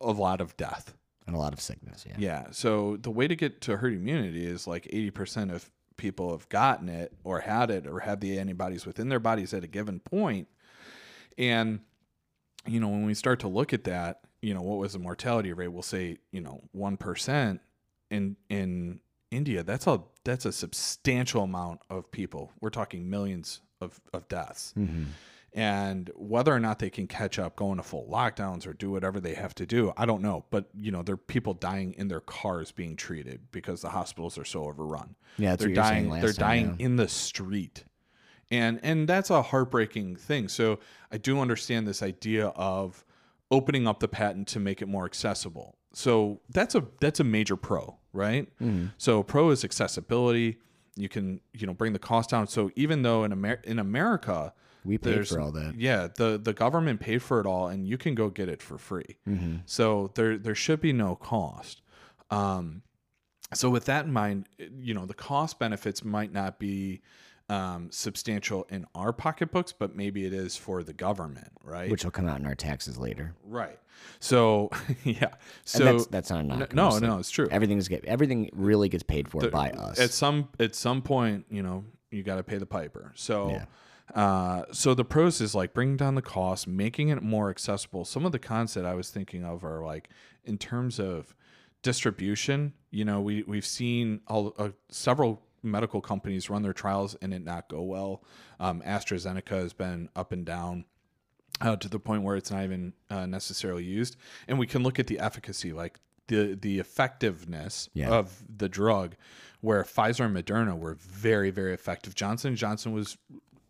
a 0.00 0.12
lot 0.12 0.40
of 0.40 0.56
death. 0.56 0.94
and 1.26 1.36
a 1.36 1.38
lot 1.38 1.52
of 1.52 1.60
sickness. 1.60 2.04
Yeah. 2.08 2.14
Yeah. 2.18 2.46
So 2.50 2.96
the 2.96 3.10
way 3.10 3.28
to 3.28 3.36
get 3.36 3.60
to 3.62 3.76
herd 3.76 3.92
immunity 3.94 4.44
is 4.46 4.66
like 4.66 4.84
80% 4.92 5.52
of 5.54 5.70
people 5.96 6.30
have 6.32 6.48
gotten 6.48 6.88
it 6.88 7.12
or 7.24 7.40
had 7.40 7.70
it 7.70 7.86
or 7.86 8.00
have 8.00 8.20
the 8.20 8.38
antibodies 8.38 8.84
within 8.86 9.10
their 9.10 9.20
bodies 9.20 9.52
at 9.54 9.62
a 9.62 9.66
given 9.68 10.00
point. 10.00 10.48
And, 11.38 11.80
you 12.66 12.80
know, 12.80 12.88
when 12.88 13.06
we 13.06 13.14
start 13.14 13.40
to 13.40 13.48
look 13.48 13.72
at 13.72 13.84
that, 13.84 14.20
you 14.42 14.54
know, 14.54 14.62
what 14.62 14.78
was 14.78 14.92
the 14.92 14.98
mortality 14.98 15.52
rate? 15.52 15.68
We'll 15.68 15.82
say, 15.82 16.18
you 16.32 16.40
know, 16.40 16.60
1% 16.76 17.60
in, 18.10 18.36
in, 18.48 19.00
India, 19.30 19.62
that's 19.62 19.86
a 19.86 20.02
that's 20.24 20.44
a 20.44 20.52
substantial 20.52 21.44
amount 21.44 21.80
of 21.88 22.10
people. 22.10 22.52
We're 22.60 22.70
talking 22.70 23.08
millions 23.08 23.60
of 23.80 24.00
of 24.12 24.28
deaths. 24.28 24.74
Mm-hmm. 24.76 25.04
And 25.52 26.10
whether 26.14 26.54
or 26.54 26.60
not 26.60 26.78
they 26.78 26.90
can 26.90 27.08
catch 27.08 27.36
up 27.38 27.56
going 27.56 27.78
to 27.78 27.82
full 27.82 28.08
lockdowns 28.08 28.68
or 28.68 28.72
do 28.72 28.92
whatever 28.92 29.18
they 29.18 29.34
have 29.34 29.52
to 29.56 29.66
do, 29.66 29.92
I 29.96 30.06
don't 30.06 30.22
know. 30.22 30.44
But 30.50 30.68
you 30.74 30.92
know, 30.92 31.02
there 31.02 31.14
are 31.14 31.18
people 31.18 31.54
dying 31.54 31.94
in 31.94 32.08
their 32.08 32.20
cars 32.20 32.70
being 32.72 32.96
treated 32.96 33.50
because 33.50 33.82
the 33.82 33.90
hospitals 33.90 34.38
are 34.38 34.44
so 34.44 34.64
overrun. 34.64 35.16
Yeah, 35.38 35.56
they're 35.56 35.68
what 35.68 35.76
you 35.76 35.80
were 35.80 35.88
dying. 35.88 36.10
last 36.10 36.22
They're 36.22 36.32
time, 36.32 36.46
dying 36.46 36.76
yeah. 36.78 36.86
in 36.86 36.96
the 36.96 37.08
street 37.08 37.84
and 38.50 38.80
and 38.82 39.08
that's 39.08 39.30
a 39.30 39.42
heartbreaking 39.42 40.16
thing. 40.16 40.48
So 40.48 40.78
i 41.12 41.16
do 41.18 41.40
understand 41.40 41.86
this 41.88 42.02
idea 42.02 42.46
of 42.48 43.04
opening 43.50 43.86
up 43.88 43.98
the 44.00 44.08
patent 44.08 44.46
to 44.48 44.60
make 44.60 44.80
it 44.82 44.86
more 44.86 45.04
accessible. 45.04 45.76
So 45.92 46.40
that's 46.50 46.74
a 46.74 46.84
that's 47.00 47.20
a 47.20 47.24
major 47.24 47.56
pro 47.56 47.96
right? 48.12 48.48
Mm-hmm. 48.60 48.86
so 48.98 49.22
pro 49.22 49.50
is 49.50 49.64
accessibility. 49.64 50.58
You 50.96 51.08
can 51.08 51.40
you 51.52 51.66
know 51.66 51.74
bring 51.74 51.92
the 51.92 51.98
cost 52.00 52.30
down. 52.30 52.46
So 52.48 52.70
even 52.76 53.02
though 53.02 53.24
in 53.24 53.32
Amer- 53.32 53.60
in 53.64 53.78
america 53.78 54.52
We 54.84 54.98
paid 54.98 55.28
for 55.28 55.40
all 55.40 55.52
that. 55.52 55.74
yeah 55.78 56.08
the 56.16 56.38
the 56.42 56.52
government 56.52 57.00
paid 57.00 57.22
for 57.22 57.38
it 57.40 57.46
all 57.46 57.68
and 57.68 57.86
you 57.86 57.96
can 57.98 58.14
go 58.14 58.28
get 58.30 58.48
it 58.48 58.60
for 58.62 58.78
free. 58.78 59.16
Mm-hmm. 59.28 59.56
so 59.66 60.10
there 60.16 60.36
there 60.38 60.54
should 60.56 60.80
be 60.80 60.92
no 60.92 61.14
cost. 61.14 61.82
Um 62.30 62.82
so 63.54 63.68
with 63.70 63.84
that 63.86 64.04
in 64.06 64.12
mind 64.12 64.48
you 64.78 64.94
know 64.94 65.06
the 65.06 65.14
cost 65.14 65.58
benefits 65.58 66.04
might 66.04 66.32
not 66.32 66.58
be 66.58 67.00
um, 67.50 67.88
substantial 67.90 68.66
in 68.70 68.86
our 68.94 69.12
pocketbooks 69.12 69.72
but 69.72 69.94
maybe 69.96 70.24
it 70.24 70.32
is 70.32 70.56
for 70.56 70.82
the 70.82 70.92
government 70.92 71.48
right 71.64 71.90
which 71.90 72.04
will 72.04 72.10
come 72.10 72.28
out 72.28 72.38
in 72.38 72.46
our 72.46 72.54
taxes 72.54 72.96
later. 72.96 73.34
right 73.44 73.78
so 74.20 74.70
yeah 75.04 75.28
so 75.64 75.86
and 75.86 75.98
that's 75.98 76.06
that's 76.08 76.30
not 76.30 76.40
a 76.40 76.42
knock. 76.44 76.74
no 76.74 76.98
no 76.98 77.18
it's 77.18 77.30
true 77.30 77.48
Everything's 77.50 77.88
get 77.88 78.04
everything 78.04 78.48
really 78.52 78.88
gets 78.88 79.02
paid 79.02 79.28
for 79.28 79.48
by 79.50 79.70
us. 79.70 79.98
at 79.98 80.10
some 80.10 80.48
at 80.58 80.74
some 80.74 81.02
point 81.02 81.44
you 81.50 81.62
know 81.62 81.84
you 82.10 82.22
got 82.22 82.36
to 82.36 82.42
pay 82.44 82.58
the 82.58 82.66
piper 82.66 83.12
so 83.16 83.50
Yeah. 83.50 83.64
uh, 84.14 84.64
so 84.72 84.94
the 84.94 85.04
pros 85.04 85.40
is 85.40 85.54
like 85.54 85.74
bringing 85.74 85.96
down 85.96 86.14
the 86.14 86.22
cost 86.22 86.66
making 86.68 87.08
it 87.08 87.22
more 87.22 87.50
accessible 87.50 88.04
some 88.04 88.24
of 88.24 88.32
the 88.32 88.38
cons 88.38 88.74
that 88.74 88.86
i 88.86 88.94
was 88.94 89.10
thinking 89.10 89.44
of 89.44 89.64
are 89.64 89.84
like 89.84 90.08
in 90.44 90.56
terms 90.56 90.98
of 91.00 91.34
distribution 91.82 92.72
you 92.90 93.04
know 93.04 93.20
we 93.20 93.42
we've 93.46 93.66
seen 93.66 94.20
all, 94.28 94.54
uh, 94.58 94.68
several 94.90 95.42
medical 95.62 96.00
companies 96.00 96.48
run 96.50 96.62
their 96.62 96.72
trials 96.72 97.14
and 97.22 97.32
it 97.34 97.44
not 97.44 97.68
go 97.68 97.82
well 97.82 98.22
um, 98.58 98.82
astrazeneca 98.86 99.50
has 99.50 99.72
been 99.72 100.08
up 100.16 100.32
and 100.32 100.44
down 100.46 100.84
uh, 101.60 101.76
to 101.76 101.88
the 101.88 101.98
point 101.98 102.22
where 102.22 102.36
it's 102.36 102.50
not 102.50 102.64
even 102.64 102.92
uh, 103.10 103.26
necessarily 103.26 103.84
used. 103.84 104.16
And 104.48 104.58
we 104.58 104.66
can 104.66 104.82
look 104.82 104.98
at 104.98 105.06
the 105.08 105.18
efficacy, 105.18 105.72
like 105.74 105.98
the 106.28 106.54
the 106.60 106.78
effectiveness 106.78 107.90
Yeah. 107.92 108.08
of 108.10 108.42
the 108.56 108.68
drug, 108.68 109.14
where 109.60 109.82
Pfizer 109.82 110.24
and 110.24 110.34
Moderna 110.34 110.78
were 110.78 110.94
very 110.94 111.50
very 111.50 111.74
effective. 111.74 112.14
Johnson 112.14 112.56
Johnson 112.56 112.92
was 112.92 113.18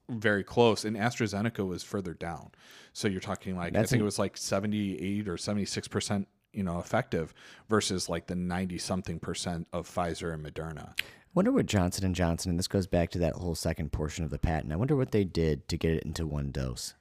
very 0.08 0.44
close, 0.44 0.84
and 0.84 0.96
AstraZeneca 0.96 1.66
was 1.66 1.82
further 1.82 2.14
down. 2.14 2.50
So 2.92 3.08
you're 3.08 3.20
talking 3.20 3.56
like 3.56 3.74
I 3.74 3.84
think 3.84 4.00
it 4.00 4.04
was 4.04 4.18
like 4.18 4.36
78 4.36 5.26
or 5.28 5.36
76 5.36 5.88
percent. 5.88 6.28
You 6.52 6.64
know, 6.64 6.80
effective 6.80 7.32
versus 7.68 8.08
like 8.08 8.26
the 8.26 8.34
ninety 8.34 8.76
something 8.78 9.20
percent 9.20 9.68
of 9.72 9.88
Pfizer 9.88 10.34
and 10.34 10.44
Moderna. 10.44 10.98
Wonder 11.34 11.52
what 11.52 11.66
Johnson 11.66 12.04
and 12.04 12.14
Johnson, 12.14 12.50
and 12.50 12.58
this 12.58 12.68
goes 12.68 12.86
back 12.86 13.10
to 13.10 13.18
that 13.18 13.34
whole 13.34 13.54
second 13.54 13.92
portion 13.92 14.24
of 14.24 14.30
the 14.30 14.38
patent. 14.38 14.72
I 14.72 14.76
wonder 14.76 14.96
what 14.96 15.12
they 15.12 15.24
did 15.24 15.68
to 15.68 15.76
get 15.76 15.92
it 15.92 16.02
into 16.02 16.26
one 16.26 16.50
dose. 16.50 16.94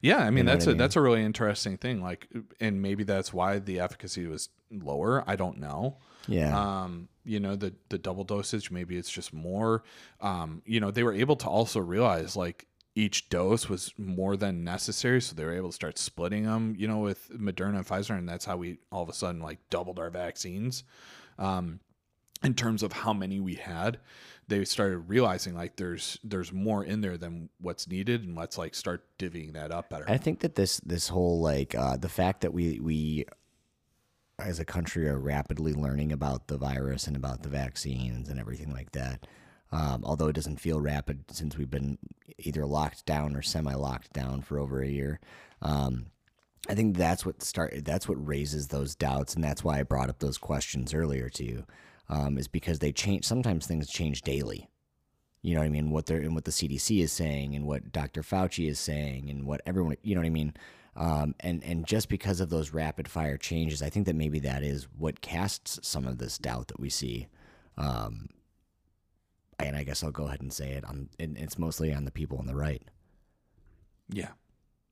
Yeah, 0.00 0.18
I 0.18 0.30
mean 0.30 0.46
know 0.46 0.52
that's 0.52 0.66
I 0.66 0.70
a 0.70 0.72
mean? 0.72 0.78
that's 0.78 0.96
a 0.96 1.00
really 1.00 1.22
interesting 1.22 1.76
thing. 1.76 2.02
Like, 2.02 2.28
and 2.60 2.80
maybe 2.80 3.04
that's 3.04 3.32
why 3.32 3.58
the 3.58 3.80
efficacy 3.80 4.26
was 4.26 4.48
lower. 4.70 5.24
I 5.26 5.36
don't 5.36 5.58
know. 5.58 5.98
Yeah. 6.26 6.58
Um, 6.58 7.08
you 7.24 7.40
know, 7.40 7.56
the 7.56 7.74
the 7.88 7.98
double 7.98 8.24
dosage, 8.24 8.70
maybe 8.70 8.96
it's 8.96 9.10
just 9.10 9.32
more. 9.32 9.82
Um, 10.20 10.62
you 10.66 10.80
know, 10.80 10.90
they 10.90 11.02
were 11.02 11.12
able 11.12 11.36
to 11.36 11.48
also 11.48 11.80
realize 11.80 12.36
like 12.36 12.66
each 12.94 13.28
dose 13.28 13.68
was 13.68 13.92
more 13.98 14.36
than 14.36 14.62
necessary, 14.64 15.20
so 15.20 15.34
they 15.34 15.44
were 15.44 15.54
able 15.54 15.70
to 15.70 15.74
start 15.74 15.98
splitting 15.98 16.44
them. 16.44 16.74
You 16.78 16.88
know, 16.88 16.98
with 16.98 17.30
Moderna 17.30 17.76
and 17.76 17.86
Pfizer, 17.86 18.16
and 18.16 18.28
that's 18.28 18.44
how 18.44 18.56
we 18.56 18.78
all 18.90 19.02
of 19.02 19.08
a 19.08 19.14
sudden 19.14 19.40
like 19.40 19.58
doubled 19.70 19.98
our 19.98 20.10
vaccines. 20.10 20.84
Um, 21.38 21.80
in 22.44 22.54
terms 22.54 22.82
of 22.82 22.92
how 22.92 23.12
many 23.12 23.40
we 23.40 23.54
had, 23.54 23.98
they 24.48 24.64
started 24.64 24.98
realizing 24.98 25.54
like 25.54 25.76
there's 25.76 26.18
there's 26.22 26.52
more 26.52 26.84
in 26.84 27.00
there 27.00 27.16
than 27.16 27.48
what's 27.60 27.88
needed, 27.88 28.22
and 28.24 28.36
let's 28.36 28.58
like 28.58 28.74
start 28.74 29.04
divvying 29.18 29.54
that 29.54 29.72
up 29.72 29.90
better. 29.90 30.04
I 30.08 30.18
think 30.18 30.40
that 30.40 30.54
this 30.54 30.80
this 30.80 31.08
whole 31.08 31.40
like 31.40 31.74
uh, 31.74 31.96
the 31.96 32.08
fact 32.08 32.42
that 32.42 32.52
we 32.52 32.78
we 32.80 33.24
as 34.38 34.58
a 34.58 34.64
country 34.64 35.08
are 35.08 35.18
rapidly 35.18 35.72
learning 35.72 36.12
about 36.12 36.48
the 36.48 36.58
virus 36.58 37.06
and 37.06 37.16
about 37.16 37.42
the 37.42 37.48
vaccines 37.48 38.28
and 38.28 38.40
everything 38.40 38.72
like 38.72 38.92
that. 38.92 39.26
Um, 39.72 40.02
although 40.04 40.28
it 40.28 40.34
doesn't 40.34 40.60
feel 40.60 40.80
rapid 40.80 41.24
since 41.30 41.56
we've 41.56 41.70
been 41.70 41.98
either 42.38 42.64
locked 42.64 43.06
down 43.06 43.34
or 43.34 43.42
semi-locked 43.42 44.12
down 44.12 44.42
for 44.42 44.58
over 44.58 44.80
a 44.82 44.88
year. 44.88 45.20
Um, 45.62 46.06
I 46.68 46.74
think 46.74 46.96
that's 46.96 47.26
what 47.26 47.42
start. 47.42 47.84
That's 47.84 48.08
what 48.08 48.26
raises 48.26 48.68
those 48.68 48.94
doubts, 48.94 49.34
and 49.34 49.42
that's 49.42 49.64
why 49.64 49.80
I 49.80 49.82
brought 49.82 50.08
up 50.08 50.20
those 50.20 50.38
questions 50.38 50.94
earlier 50.94 51.28
to 51.30 51.44
you, 51.44 51.66
um, 52.08 52.38
is 52.38 52.48
because 52.48 52.78
they 52.78 52.92
change. 52.92 53.24
Sometimes 53.24 53.66
things 53.66 53.88
change 53.88 54.22
daily. 54.22 54.68
You 55.42 55.54
know 55.54 55.60
what 55.60 55.66
I 55.66 55.70
mean? 55.70 55.90
What 55.90 56.06
they're 56.06 56.20
and 56.20 56.34
what 56.34 56.44
the 56.44 56.50
CDC 56.50 57.02
is 57.02 57.12
saying, 57.12 57.54
and 57.54 57.66
what 57.66 57.92
Dr. 57.92 58.22
Fauci 58.22 58.68
is 58.68 58.78
saying, 58.78 59.28
and 59.28 59.44
what 59.44 59.60
everyone. 59.66 59.96
You 60.02 60.14
know 60.14 60.22
what 60.22 60.26
I 60.26 60.30
mean? 60.30 60.54
Um, 60.96 61.34
and 61.40 61.62
and 61.64 61.86
just 61.86 62.08
because 62.08 62.40
of 62.40 62.50
those 62.50 62.72
rapid 62.72 63.08
fire 63.08 63.36
changes, 63.36 63.82
I 63.82 63.90
think 63.90 64.06
that 64.06 64.16
maybe 64.16 64.38
that 64.40 64.62
is 64.62 64.86
what 64.96 65.20
casts 65.20 65.80
some 65.86 66.06
of 66.06 66.18
this 66.18 66.38
doubt 66.38 66.68
that 66.68 66.80
we 66.80 66.88
see. 66.88 67.26
Um, 67.76 68.28
and 69.58 69.76
I 69.76 69.84
guess 69.84 70.02
I'll 70.02 70.10
go 70.10 70.26
ahead 70.26 70.40
and 70.40 70.52
say 70.52 70.72
it. 70.72 70.84
On 70.84 71.08
and 71.18 71.36
it's 71.36 71.58
mostly 71.58 71.92
on 71.92 72.04
the 72.04 72.10
people 72.10 72.38
on 72.38 72.46
the 72.46 72.54
right. 72.56 72.82
yeah. 74.10 74.28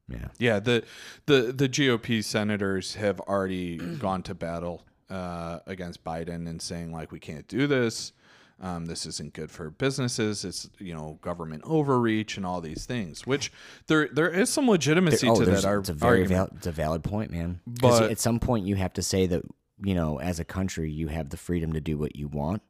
Yeah. 0.09 0.29
Yeah, 0.38 0.61
the 0.61 0.85
the 1.27 1.53
the 1.53 1.68
GOP 1.68 2.22
senators 2.22 2.96
have 2.96 3.20
already 3.20 3.79
gone 3.79 4.22
to 4.25 4.35
battle 4.35 4.85
uh, 5.12 5.61
against 5.66 6.03
Biden 6.03 6.48
and 6.48 6.61
saying 6.61 6.92
like 6.92 7.12
we 7.12 7.20
can't 7.20 7.46
do 7.46 7.66
this. 7.66 8.12
Um, 8.61 8.87
this 8.87 9.07
isn't 9.07 9.33
good 9.33 9.51
for 9.51 9.70
businesses. 9.70 10.44
It's 10.44 10.70
you 10.79 10.94
know 10.94 11.18
government 11.20 11.62
overreach 11.64 12.37
and 12.37 12.46
all 12.46 12.61
these 12.61 12.87
things. 12.87 13.27
Which 13.27 13.53
there 13.88 14.09
there 14.09 14.31
is 14.31 14.51
some 14.51 14.68
legitimacy 14.68 15.29
oh, 15.29 15.37
to 15.37 15.44
that 15.46 15.64
ar- 15.64 15.81
it's 15.81 15.88
a 15.88 15.94
very 15.94 16.25
val- 16.27 16.51
it's 16.57 16.66
a 16.66 16.72
valid 16.72 17.03
point, 17.03 17.31
man. 17.31 17.61
But- 17.66 18.11
at 18.11 18.20
some 18.20 18.38
point 18.38 18.66
you 18.66 18.77
have 18.77 18.92
to 18.94 19.03
say 19.03 19.27
that 19.27 19.42
you 19.85 19.94
know, 19.94 20.20
as 20.20 20.38
a 20.38 20.44
country, 20.44 20.90
you 20.90 21.09
have 21.09 21.31
the 21.31 21.37
freedom 21.37 21.72
to 21.72 21.81
do 21.81 21.98
what 21.98 22.14
you 22.14 22.29
want, 22.29 22.62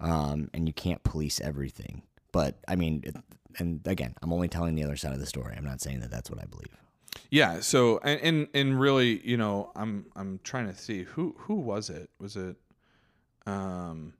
um, 0.00 0.48
and 0.54 0.66
you 0.66 0.72
can't 0.72 1.02
police 1.02 1.40
everything. 1.40 2.02
But 2.32 2.58
I 2.66 2.76
mean, 2.76 3.02
it, 3.04 3.16
and 3.58 3.86
again, 3.86 4.14
I'm 4.22 4.32
only 4.32 4.48
telling 4.48 4.74
the 4.74 4.84
other 4.84 4.96
side 4.96 5.12
of 5.12 5.20
the 5.20 5.26
story. 5.26 5.54
I'm 5.56 5.64
not 5.64 5.80
saying 5.80 6.00
that 6.00 6.10
that's 6.10 6.30
what 6.30 6.40
I 6.40 6.46
believe. 6.46 6.76
Yeah. 7.30 7.60
So 7.60 7.98
and, 8.02 8.20
and 8.20 8.48
and 8.54 8.80
really, 8.80 9.26
you 9.26 9.36
know, 9.36 9.70
I'm 9.76 10.06
I'm 10.16 10.40
trying 10.44 10.66
to 10.66 10.76
see 10.76 11.04
who 11.04 11.34
who 11.38 11.54
was 11.54 11.90
it? 11.90 12.10
Was 12.18 12.36
it 12.36 12.56
um 13.46 14.14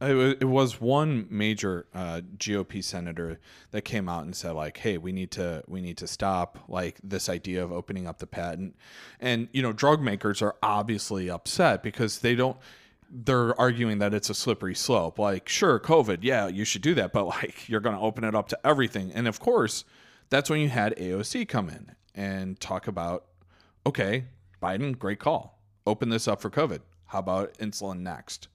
it 0.00 0.38
it 0.40 0.46
was 0.46 0.80
one 0.80 1.26
major 1.28 1.86
uh, 1.94 2.22
GOP 2.38 2.82
senator 2.82 3.38
that 3.70 3.82
came 3.82 4.08
out 4.08 4.24
and 4.24 4.34
said 4.34 4.52
like, 4.52 4.78
"Hey, 4.78 4.96
we 4.96 5.12
need 5.12 5.30
to 5.32 5.62
we 5.68 5.80
need 5.80 5.98
to 5.98 6.06
stop 6.06 6.58
like 6.68 6.98
this 7.02 7.28
idea 7.28 7.62
of 7.62 7.70
opening 7.70 8.06
up 8.06 8.18
the 8.18 8.26
patent." 8.26 8.76
And 9.20 9.48
you 9.52 9.62
know, 9.62 9.72
drug 9.72 10.00
makers 10.00 10.40
are 10.40 10.56
obviously 10.62 11.28
upset 11.28 11.82
because 11.82 12.20
they 12.20 12.34
don't 12.34 12.56
they're 13.10 13.58
arguing 13.60 13.98
that 13.98 14.14
it's 14.14 14.30
a 14.30 14.34
slippery 14.34 14.74
slope. 14.74 15.18
Like, 15.18 15.48
sure, 15.48 15.80
COVID, 15.80 16.18
yeah, 16.22 16.46
you 16.46 16.64
should 16.64 16.82
do 16.82 16.94
that, 16.94 17.12
but 17.12 17.26
like 17.26 17.68
you're 17.68 17.80
going 17.80 17.96
to 17.96 18.02
open 18.02 18.24
it 18.24 18.34
up 18.34 18.48
to 18.48 18.66
everything. 18.66 19.12
And 19.12 19.28
of 19.28 19.38
course, 19.40 19.84
that's 20.30 20.48
when 20.48 20.60
you 20.60 20.68
had 20.68 20.96
AOC 20.96 21.46
come 21.48 21.68
in 21.68 21.94
and 22.14 22.58
talk 22.60 22.86
about, 22.86 23.26
okay, 23.86 24.24
Biden, 24.62 24.98
great 24.98 25.18
call. 25.18 25.58
Open 25.86 26.08
this 26.08 26.28
up 26.28 26.40
for 26.40 26.50
COVID. 26.50 26.80
How 27.06 27.18
about 27.18 27.54
insulin 27.54 28.00
next? 28.00 28.48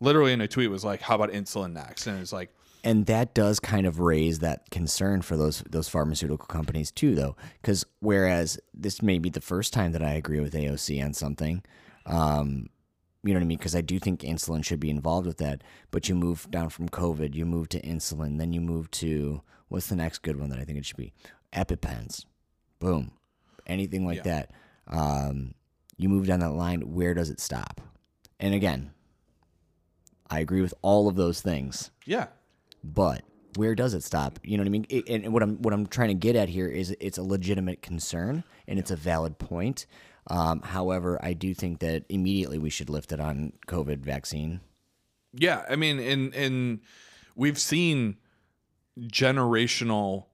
Literally 0.00 0.32
in 0.32 0.40
a 0.40 0.48
tweet 0.48 0.70
was 0.70 0.84
like, 0.84 1.00
how 1.00 1.14
about 1.14 1.30
insulin 1.30 1.72
next? 1.72 2.06
And 2.06 2.20
it's 2.20 2.32
like, 2.32 2.50
and 2.86 3.06
that 3.06 3.34
does 3.34 3.58
kind 3.58 3.84
of 3.84 3.98
raise 3.98 4.38
that 4.38 4.70
concern 4.70 5.20
for 5.20 5.36
those 5.36 5.62
those 5.68 5.88
pharmaceutical 5.88 6.46
companies 6.46 6.92
too 6.92 7.14
though 7.16 7.36
because 7.60 7.84
whereas 7.98 8.58
this 8.72 9.02
may 9.02 9.18
be 9.18 9.28
the 9.28 9.40
first 9.40 9.72
time 9.72 9.90
that 9.92 10.02
i 10.02 10.12
agree 10.12 10.40
with 10.40 10.54
aoc 10.54 11.04
on 11.04 11.12
something 11.12 11.64
um, 12.06 12.68
you 13.24 13.34
know 13.34 13.40
what 13.40 13.44
i 13.44 13.46
mean 13.46 13.58
because 13.58 13.74
i 13.74 13.80
do 13.80 13.98
think 13.98 14.20
insulin 14.20 14.64
should 14.64 14.78
be 14.78 14.88
involved 14.88 15.26
with 15.26 15.38
that 15.38 15.62
but 15.90 16.08
you 16.08 16.14
move 16.14 16.48
down 16.50 16.68
from 16.68 16.88
covid 16.88 17.34
you 17.34 17.44
move 17.44 17.68
to 17.68 17.80
insulin 17.80 18.38
then 18.38 18.52
you 18.52 18.60
move 18.60 18.88
to 18.92 19.42
what's 19.66 19.88
the 19.88 19.96
next 19.96 20.22
good 20.22 20.38
one 20.38 20.48
that 20.48 20.60
i 20.60 20.64
think 20.64 20.78
it 20.78 20.86
should 20.86 20.96
be 20.96 21.12
epipens 21.52 22.24
boom 22.78 23.10
anything 23.66 24.04
like 24.06 24.18
Yeah. 24.18 24.22
that 24.22 24.50
um, 24.88 25.54
you 25.96 26.08
move 26.08 26.26
down 26.26 26.40
that 26.40 26.50
line 26.52 26.80
where 26.92 27.14
does 27.14 27.30
it 27.30 27.40
stop 27.40 27.80
and 28.38 28.54
again 28.54 28.90
i 30.30 30.40
agree 30.40 30.60
with 30.60 30.74
all 30.82 31.08
of 31.08 31.16
those 31.16 31.40
things 31.40 31.90
yeah, 32.04 32.26
but 32.84 33.22
where 33.56 33.74
does 33.74 33.94
it 33.94 34.02
stop? 34.04 34.38
You 34.44 34.58
know 34.58 34.60
what 34.62 34.66
I 34.66 34.70
mean? 34.70 34.86
It, 34.90 35.08
and 35.08 35.32
what 35.32 35.42
I'm 35.42 35.56
what 35.62 35.72
I'm 35.72 35.86
trying 35.86 36.08
to 36.08 36.14
get 36.14 36.36
at 36.36 36.50
here 36.50 36.68
is 36.68 36.94
it's 37.00 37.16
a 37.16 37.22
legitimate 37.22 37.80
concern 37.80 38.44
and 38.68 38.78
it's 38.78 38.90
a 38.90 38.96
valid 38.96 39.38
point. 39.38 39.86
Um, 40.26 40.60
however, 40.60 41.18
I 41.22 41.32
do 41.32 41.54
think 41.54 41.78
that 41.78 42.04
immediately 42.10 42.58
we 42.58 42.68
should 42.68 42.90
lift 42.90 43.12
it 43.12 43.18
on 43.18 43.54
COVID 43.66 44.00
vaccine. 44.00 44.60
Yeah, 45.32 45.64
I 45.70 45.76
mean, 45.76 45.98
and 45.98 46.34
and 46.34 46.80
we've 47.34 47.58
seen 47.58 48.18
generational, 49.00 50.26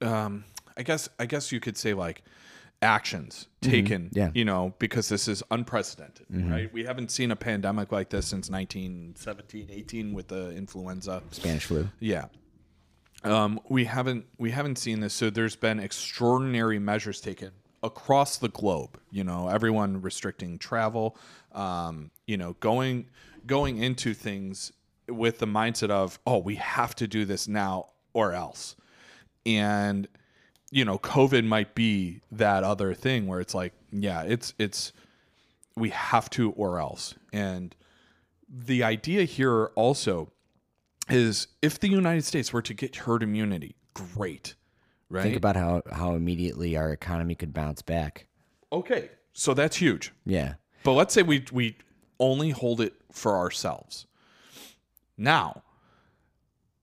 um, 0.00 0.44
I 0.76 0.82
guess 0.82 1.08
I 1.18 1.26
guess 1.26 1.52
you 1.52 1.60
could 1.60 1.76
say 1.76 1.94
like 1.94 2.22
actions 2.82 3.48
taken. 3.62 4.10
yeah. 4.12 4.30
you 4.34 4.44
know, 4.44 4.74
because 4.78 5.08
this 5.08 5.28
is 5.28 5.42
unprecedented, 5.50 6.26
right? 6.30 6.72
We 6.72 6.84
haven't 6.84 7.10
seen 7.10 7.30
a 7.30 7.36
pandemic 7.36 7.90
like 7.90 8.10
this 8.10 8.26
since 8.26 8.50
1917, 8.50 9.68
18 9.70 10.12
with 10.12 10.28
the 10.28 10.50
influenza. 10.50 11.22
Spanish 11.30 11.64
flu. 11.64 11.88
Yeah. 12.00 12.26
Um, 13.24 13.60
we 13.68 13.86
haven't 13.86 14.26
we 14.38 14.50
haven't 14.50 14.76
seen 14.76 15.00
this, 15.00 15.14
so 15.14 15.30
there's 15.30 15.56
been 15.56 15.80
extraordinary 15.80 16.78
measures 16.78 17.20
taken 17.20 17.50
across 17.82 18.36
the 18.36 18.48
globe. 18.48 19.00
You 19.10 19.24
know, 19.24 19.48
everyone 19.48 20.02
restricting 20.02 20.58
travel. 20.58 21.16
Um, 21.52 22.10
you 22.26 22.36
know, 22.36 22.54
going 22.60 23.06
going 23.46 23.82
into 23.82 24.12
things 24.12 24.72
with 25.08 25.38
the 25.38 25.46
mindset 25.46 25.90
of, 25.90 26.18
oh, 26.26 26.38
we 26.38 26.56
have 26.56 26.94
to 26.96 27.06
do 27.06 27.24
this 27.24 27.46
now 27.46 27.86
or 28.12 28.32
else. 28.32 28.76
And 29.44 30.08
you 30.70 30.84
know, 30.84 30.98
COVID 30.98 31.44
might 31.44 31.74
be 31.74 32.20
that 32.32 32.64
other 32.64 32.94
thing 32.94 33.26
where 33.26 33.40
it's 33.40 33.54
like, 33.54 33.72
yeah, 33.92 34.22
it's 34.22 34.54
it's 34.58 34.92
we 35.76 35.90
have 35.90 36.28
to 36.30 36.50
or 36.52 36.80
else. 36.80 37.14
And 37.32 37.74
the 38.48 38.82
idea 38.82 39.24
here 39.24 39.66
also 39.74 40.32
is 41.08 41.48
if 41.62 41.78
the 41.78 41.88
United 41.88 42.24
States 42.24 42.52
were 42.52 42.62
to 42.62 42.74
get 42.74 42.96
herd 42.96 43.22
immunity, 43.22 43.76
great, 43.94 44.54
right? 45.08 45.22
Think 45.22 45.36
about 45.36 45.56
how 45.56 45.82
how 45.92 46.14
immediately 46.14 46.76
our 46.76 46.90
economy 46.92 47.34
could 47.34 47.52
bounce 47.54 47.82
back. 47.82 48.26
okay, 48.72 49.10
so 49.32 49.54
that's 49.54 49.76
huge. 49.76 50.12
Yeah. 50.24 50.54
But 50.82 50.92
let's 50.92 51.14
say 51.14 51.22
we 51.22 51.44
we 51.52 51.76
only 52.18 52.50
hold 52.50 52.80
it 52.80 52.94
for 53.12 53.36
ourselves. 53.36 54.06
Now, 55.18 55.62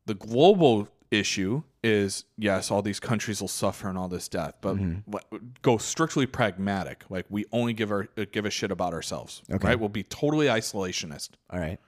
the 0.05 0.13
global 0.13 0.87
issue 1.13 1.63
is 1.83 2.25
yes, 2.37 2.71
all 2.71 2.81
these 2.81 2.99
countries 2.99 3.39
will 3.41 3.47
suffer 3.47 3.87
and 3.89 3.97
all 3.97 4.07
this 4.07 4.27
death, 4.27 4.55
but 4.61 4.75
what- 5.05 5.25
go 5.61 5.77
strictly 5.77 6.25
pragmatic. 6.25 7.03
Like 7.09 7.25
we 7.29 7.45
only 7.51 7.73
give 7.73 7.91
our 7.91 8.07
uh, 8.17 8.25
give 8.31 8.45
a 8.45 8.49
shit 8.49 8.71
about 8.71 8.93
ourselves, 8.93 9.41
Okay. 9.51 9.67
right? 9.69 9.79
We'll 9.79 9.89
be 9.89 10.03
totally 10.03 10.47
isolationist. 10.47 11.31
All 11.49 11.59
right. 11.59 11.79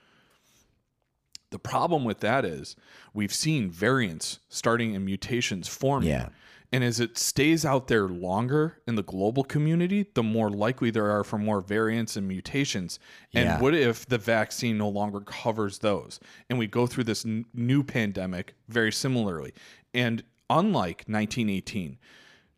The 1.51 1.59
problem 1.59 2.03
with 2.03 2.19
that 2.19 2.43
is 2.43 2.75
we've 3.13 3.33
seen 3.33 3.69
variants 3.69 4.39
starting 4.49 4.95
and 4.95 5.05
mutations 5.05 5.67
forming. 5.67 6.09
Yeah. 6.09 6.29
And 6.75 6.83
as 6.83 6.99
it 6.99 7.17
stays 7.17 7.63
out 7.63 7.87
there 7.87 8.09
longer 8.09 8.81
in 8.85 8.95
the 8.95 9.01
global 9.01 9.45
community, 9.45 10.07
the 10.13 10.21
more 10.21 10.49
likely 10.49 10.91
there 10.91 11.09
are 11.09 11.23
for 11.23 11.37
more 11.37 11.61
variants 11.61 12.17
and 12.17 12.27
mutations. 12.27 12.99
And 13.33 13.45
Yeah. 13.45 13.59
what 13.61 13.73
if 13.73 14.05
the 14.05 14.17
vaccine 14.17 14.77
no 14.77 14.89
longer 14.89 15.21
covers 15.21 15.79
those? 15.79 16.19
And 16.49 16.59
we 16.59 16.67
go 16.67 16.85
through 16.85 17.05
this 17.05 17.25
n- 17.25 17.45
new 17.53 17.81
pandemic 17.81 18.55
very 18.67 18.91
similarly. 18.91 19.53
And 19.93 20.23
unlike 20.49 21.05
1918, 21.07 21.97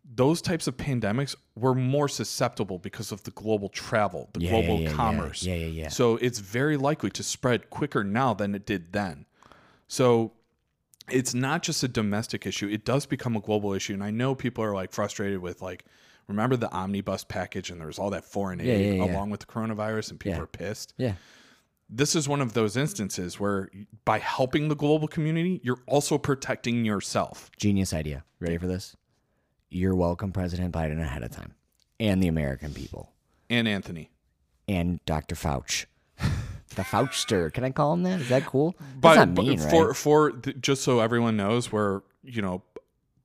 those 0.03 0.41
types 0.41 0.65
of 0.65 0.77
pandemics 0.77 1.35
were 1.55 1.75
more 1.75 2.07
susceptible 2.09 2.79
because 2.79 3.11
of 3.11 3.21
the 3.21 3.29
global 3.29 3.69
travel, 3.69 4.31
the 4.33 4.39
Yeah, 4.39 4.49
global 4.49 4.79
yeah, 4.81 4.91
commerce. 4.93 5.43
Yeah, 5.43 5.53
yeah, 5.57 5.67
yeah. 5.67 5.87
So 5.89 6.15
it's 6.15 6.39
very 6.39 6.75
likely 6.75 7.11
to 7.11 7.21
spread 7.21 7.69
quicker 7.69 8.03
now 8.03 8.33
than 8.33 8.55
it 8.55 8.65
did 8.65 8.93
then. 8.93 9.27
So 9.87 10.31
it's 11.09 11.33
not 11.33 11.63
just 11.63 11.83
a 11.83 11.87
domestic 11.87 12.45
issue, 12.45 12.67
it 12.67 12.85
does 12.85 13.05
become 13.05 13.35
a 13.35 13.39
global 13.41 13.73
issue. 13.73 13.93
And 13.93 14.03
I 14.03 14.11
know 14.11 14.35
people 14.35 14.63
are 14.63 14.73
like 14.73 14.91
frustrated 14.91 15.39
with 15.39 15.61
like, 15.61 15.85
remember 16.27 16.55
the 16.57 16.71
omnibus 16.71 17.23
package 17.23 17.69
and 17.69 17.79
there 17.79 17.87
was 17.87 17.99
all 17.99 18.09
that 18.09 18.25
foreign 18.25 18.59
aid 18.59 18.67
Yeah, 18.67 18.75
yeah, 18.93 19.05
yeah. 19.05 19.13
along 19.15 19.29
with 19.29 19.39
the 19.41 19.45
coronavirus 19.45 20.11
and 20.11 20.19
people 20.19 20.41
are 20.41 20.47
pissed. 20.47 20.93
Yeah. 20.97 21.13
This 21.89 22.15
is 22.17 22.27
one 22.27 22.41
of 22.41 22.51
those 22.53 22.75
instances 22.75 23.39
where 23.39 23.69
by 24.03 24.19
helping 24.19 24.67
the 24.67 24.75
global 24.75 25.07
community, 25.07 25.61
you're 25.63 25.79
also 25.87 26.17
protecting 26.17 26.83
yourself. 26.83 27.49
Genius 27.57 27.93
idea. 27.93 28.25
Ready 28.41 28.57
for 28.57 28.67
this? 28.67 28.97
You're 29.69 29.95
welcome, 29.95 30.33
President 30.33 30.73
Biden, 30.73 31.01
ahead 31.01 31.23
of 31.23 31.31
time, 31.31 31.53
and 31.99 32.21
the 32.21 32.27
American 32.27 32.73
people, 32.73 33.11
And 33.49 33.67
Anthony. 33.67 34.11
and 34.67 34.99
Dr. 35.05 35.35
Fauch, 35.35 35.85
the 36.75 36.83
Fauchster. 36.83 37.51
Can 37.53 37.63
I 37.63 37.71
call 37.71 37.93
him 37.93 38.03
that? 38.03 38.21
Is 38.21 38.29
that 38.29 38.45
cool? 38.45 38.75
But, 38.99 39.15
That's 39.15 39.17
not 39.27 39.35
but 39.35 39.45
mean, 39.45 39.59
for 39.59 39.87
right? 39.87 39.95
for 39.95 40.31
the, 40.31 40.53
just 40.53 40.83
so 40.83 40.99
everyone 40.99 41.37
knows, 41.37 41.71
where 41.71 42.03
you 42.23 42.41
know 42.41 42.61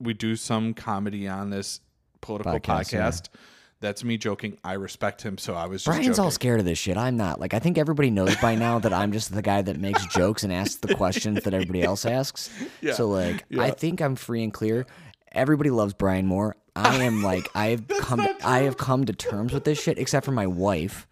we 0.01 0.15
do 0.15 0.37
some 0.37 0.75
comedy 0.75 1.29
on 1.29 1.51
this 1.51 1.81
political 2.21 2.53
Podcast, 2.53 2.93
podcast. 2.93 3.29
yeah. 3.33 3.41
That's 3.81 4.05
me 4.05 4.17
joking. 4.17 4.59
I 4.63 4.75
respect 4.75 5.23
him, 5.23 5.39
so 5.39 5.55
I 5.55 5.67
was 5.67 5.83
just 5.83 5.87
Brian's 5.87 6.07
joking. 6.07 6.25
all 6.25 6.31
scared 6.31 6.61
of 6.61 6.67
this 6.67 6.79
shit. 6.79 6.97
I'm 6.97 7.17
not. 7.17 7.41
Like, 7.41 7.53
I 7.53 7.59
think 7.59 7.79
everybody 7.79 8.11
knows 8.11 8.37
by 8.37 8.55
now 8.55 8.79
that 8.79 8.93
I'm 8.93 9.11
just 9.11 9.35
the 9.35 9.43
guy 9.43 9.61
that 9.61 9.81
makes 9.81 10.07
jokes 10.07 10.45
and 10.45 10.53
asks 10.53 10.77
the 10.77 10.95
questions 10.95 11.43
that 11.43 11.53
everybody 11.53 11.83
else 11.83 12.07
asks. 12.07 12.49
Yeah. 12.81 12.95
So, 12.95 13.09
like, 13.09 13.45
I 13.59 13.71
think 13.71 14.01
I'm 14.01 14.15
free 14.15 14.45
and 14.45 14.53
clear. 14.53 14.87
Everybody 15.33 15.71
loves 15.71 15.95
Brian 15.95 16.27
Moore. 16.27 16.55
I 16.77 17.03
am 17.03 17.23
like, 17.25 17.49
I 17.57 17.67
have 17.71 17.89
come, 18.01 18.27
I 18.45 18.61
have 18.61 18.77
come 18.77 19.05
to 19.05 19.13
terms 19.13 19.53
with 19.53 19.65
this 19.65 19.81
shit, 19.83 19.99
except 19.99 20.25
for 20.27 20.33
my 20.33 20.47
wife. 20.47 21.09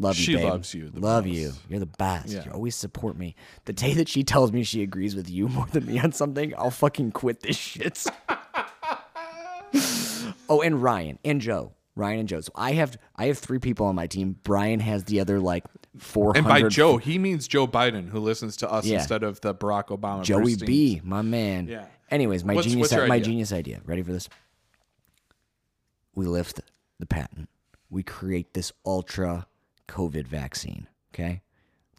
Love 0.00 0.16
you, 0.16 0.22
She 0.24 0.34
babe. 0.36 0.44
loves 0.44 0.72
you 0.74 0.90
Love 0.94 1.26
most. 1.26 1.34
you. 1.36 1.52
You're 1.68 1.80
the 1.80 1.86
best. 1.86 2.28
Yeah. 2.28 2.44
You 2.44 2.52
always 2.52 2.76
support 2.76 3.16
me. 3.18 3.34
The 3.64 3.72
day 3.72 3.94
that 3.94 4.08
she 4.08 4.22
tells 4.22 4.52
me 4.52 4.62
she 4.62 4.82
agrees 4.82 5.16
with 5.16 5.28
you 5.28 5.48
more 5.56 5.66
than 5.66 5.86
me 5.86 5.98
on 5.98 6.12
something, 6.12 6.54
I'll 6.56 6.70
fucking 6.70 7.10
quit 7.12 7.40
this 7.40 7.56
shit. 7.56 8.06
oh, 10.48 10.60
and 10.62 10.82
Ryan 10.82 11.18
and 11.24 11.40
Joe. 11.40 11.72
Ryan 11.96 12.20
and 12.20 12.28
Joe. 12.28 12.40
So 12.42 12.52
I 12.54 12.72
have 12.74 12.96
I 13.16 13.26
have 13.26 13.38
three 13.38 13.58
people 13.58 13.86
on 13.86 13.96
my 13.96 14.06
team. 14.06 14.36
Brian 14.44 14.78
has 14.78 15.02
the 15.04 15.18
other 15.18 15.40
like 15.40 15.64
four 15.96 16.36
And 16.36 16.46
by 16.46 16.62
Joe, 16.68 16.96
he 16.98 17.18
means 17.18 17.48
Joe 17.48 17.66
Biden, 17.66 18.08
who 18.08 18.20
listens 18.20 18.56
to 18.58 18.70
us 18.70 18.86
Yeah. 18.86 18.98
instead 18.98 19.24
of 19.24 19.40
the 19.40 19.52
Barack 19.52 19.86
Obama. 19.88 20.22
Joey 20.22 20.54
B, 20.54 21.00
my 21.02 21.22
man. 21.22 21.66
Yeah. 21.66 21.86
Anyways, 22.08 22.44
my 22.44 22.54
What's- 22.54 22.68
genius 22.68 22.92
what's 22.92 23.08
my 23.08 23.16
idea? 23.16 23.24
genius 23.26 23.52
idea. 23.52 23.80
Ready 23.84 24.02
for 24.02 24.12
this? 24.12 24.28
We 26.14 26.26
lift 26.26 26.60
the 27.00 27.06
patent. 27.06 27.48
We 27.90 28.04
create 28.04 28.54
this 28.54 28.72
ultra 28.86 29.47
COVID 29.88 30.26
vaccine. 30.26 30.86
Okay, 31.14 31.42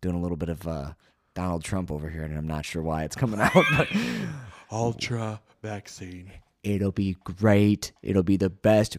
doing 0.01 0.15
a 0.15 0.19
little 0.19 0.37
bit 0.37 0.49
of 0.49 0.67
uh, 0.67 0.93
Donald 1.33 1.63
Trump 1.63 1.91
over 1.91 2.09
here, 2.09 2.23
and 2.23 2.37
I'm 2.37 2.47
not 2.47 2.65
sure 2.65 2.81
why 2.81 3.03
it's 3.03 3.15
coming 3.15 3.39
out, 3.41 3.53
but 3.75 3.87
Ultra 4.71 5.41
vaccine. 5.61 6.31
it'll 6.63 6.91
be 6.91 7.17
great. 7.23 7.91
It'll 8.01 8.23
be 8.23 8.37
the 8.37 8.49
best, 8.49 8.97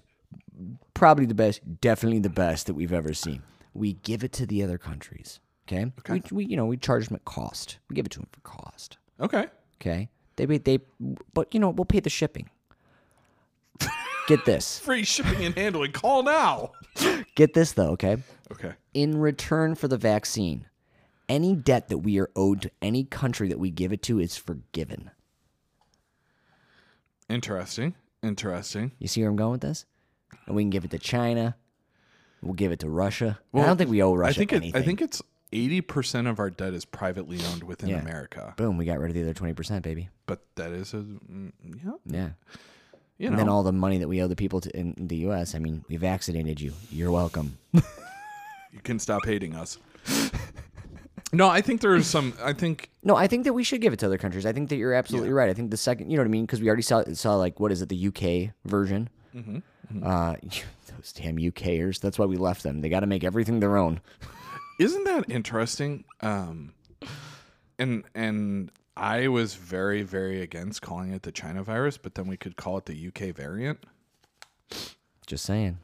probably 0.95 1.27
the 1.27 1.35
best, 1.35 1.61
definitely 1.81 2.19
the 2.21 2.29
best 2.31 2.67
that 2.67 2.75
we've 2.75 2.93
ever 2.93 3.15
seen. 3.15 3.43
We 3.73 3.95
give 3.95 4.25
it 4.25 4.33
to 4.33 4.47
the 4.47 4.63
other 4.63 4.79
countries. 4.79 5.39
Okay, 5.69 5.93
We, 6.09 6.23
we 6.33 6.45
you 6.47 6.57
know 6.57 6.67
we 6.67 6.77
charge 6.77 7.07
them 7.07 7.15
at 7.15 7.25
cost. 7.25 7.79
We 7.89 7.95
give 7.95 8.05
it 8.07 8.11
to 8.13 8.19
them 8.19 8.29
for 8.33 8.41
cost. 8.41 8.99
Okay. 9.21 9.47
Okay. 9.81 10.09
They 10.35 10.47
they 10.59 10.81
but 11.33 11.55
you 11.55 11.61
know, 11.61 11.71
we'll 11.71 11.85
pay 11.85 12.01
the 12.01 12.11
shipping. 12.11 12.51
Get 14.27 14.45
this. 14.45 14.79
Free 14.81 15.05
shipping 15.05 15.45
and 15.45 15.55
handling. 15.57 15.93
Call 15.93 16.23
now. 16.23 16.73
Get 17.35 17.55
this 17.55 17.73
though, 17.73 17.91
okay? 17.91 18.17
Okay. 18.53 18.73
In 18.95 19.19
return 19.19 19.75
for 19.75 19.89
the 19.89 19.97
vaccine, 19.97 20.67
any 21.29 21.55
debt 21.55 21.89
that 21.89 21.99
we 21.99 22.19
are 22.21 22.31
owed 22.35 22.63
to 22.63 22.71
any 22.83 23.05
country 23.05 23.49
that 23.49 23.59
we 23.59 23.71
give 23.71 23.93
it 23.93 24.03
to 24.03 24.19
is 24.19 24.37
forgiven. 24.37 25.11
Interesting. 27.29 27.95
Interesting. 28.23 28.93
You 28.99 29.09
see 29.09 29.21
where 29.23 29.31
I'm 29.31 29.37
going 29.37 29.53
with 29.53 29.61
this? 29.61 29.87
And 30.47 30.57
we 30.57 30.63
can 30.63 30.71
give 30.71 30.85
it 30.85 30.91
to 30.91 30.99
China. 30.99 31.57
We'll 32.43 32.55
give 32.55 32.73
it 32.73 32.81
to 32.81 32.89
Russia. 32.89 33.39
I 33.55 33.67
don't 33.67 33.77
think 33.77 33.91
we 33.91 34.03
owe 34.03 34.15
Russia 34.15 34.31
I 34.31 34.39
think 34.39 34.53
it, 34.53 34.57
anything. 34.57 34.83
I 34.83 34.85
think 34.85 35.03
it's 35.03 35.23
eighty 35.53 35.81
percent 35.81 36.27
of 36.27 36.39
our 36.39 36.51
debt 36.51 36.73
is 36.73 36.85
privately 36.85 37.39
owned 37.53 37.63
within 37.65 37.91
Yeah. 37.91 38.01
America. 38.01 38.55
Boom, 38.57 38.77
we 38.79 38.85
got 38.85 38.99
rid 38.99 39.11
of 39.11 39.15
the 39.15 39.23
other 39.23 39.35
20%, 39.35 39.83
baby. 39.83 40.09
But 40.27 40.41
that 40.57 40.73
is 40.73 40.95
a 40.95 40.99
mm, 40.99 41.53
yeah. 41.85 41.93
Yeah. 42.07 42.29
You 43.21 43.29
And 43.29 43.39
then 43.39 43.51
all 43.51 43.63
the 43.63 43.71
money 43.71 43.99
that 43.99 44.09
we 44.09 44.23
owe 44.23 44.29
the 44.29 44.35
people 44.35 44.63
to, 44.63 44.75
in 44.75 44.95
the 44.97 45.17
US, 45.29 45.55
I 45.55 45.59
mean, 45.59 45.85
we 45.91 45.99
vaccinated 45.99 46.59
you. 46.59 46.73
You're 46.91 47.11
welcome. 47.11 47.59
you 47.75 48.81
can 48.83 48.99
stop 48.99 49.27
hating 49.27 49.55
us. 49.55 49.77
no, 51.33 51.47
I 51.47 51.61
think 51.61 51.83
there's 51.83 52.07
some. 52.07 52.33
I 52.43 52.55
think 52.55 52.89
No, 53.03 53.17
I 53.17 53.27
think 53.27 53.45
that 53.45 53.53
we 53.53 53.63
should 53.63 53.83
give 53.83 53.93
it 53.93 53.99
to 53.99 54.07
other 54.07 54.17
countries. 54.17 54.47
I 54.47 54.55
think 54.55 54.71
that 54.71 54.77
you're 54.77 54.95
absolutely 54.95 55.35
right. 55.35 55.51
I 55.51 55.53
think 55.53 55.71
the 55.71 55.77
second, 55.77 56.11
you 56.11 56.17
know 56.17 56.23
what 56.23 56.29
I 56.29 56.31
mean, 56.31 56.47
because 56.47 56.63
we 56.63 56.69
already 56.69 56.81
saw 56.81 57.05
saw 57.13 57.37
like 57.37 57.61
what 57.61 57.71
is 57.71 57.83
it, 57.83 57.91
the 57.91 58.07
UK 58.07 58.55
version. 58.65 59.11
Mm-hmm. 59.37 60.03
Uh, 60.03 60.37
those 60.97 61.13
damn 61.13 61.37
UKers. 61.37 62.01
That's 62.01 62.19
why 62.19 62.25
we 62.25 62.39
left 62.39 62.63
them. 62.63 62.81
They 62.81 62.89
got 62.89 63.01
to 63.01 63.07
make 63.07 63.23
everything 63.23 63.61
their 63.61 63.77
own. 63.77 64.01
isn't 64.79 65.05
that 65.05 65.29
interesting? 65.29 66.05
Um, 66.23 66.73
and 67.79 68.03
and 68.15 68.71
I 69.01 69.29
was 69.29 69.55
very 69.55 70.03
very 70.03 70.43
against 70.43 70.83
calling 70.83 71.13
it 71.13 71.23
the 71.23 71.33
China 71.33 71.63
virus, 71.63 71.97
but 71.97 72.15
then 72.15 72.27
we 72.27 72.37
could 72.37 72.57
call 72.57 72.77
it 72.79 72.87
the 72.87 73.09
UK 73.09 73.35
variant. 73.35 73.85
Just 75.27 75.45
saying. 75.45 75.79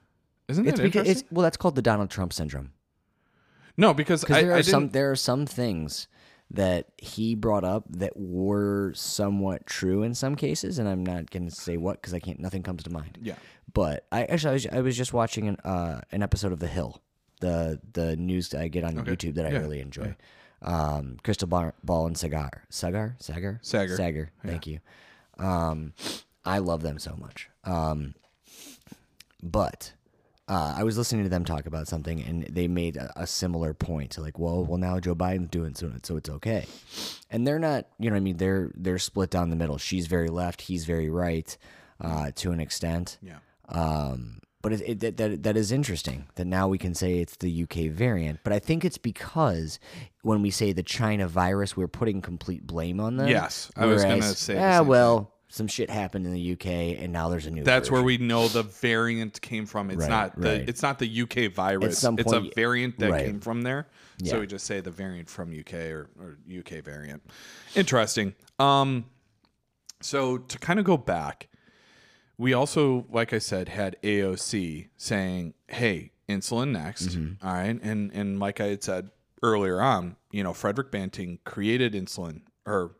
Isn't 0.48 0.66
It's 0.68 0.78
that 0.78 0.84
interesting? 0.86 1.10
it's 1.10 1.24
well, 1.30 1.42
that's 1.42 1.56
called 1.56 1.74
the 1.74 1.82
Donald 1.82 2.10
Trump 2.10 2.32
syndrome. 2.32 2.72
no, 3.76 3.92
because 3.94 4.28
I, 4.30 4.42
there 4.42 4.52
are 4.56 4.62
some 4.62 4.90
there 4.90 5.10
are 5.10 5.16
some 5.16 5.46
things 5.46 6.08
that 6.50 6.86
he 6.98 7.34
brought 7.34 7.64
up 7.64 7.84
that 7.90 8.12
were 8.16 8.92
somewhat 8.94 9.66
true 9.66 10.02
in 10.04 10.14
some 10.14 10.36
cases, 10.36 10.78
and 10.78 10.88
I'm 10.88 11.04
not 11.04 11.30
going 11.30 11.48
to 11.48 11.54
say 11.54 11.76
what 11.76 12.00
because 12.00 12.14
I 12.14 12.20
can't. 12.20 12.38
Nothing 12.38 12.62
comes 12.62 12.84
to 12.84 12.90
mind. 12.90 13.18
Yeah. 13.20 13.34
But 13.72 14.06
I 14.12 14.24
actually 14.24 14.50
I 14.50 14.52
was, 14.52 14.66
I 14.74 14.80
was 14.82 14.96
just 14.96 15.12
watching 15.12 15.48
an 15.48 15.56
uh, 15.64 16.00
an 16.12 16.22
episode 16.22 16.52
of 16.52 16.60
The 16.60 16.68
Hill, 16.68 17.00
the 17.40 17.80
the 17.92 18.14
news 18.16 18.50
that 18.50 18.60
I 18.60 18.68
get 18.68 18.84
on 18.84 18.94
YouTube 18.94 19.34
that 19.34 19.46
I 19.46 19.50
Yeah. 19.50 19.58
really 19.58 19.80
enjoy. 19.80 20.14
Um, 20.66 21.18
Krystal 21.22 21.48
Ball, 21.48 21.72
Ball 21.82 22.06
and 22.08 22.18
Cigar, 22.18 22.64
Saagar, 22.70 23.16
Saagar, 23.18 23.60
Saagar. 23.62 23.96
Saagar. 23.98 24.28
Thank 24.44 24.66
you. 24.66 24.80
Um, 25.38 25.92
I 26.44 26.58
love 26.58 26.82
them 26.82 26.98
so 26.98 27.16
much. 27.16 27.48
Um, 27.64 28.14
but 29.42 29.92
uh, 30.48 30.74
I 30.76 30.84
was 30.84 30.96
listening 30.96 31.24
to 31.24 31.28
them 31.28 31.44
talk 31.44 31.66
about 31.66 31.88
something, 31.88 32.20
and 32.22 32.44
they 32.44 32.68
made 32.68 32.96
a, 32.96 33.12
a 33.16 33.26
similar 33.26 33.74
point 33.74 34.12
to 34.12 34.20
like, 34.20 34.38
well, 34.38 34.64
well, 34.64 34.78
now 34.78 35.00
Joe 35.00 35.14
Biden's 35.14 35.50
doing 35.50 35.74
so, 35.74 35.92
so 36.02 36.16
it's 36.16 36.30
okay. 36.30 36.66
And 37.30 37.46
they're 37.46 37.58
not, 37.58 37.86
you 37.98 38.10
know, 38.10 38.16
I 38.16 38.20
mean, 38.20 38.36
they're 38.36 38.70
they're 38.74 38.98
split 38.98 39.30
down 39.30 39.50
the 39.50 39.56
middle. 39.56 39.78
She's 39.78 40.06
very 40.06 40.28
left, 40.28 40.62
he's 40.62 40.84
very 40.84 41.10
right, 41.10 41.56
uh, 42.00 42.30
to 42.36 42.52
an 42.52 42.60
extent. 42.60 43.18
Yeah. 43.22 43.38
Um, 43.68 44.38
but 44.66 44.72
it, 44.72 44.82
it, 44.84 44.98
that, 44.98 45.16
that 45.16 45.42
that 45.44 45.56
is 45.56 45.70
interesting 45.70 46.26
that 46.34 46.44
now 46.44 46.66
we 46.66 46.76
can 46.76 46.92
say 46.92 47.20
it's 47.20 47.36
the 47.36 47.62
UK 47.62 47.88
variant. 47.88 48.40
But 48.42 48.52
I 48.52 48.58
think 48.58 48.84
it's 48.84 48.98
because 48.98 49.78
when 50.22 50.42
we 50.42 50.50
say 50.50 50.72
the 50.72 50.82
China 50.82 51.28
virus, 51.28 51.76
we're 51.76 51.86
putting 51.86 52.20
complete 52.20 52.66
blame 52.66 52.98
on 52.98 53.16
them. 53.16 53.28
Yes, 53.28 53.70
I 53.76 53.86
was 53.86 54.02
gonna 54.02 54.22
say 54.24 54.54
Yeah, 54.54 54.80
Ah, 54.80 54.82
well, 54.82 55.32
some 55.46 55.68
shit 55.68 55.88
happened 55.88 56.26
in 56.26 56.32
the 56.32 56.52
UK, 56.54 56.66
and 57.00 57.12
now 57.12 57.28
there's 57.28 57.46
a 57.46 57.52
new. 57.52 57.62
That's 57.62 57.92
where 57.92 58.02
we 58.02 58.18
know 58.18 58.48
the 58.48 58.64
variant 58.64 59.40
came 59.40 59.66
from. 59.66 59.88
It's 59.92 60.00
Right, 60.00 60.10
not 60.10 60.40
the 60.40 60.48
right. 60.48 60.68
it's 60.68 60.82
not 60.82 60.98
the 60.98 61.22
UK 61.22 61.52
virus. 61.54 62.00
some 62.00 62.18
it's 62.18 62.32
a 62.32 62.50
variant 62.56 62.98
that 62.98 63.12
right. 63.12 63.24
came 63.24 63.38
from 63.38 63.62
there. 63.62 63.86
Yeah. 64.18 64.32
So 64.32 64.40
we 64.40 64.48
just 64.48 64.66
say 64.66 64.80
the 64.80 64.90
variant 64.90 65.30
from 65.30 65.56
UK 65.56 65.74
or, 65.74 66.10
or 66.18 66.38
UK 66.52 66.82
variant. 66.82 67.22
Interesting. 67.76 68.34
Um 68.58 69.04
so 70.00 70.38
to 70.38 70.58
kind 70.58 70.80
of 70.80 70.84
go 70.84 70.96
back, 70.96 71.50
we 72.38 72.52
also, 72.52 73.06
like 73.10 73.32
I 73.32 73.38
said, 73.38 73.68
had 73.70 73.96
AOC 74.02 74.88
saying, 74.96 75.54
"Hey, 75.68 76.12
insulin 76.28 76.70
next." 76.72 77.08
Mm-hmm. 77.10 77.46
All 77.46 77.54
right, 77.54 77.78
and 77.82 78.10
and 78.12 78.38
like 78.38 78.60
I 78.60 78.66
had 78.68 78.82
said 78.84 79.10
earlier 79.42 79.80
on, 79.80 80.16
you 80.30 80.42
know, 80.42 80.52
Frederick 80.52 80.90
Banting 80.90 81.38
created 81.44 81.92
insulin, 81.94 82.42
or 82.66 82.96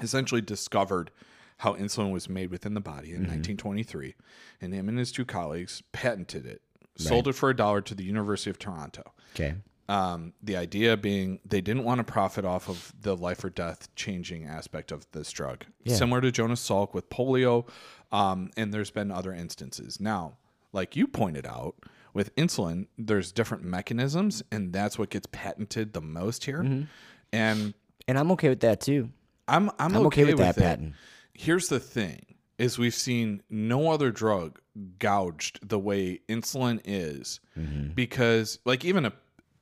essentially 0.00 0.40
discovered 0.40 1.10
how 1.58 1.74
insulin 1.74 2.12
was 2.12 2.28
made 2.28 2.50
within 2.50 2.74
the 2.74 2.80
body 2.80 3.08
in 3.08 3.22
1923, 3.22 4.14
and 4.60 4.72
him 4.72 4.88
and 4.88 4.98
his 4.98 5.10
two 5.10 5.24
colleagues 5.24 5.82
patented 5.92 6.46
it, 6.46 6.62
sold 6.96 7.26
it 7.26 7.32
for 7.34 7.50
a 7.50 7.56
dollar 7.56 7.80
to 7.80 7.94
the 7.94 8.04
University 8.04 8.50
of 8.50 8.58
Toronto. 8.58 9.12
okay. 9.34 9.54
Um, 9.90 10.34
the 10.42 10.54
idea 10.54 10.98
being 10.98 11.40
they 11.46 11.62
didn't 11.62 11.82
want 11.84 11.98
to 11.98 12.04
profit 12.04 12.44
off 12.44 12.68
of 12.68 12.92
the 13.00 13.16
life 13.16 13.42
or 13.42 13.48
death 13.48 13.88
changing 13.96 14.44
aspect 14.44 14.92
of 14.92 15.10
this 15.12 15.32
drug, 15.32 15.64
Yeah. 15.82 15.94
similar 15.96 16.20
to 16.20 16.30
Jonas 16.30 16.60
Salk 16.68 16.92
with 16.92 17.08
polio. 17.08 17.66
Um, 18.12 18.50
and 18.56 18.72
there's 18.72 18.90
been 18.90 19.10
other 19.10 19.32
instances. 19.32 20.00
Now, 20.00 20.38
like 20.72 20.96
you 20.96 21.06
pointed 21.06 21.46
out, 21.46 21.74
with 22.14 22.34
insulin, 22.36 22.86
there's 22.96 23.32
different 23.32 23.64
mechanisms, 23.64 24.42
and 24.50 24.72
that's 24.72 24.98
what 24.98 25.10
gets 25.10 25.28
patented 25.30 25.92
the 25.92 26.00
most 26.00 26.44
here. 26.44 26.62
Mm-hmm. 26.62 26.82
And 27.32 27.74
And 28.08 28.18
I'm 28.18 28.30
okay 28.32 28.48
with 28.48 28.60
that 28.60 28.80
too. 28.80 29.10
I'm 29.46 29.70
I'm, 29.78 29.94
I'm 29.96 30.06
okay 30.06 30.24
with 30.24 30.38
that 30.38 30.56
it. 30.56 30.60
patent. 30.60 30.94
Here's 31.34 31.68
the 31.68 31.78
thing: 31.80 32.20
is 32.58 32.78
we've 32.78 32.94
seen 32.94 33.42
no 33.50 33.90
other 33.90 34.10
drug 34.10 34.58
gouged 34.98 35.60
the 35.68 35.78
way 35.78 36.20
insulin 36.28 36.80
is, 36.84 37.40
Mm-hmm. 37.58 37.88
because 37.94 38.58
like 38.64 38.84
even 38.84 39.04
a 39.04 39.12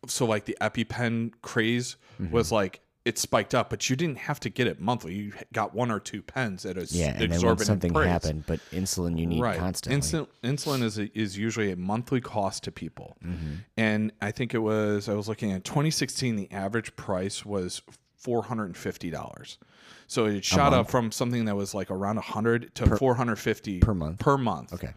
so 0.07 0.25
like 0.27 0.45
the 0.45 0.57
EpiPen 0.61 1.33
craze 1.43 1.97
Mm-hmm. 2.21 2.33
was 2.33 2.51
like 2.53 2.81
it 3.07 3.19
spiked 3.19 3.55
up, 3.55 3.71
but 3.71 3.89
you 3.89 3.95
didn't 3.97 4.19
have 4.19 4.41
to 4.41 4.51
get 4.51 4.67
it 4.67 4.81
monthly. 4.81 5.15
You 5.15 5.33
got 5.53 5.75
one 5.75 5.91
or 5.91 6.01
two 6.01 6.23
pens 6.23 6.67
at 6.67 6.77
a 6.77 6.87
Yeah, 6.91 7.17
and 7.17 7.33
then 7.33 7.41
when 7.41 7.59
something 7.59 7.93
price. 7.93 8.09
happened, 8.09 8.45
but 8.47 8.59
insulin 8.73 9.17
you 9.19 9.27
need 9.27 9.41
Right. 9.41 9.59
constantly. 9.59 10.01
Insul- 10.01 10.29
insulin 10.43 10.83
is 10.83 10.99
a, 10.99 11.17
is 11.19 11.39
usually 11.39 11.71
a 11.71 11.77
monthly 11.77 12.21
cost 12.21 12.65
to 12.65 12.73
people, 12.73 13.17
Mm-hmm. 13.25 13.55
and 13.77 14.13
I 14.21 14.33
think 14.33 14.55
it 14.55 14.59
was 14.59 15.09
I 15.09 15.15
was 15.15 15.29
looking 15.29 15.53
at 15.53 15.65
2016. 15.65 16.35
The 16.37 16.51
average 16.51 16.97
price 16.97 17.47
was 17.47 17.81
four 18.17 18.43
hundred 18.43 18.65
and 18.67 18.77
fifty 18.77 19.09
dollars. 19.11 19.59
So 20.09 20.27
it 20.27 20.45
shot 20.45 20.73
up 20.73 20.91
from 20.91 21.11
something 21.13 21.45
that 21.47 21.57
was 21.57 21.75
like 21.75 21.91
around 21.91 22.17
100 22.17 22.75
to 22.77 22.97
450 22.97 23.81
per 23.81 23.95
month. 23.95 24.19
Per 24.21 24.37
month. 24.39 24.73
Okay. 24.73 24.95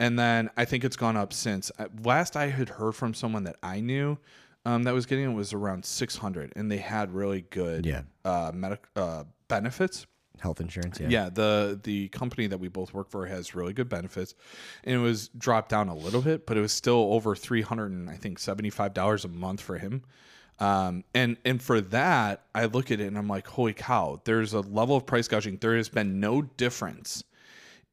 And 0.00 0.18
then 0.18 0.50
I 0.56 0.64
think 0.64 0.84
it's 0.84 0.96
gone 0.96 1.16
up 1.16 1.32
since. 1.32 1.70
Last 2.02 2.36
I 2.36 2.48
had 2.48 2.68
heard 2.68 2.92
from 2.96 3.14
someone 3.14 3.44
that 3.44 3.56
I 3.62 3.80
knew 3.80 4.18
um, 4.64 4.82
that 4.84 4.94
was 4.94 5.06
getting 5.06 5.24
it 5.30 5.34
was 5.34 5.52
around 5.52 5.84
600, 5.84 6.52
and 6.56 6.70
they 6.70 6.78
had 6.78 7.12
really 7.12 7.42
good 7.50 7.84
Yeah. 7.86 8.02
uh, 8.24 8.50
medic 8.54 8.84
uh, 8.96 9.24
benefits. 9.48 10.06
Health 10.40 10.60
insurance. 10.60 10.98
Yeah. 10.98 11.08
Yeah, 11.08 11.28
the 11.30 11.78
the 11.82 12.08
company 12.08 12.48
that 12.48 12.58
we 12.58 12.66
both 12.68 12.92
work 12.92 13.08
for 13.08 13.24
has 13.26 13.54
really 13.54 13.72
good 13.72 13.88
benefits, 13.88 14.34
and 14.82 14.94
it 14.94 14.98
was 14.98 15.28
dropped 15.28 15.68
down 15.68 15.88
a 15.88 15.94
little 15.94 16.20
bit, 16.22 16.44
but 16.44 16.56
it 16.56 16.60
was 16.60 16.72
still 16.72 17.12
over 17.14 17.36
three 17.36 17.62
hundred 17.62 17.92
and 17.92 18.10
I 18.10 18.16
think 18.16 18.38
seventy 18.40 18.68
five 18.70 18.94
dollars 18.94 19.24
a 19.24 19.28
month 19.28 19.60
for 19.60 19.78
him. 19.78 20.02
Um, 20.58 21.04
and 21.14 21.36
and 21.44 21.62
for 21.62 21.80
that, 21.80 22.42
I 22.54 22.64
look 22.66 22.90
at 22.90 23.00
it 23.00 23.06
and 23.06 23.16
I'm 23.16 23.28
like, 23.28 23.46
holy 23.46 23.74
cow! 23.74 24.20
There's 24.24 24.52
a 24.54 24.60
level 24.60 24.96
of 24.96 25.06
price 25.06 25.28
gouging. 25.28 25.58
There 25.60 25.76
has 25.76 25.88
been 25.88 26.18
no 26.18 26.42
difference 26.42 27.22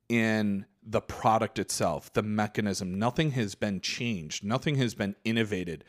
in 0.09 0.65
the 0.83 0.99
product 1.01 1.59
itself, 1.59 2.11
the 2.13 2.23
mechanism. 2.23 2.97
Nothing 2.97 3.31
has 3.31 3.53
been 3.55 3.81
changed. 3.81 4.43
Nothing 4.43 4.75
has 4.75 4.95
been 4.95 5.15
innovated. 5.23 5.83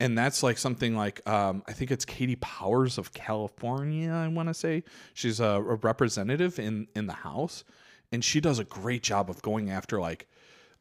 And 0.00 0.16
that's 0.16 0.42
like 0.42 0.58
something 0.58 0.96
like 0.96 1.26
um, 1.28 1.62
I 1.66 1.72
think 1.72 1.90
it's 1.90 2.04
Katie 2.04 2.36
Powers 2.36 2.98
of 2.98 3.12
California. 3.12 4.12
I 4.12 4.28
want 4.28 4.48
to 4.48 4.54
say 4.54 4.84
she's 5.12 5.40
a, 5.40 5.44
a 5.44 5.74
representative 5.74 6.58
in 6.58 6.86
in 6.94 7.06
the 7.06 7.14
House, 7.14 7.64
and 8.12 8.24
she 8.24 8.40
does 8.40 8.58
a 8.60 8.64
great 8.64 9.02
job 9.02 9.28
of 9.28 9.42
going 9.42 9.70
after 9.70 10.00
like 10.00 10.28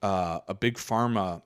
uh, 0.04 0.40
a 0.48 0.54
big 0.54 0.76
pharma 0.76 1.42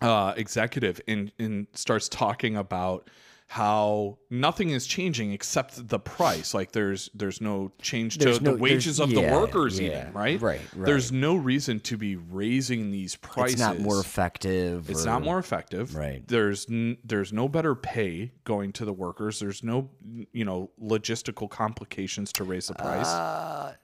uh, 0.00 0.34
executive 0.36 1.00
and, 1.06 1.32
and 1.38 1.66
starts 1.72 2.08
talking 2.08 2.56
about 2.56 3.08
how 3.52 4.16
nothing 4.30 4.70
is 4.70 4.86
changing 4.86 5.30
except 5.32 5.86
the 5.88 5.98
price. 5.98 6.54
Like 6.54 6.72
there's 6.72 7.10
there's 7.14 7.42
no 7.42 7.70
change 7.82 8.16
There's 8.16 8.38
to 8.38 8.44
no- 8.44 8.52
the 8.52 8.56
wages 8.56 8.98
of 8.98 9.10
the 9.10 9.20
workers, 9.20 9.78
yeah. 9.78 10.00
even 10.02 10.12
right? 10.14 10.40
Right, 10.40 10.60
right. 10.74 10.86
There's 10.86 11.12
no 11.12 11.36
reason 11.36 11.78
to 11.80 11.98
be 11.98 12.16
raising 12.16 12.90
these 12.90 13.14
prices. 13.16 13.52
It's 13.54 13.60
not 13.60 13.78
more 13.78 14.00
effective. 14.00 14.88
It's 14.88 15.02
or- 15.02 15.06
not 15.06 15.22
more 15.22 15.38
effective. 15.38 15.94
Right. 15.94 16.26
There's 16.26 16.66
n- 16.70 16.96
there's 17.04 17.30
no 17.30 17.46
better 17.46 17.74
pay 17.74 18.32
going 18.44 18.72
to 18.72 18.86
the 18.86 18.92
workers. 18.94 19.38
There's 19.38 19.62
no 19.62 19.90
you 20.32 20.46
know 20.46 20.70
logistical 20.82 21.50
complications 21.50 22.32
to 22.32 22.44
raise 22.44 22.68
the 22.68 22.74
price. 22.74 23.06
Uh, 23.06 23.74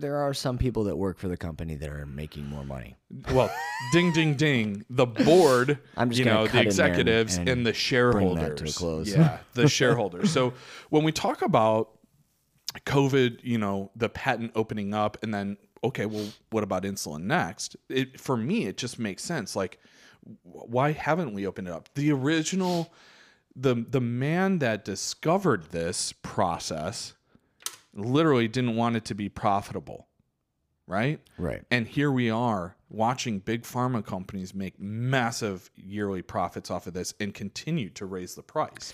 there 0.00 0.16
are 0.16 0.32
some 0.34 0.58
people 0.58 0.84
that 0.84 0.96
work 0.96 1.18
for 1.18 1.28
the 1.28 1.36
company 1.36 1.74
that 1.76 1.88
are 1.90 2.06
making 2.06 2.46
more 2.46 2.64
money. 2.64 2.96
well, 3.32 3.50
ding 3.92 4.12
ding 4.12 4.34
ding. 4.34 4.84
The 4.90 5.06
board, 5.06 5.78
I'm 5.96 6.10
just 6.10 6.18
you 6.18 6.24
know, 6.24 6.46
the 6.46 6.52
in 6.52 6.58
and- 6.58 6.66
executives 6.66 7.36
and, 7.36 7.48
and 7.48 7.66
the 7.66 7.72
shareholders. 7.72 8.44
bring 8.44 8.56
that 8.56 8.56
to 8.58 8.70
a 8.70 8.72
close. 8.72 9.08
Yeah, 9.14 9.38
the 9.54 9.68
shareholders. 9.68 10.30
So 10.30 10.54
when 10.90 11.04
we 11.04 11.12
talk 11.12 11.42
about 11.42 11.90
COVID, 12.86 13.40
you 13.42 13.58
know, 13.58 13.90
the 13.96 14.08
patent 14.08 14.52
opening 14.54 14.94
up, 14.94 15.16
and 15.22 15.32
then 15.32 15.56
okay, 15.84 16.06
well, 16.06 16.26
what 16.50 16.62
about 16.62 16.82
insulin 16.84 17.22
next? 17.22 17.76
It 17.88 18.20
for 18.20 18.36
me, 18.36 18.66
it 18.66 18.76
just 18.76 18.98
makes 18.98 19.22
sense. 19.22 19.56
Like, 19.56 19.78
why 20.42 20.92
haven't 20.92 21.32
we 21.34 21.46
opened 21.46 21.68
it 21.68 21.72
up? 21.72 21.88
The 21.94 22.12
original, 22.12 22.92
the 23.56 23.74
the 23.88 24.00
man 24.00 24.58
that 24.58 24.84
discovered 24.84 25.70
this 25.70 26.12
process, 26.22 27.14
literally 27.94 28.48
didn't 28.48 28.76
want 28.76 28.96
it 28.96 29.04
to 29.06 29.14
be 29.14 29.28
profitable, 29.28 30.08
right? 30.86 31.20
Right. 31.38 31.62
And 31.70 31.86
here 31.86 32.10
we 32.10 32.30
are 32.30 32.76
watching 32.88 33.38
big 33.38 33.62
pharma 33.62 34.04
companies 34.04 34.54
make 34.54 34.80
massive 34.80 35.70
yearly 35.76 36.22
profits 36.22 36.70
off 36.70 36.86
of 36.86 36.94
this 36.94 37.14
and 37.20 37.34
continue 37.34 37.90
to 37.90 38.06
raise 38.06 38.34
the 38.34 38.42
price. 38.42 38.92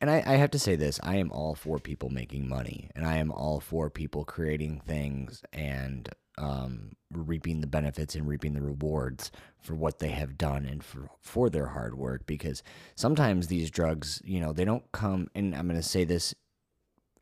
And 0.00 0.10
I, 0.10 0.22
I 0.26 0.36
have 0.36 0.50
to 0.50 0.58
say 0.58 0.74
this 0.74 0.98
I 1.02 1.16
am 1.16 1.30
all 1.30 1.54
for 1.54 1.78
people 1.78 2.10
making 2.10 2.48
money, 2.48 2.90
and 2.96 3.06
I 3.06 3.18
am 3.18 3.30
all 3.30 3.60
for 3.60 3.88
people 3.88 4.24
creating 4.24 4.82
things 4.84 5.44
and 5.52 6.08
um, 6.38 6.96
reaping 7.12 7.60
the 7.60 7.68
benefits 7.68 8.16
and 8.16 8.26
reaping 8.26 8.54
the 8.54 8.62
rewards 8.62 9.30
for 9.60 9.74
what 9.74 10.00
they 10.00 10.08
have 10.08 10.36
done 10.36 10.64
and 10.64 10.82
for, 10.82 11.08
for 11.20 11.48
their 11.48 11.66
hard 11.66 11.96
work. 11.96 12.26
Because 12.26 12.64
sometimes 12.96 13.46
these 13.46 13.70
drugs, 13.70 14.20
you 14.24 14.40
know, 14.40 14.52
they 14.52 14.64
don't 14.64 14.90
come, 14.90 15.28
and 15.36 15.54
I'm 15.54 15.68
going 15.68 15.80
to 15.80 15.86
say 15.86 16.02
this, 16.02 16.34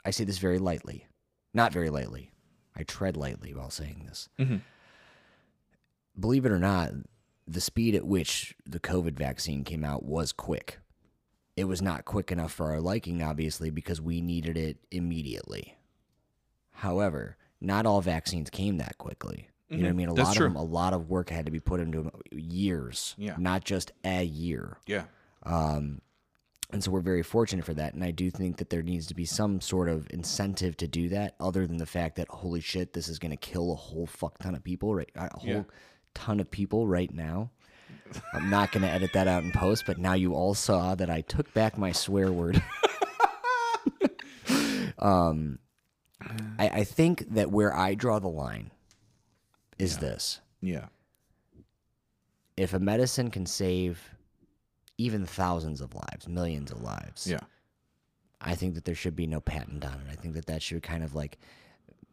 I 0.05 0.11
say 0.11 0.25
this 0.25 0.39
very 0.39 0.59
lightly, 0.59 1.07
not 1.55 1.73
very 1.73 1.91
lightly. 1.91 2.31
I 2.77 2.83
tread 2.85 3.17
lightly 3.17 3.53
while 3.55 3.71
saying 3.71 4.05
this. 4.07 4.29
Mhm. 4.39 4.63
Believe 6.19 6.45
it 6.45 6.53
or 6.53 6.59
not, 6.59 6.93
the 7.47 7.61
speed 7.61 7.95
at 7.95 8.07
which 8.07 8.55
the 8.65 8.81
COVID 8.81 9.13
vaccine 9.15 9.65
came 9.65 9.85
out 9.85 10.05
was 10.05 10.33
quick 10.33 10.79
it 11.57 11.65
was 11.65 11.83
not 11.83 12.07
quick 12.07 12.33
enough 12.33 12.53
for 12.53 12.71
our 12.71 12.81
liking, 12.81 13.23
obviously, 13.23 13.69
because 13.69 14.01
we 14.01 14.23
needed 14.23 14.57
it 14.57 14.79
immediately. 14.91 15.77
However, 16.71 17.37
not 17.61 17.85
all 17.85 18.01
vaccines 18.01 18.49
came 18.49 18.79
that 18.79 18.97
quickly. 18.97 19.49
You 19.69 19.79
know 19.79 19.83
what 19.85 19.91
I 19.91 19.93
mean? 19.93 20.09
A 20.09 20.13
Mm-hmm. 20.13 20.17
That's 20.17 20.29
lot 20.31 20.37
true. 20.37 20.47
of 20.47 20.53
them, 20.55 20.63
a 20.63 20.65
lot 20.65 20.95
of 20.95 21.11
work 21.11 21.29
had 21.29 21.45
to 21.47 21.53
be 21.53 21.61
put 21.61 21.81
into 21.81 22.03
them 22.05 22.13
years, 22.33 23.15
Yeah. 23.19 23.35
not 23.37 23.65
just 23.65 23.93
a 24.05 24.23
year. 24.25 24.79
Yeah. 24.87 25.05
Um, 25.43 26.01
and 26.73 26.83
so 26.83 26.91
we're 26.91 27.01
very 27.01 27.23
fortunate 27.23 27.65
for 27.65 27.75
that. 27.75 27.95
And 27.95 28.03
I 28.05 28.11
do 28.11 28.31
think 28.31 28.59
that 28.59 28.71
there 28.71 28.83
needs 28.83 29.07
to 29.09 29.15
be 29.15 29.25
some 29.25 29.61
sort 29.61 29.89
of 29.89 30.07
incentive 30.11 30.77
to 30.79 30.87
do 30.89 31.09
that, 31.11 31.35
other 31.41 31.67
than 31.67 31.77
the 31.79 31.87
fact 31.87 32.17
that 32.17 32.29
holy 32.29 32.61
shit, 32.61 32.93
this 32.93 33.09
is 33.09 33.19
going 33.19 33.31
to 33.33 33.37
kill 33.37 33.73
a 33.73 33.77
whole 33.77 34.07
fuck 34.07 34.39
ton 34.39 34.55
of 34.55 34.63
people, 34.65 34.95
right? 34.95 35.11
A 35.17 35.37
whole 35.39 35.49
Yeah. 35.51 35.63
ton 36.15 36.41
of 36.41 36.51
people 36.51 36.87
right 36.87 37.13
now. 37.13 37.51
I'm 38.33 38.51
not 38.51 38.73
going 38.73 38.83
to 38.83 38.89
edit 38.91 39.13
that 39.15 39.29
out 39.29 39.45
in 39.45 39.53
post, 39.53 39.85
but 39.87 39.99
now 39.99 40.15
you 40.15 40.35
all 40.35 40.55
saw 40.55 40.95
that 40.97 41.09
I 41.11 41.21
took 41.21 41.53
back 41.55 41.79
my 41.79 41.93
swear 41.93 42.31
word. 42.33 42.63
Um, 44.99 45.61
I, 46.59 46.69
I 46.69 46.85
think 46.85 47.33
that 47.35 47.51
where 47.51 47.75
I 47.75 47.95
draw 47.95 48.19
the 48.19 48.29
line 48.29 48.71
is 49.79 49.97
this: 49.97 50.41
Yeah. 50.61 50.87
if 52.57 52.75
a 52.75 52.79
medicine 52.79 53.31
can 53.31 53.47
save 53.47 54.15
even 55.01 55.25
thousands 55.27 55.81
of 55.81 55.95
lives, 55.95 56.29
millions 56.29 56.71
of 56.71 56.81
lives, 56.83 57.27
Yeah. 57.27 57.41
I 58.41 58.55
think 58.55 58.75
that 58.75 58.85
there 58.85 58.95
should 58.95 59.15
be 59.17 59.27
no 59.27 59.41
patent 59.41 59.85
on 59.85 59.93
it. 59.93 60.07
I 60.11 60.15
think 60.15 60.35
that 60.35 60.47
that 60.47 60.63
should 60.63 60.83
kind 60.83 61.05
of 61.05 61.15
like, 61.15 61.39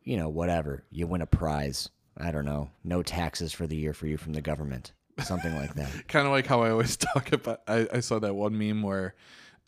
you 0.04 0.18
know, 0.18 0.28
whatever 0.30 0.84
you 0.92 1.08
win 1.08 1.22
a 1.22 1.26
prize. 1.26 1.90
I 2.18 2.32
don't 2.32 2.46
know, 2.46 2.70
no 2.84 3.04
taxes 3.04 3.54
for 3.54 3.68
the 3.68 3.76
year 3.78 3.94
for 3.94 4.08
you 4.08 4.18
from 4.18 4.34
the 4.34 4.42
government, 4.42 4.92
something 5.20 5.56
like 5.56 5.76
that. 5.76 6.08
Kind 6.08 6.26
of 6.26 6.32
like 6.34 6.48
how 6.48 6.64
I 6.64 6.72
always 6.72 6.98
talk 7.14 7.32
about. 7.32 7.62
I, 7.68 7.88
I 7.94 8.00
saw 8.00 8.20
that 8.20 8.34
one 8.36 8.58
meme 8.58 8.82
where 8.82 9.14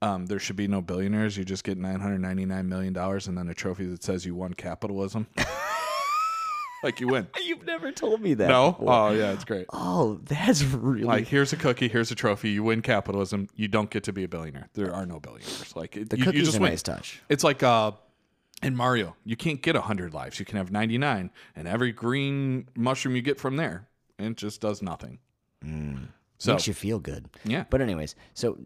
um, 0.01 0.25
there 0.25 0.39
should 0.39 0.55
be 0.55 0.67
no 0.67 0.81
billionaires. 0.81 1.37
You 1.37 1.43
just 1.45 1.63
get 1.63 1.77
nine 1.77 1.99
hundred 1.99 2.19
ninety 2.19 2.45
nine 2.45 2.67
million 2.67 2.91
dollars 2.93 3.27
and 3.27 3.37
then 3.37 3.47
a 3.49 3.53
trophy 3.53 3.85
that 3.85 4.03
says 4.03 4.25
you 4.25 4.33
won 4.35 4.53
capitalism. 4.53 5.27
like 6.83 6.99
you 6.99 7.07
win. 7.07 7.27
You've 7.45 7.65
never 7.65 7.91
told 7.91 8.21
me 8.21 8.33
that. 8.35 8.47
No. 8.47 8.71
before. 8.71 8.91
Oh 8.93 9.11
yeah, 9.11 9.31
it's 9.31 9.43
great. 9.45 9.65
Oh, 9.73 10.19
that's 10.23 10.63
really 10.63 11.03
Like 11.03 11.27
here's 11.27 11.53
a 11.53 11.57
cookie, 11.57 11.87
here's 11.87 12.11
a 12.11 12.15
trophy. 12.15 12.49
You 12.49 12.63
win 12.63 12.81
capitalism. 12.81 13.47
You 13.55 13.67
don't 13.67 13.89
get 13.89 14.03
to 14.05 14.13
be 14.13 14.23
a 14.23 14.27
billionaire. 14.27 14.69
There 14.73 14.93
are 14.93 15.05
no 15.05 15.19
billionaires. 15.19 15.75
Like 15.75 15.97
it, 15.97 16.09
the 16.09 16.17
you, 16.17 16.23
cookie's 16.25 16.39
you 16.39 16.45
just 16.45 16.57
a 16.57 16.61
win. 16.61 16.71
nice 16.71 16.83
touch. 16.83 17.21
It's 17.29 17.43
like 17.43 17.63
uh, 17.63 17.91
in 18.61 18.75
Mario, 18.75 19.15
you 19.23 19.35
can't 19.35 19.61
get 19.61 19.75
100 19.75 20.13
lives. 20.13 20.39
You 20.39 20.45
can 20.45 20.57
have 20.57 20.71
99, 20.71 21.31
and 21.55 21.67
every 21.67 21.91
green 21.91 22.67
mushroom 22.75 23.15
you 23.15 23.21
get 23.21 23.39
from 23.39 23.55
there, 23.55 23.87
it 24.17 24.35
just 24.35 24.59
does 24.61 24.81
nothing. 24.81 25.19
So, 26.37 26.53
Makes 26.53 26.67
you 26.67 26.73
feel 26.73 26.99
good. 26.99 27.29
yeah. 27.43 27.65
But 27.69 27.81
anyways, 27.81 28.15
so 28.33 28.57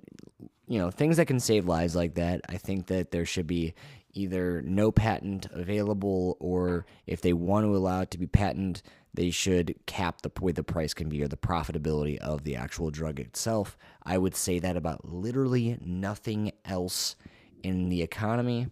you 0.68 0.78
know, 0.80 0.89
things 0.91 1.18
that 1.18 1.26
can 1.26 1.39
save 1.39 1.66
lives 1.68 1.95
like 1.95 2.16
that, 2.16 2.41
I 2.47 2.57
think 2.57 2.88
that 2.88 3.11
there 3.11 3.26
should 3.26 3.47
be 3.47 3.74
either 4.14 4.61
no 4.61 4.91
patent 4.91 5.47
available 5.51 6.38
or 6.39 6.86
if 7.07 7.22
they 7.22 7.34
want 7.34 7.66
to 7.66 7.76
allow 7.76 8.01
it 8.01 8.11
to 8.11 8.18
be 8.18 8.28
patent, 8.28 8.82
they 9.14 9.30
should 9.30 9.76
cap 9.86 10.22
the 10.22 10.32
way 10.41 10.51
the 10.51 10.64
price 10.64 10.93
can 10.93 11.09
be 11.09 11.22
or 11.24 11.28
the 11.28 11.38
profitability 11.38 12.18
of 12.20 12.43
the 12.43 12.55
actual 12.55 12.89
drug 12.91 13.20
itself. 13.20 13.78
I 14.03 14.18
would 14.18 14.36
say 14.36 14.59
that 14.59 14.78
about 14.78 15.05
literally 15.11 15.78
nothing 15.82 16.51
else 16.66 17.16
in 17.64 17.89
the 17.89 18.01
economy. 18.01 18.68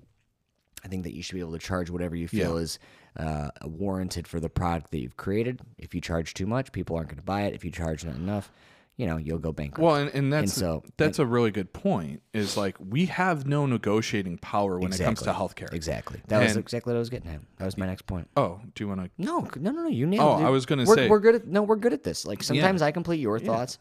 I 0.84 0.88
think 0.88 1.04
that 1.04 1.14
you 1.14 1.22
should 1.22 1.36
be 1.36 1.42
able 1.42 1.52
to 1.54 1.60
charge 1.60 1.89
whatever 1.89 2.16
you 2.16 2.28
feel 2.28 2.56
Yeah. 2.58 2.64
is 2.64 2.80
uh, 3.18 3.50
warranted 3.66 4.28
for 4.28 4.39
the 4.39 4.50
product 4.50 4.92
that 4.92 5.00
you've 5.00 5.18
created. 5.18 5.60
If 5.78 5.94
you 5.94 6.02
charge 6.02 6.34
too 6.34 6.48
much, 6.48 6.72
people 6.72 6.96
aren't 6.96 7.10
going 7.10 7.18
to 7.18 7.24
buy 7.24 7.42
it. 7.44 7.54
If 7.54 7.64
you 7.66 7.70
charge 7.72 8.04
not 8.06 8.16
enough, 8.16 8.52
you 8.98 9.08
know, 9.08 9.18
you'll 9.18 9.39
go 9.39 9.52
bankrupt. 9.52 9.82
Well, 9.84 9.96
and, 9.96 10.10
and 10.14 10.32
that's 10.32 10.54
so- 10.54 10.84
that's 10.98 11.18
a 11.20 11.26
really 11.26 11.50
good 11.52 11.74
point. 11.74 12.22
Is 12.34 12.56
like 12.58 12.76
we 12.80 13.06
have 13.08 13.48
no 13.48 13.66
negotiating 13.66 14.38
power 14.38 14.80
when 14.80 14.94
it 14.94 15.00
comes 15.00 15.22
to 15.24 15.32
healthcare. 15.34 15.74
Exactly. 15.74 16.22
That 16.28 16.44
was 16.44 16.56
exactly 16.58 16.94
what 16.94 16.98
I 16.98 17.00
was 17.00 17.10
getting 17.10 17.32
at. 17.32 17.42
That 17.58 17.66
was 17.66 17.78
my 17.78 17.86
next 17.88 18.04
point. 18.04 18.28
Oh, 18.38 18.60
do 18.76 18.84
you 18.84 18.88
want 18.88 19.02
to? 19.04 19.10
No, 19.18 19.48
no, 19.58 19.72
no, 19.72 19.84
no. 19.84 19.88
You 19.89 20.06
nailed 20.08 20.39
Oh, 20.39 20.44
it. 20.44 20.48
I 20.48 20.50
was 20.50 20.66
gonna 20.66 20.86
say- 20.86 21.10
we're 21.10 21.20
good 21.20 21.36
at 21.36 21.48
no, 21.48 21.64
we're 21.64 21.76
good 21.78 21.94
at 21.94 22.04
this. 22.04 22.26
Like 22.26 22.44
sometimes 22.44 22.82
I 22.82 22.92
complete 22.92 23.20
your 23.20 23.39
thoughts. 23.39 23.80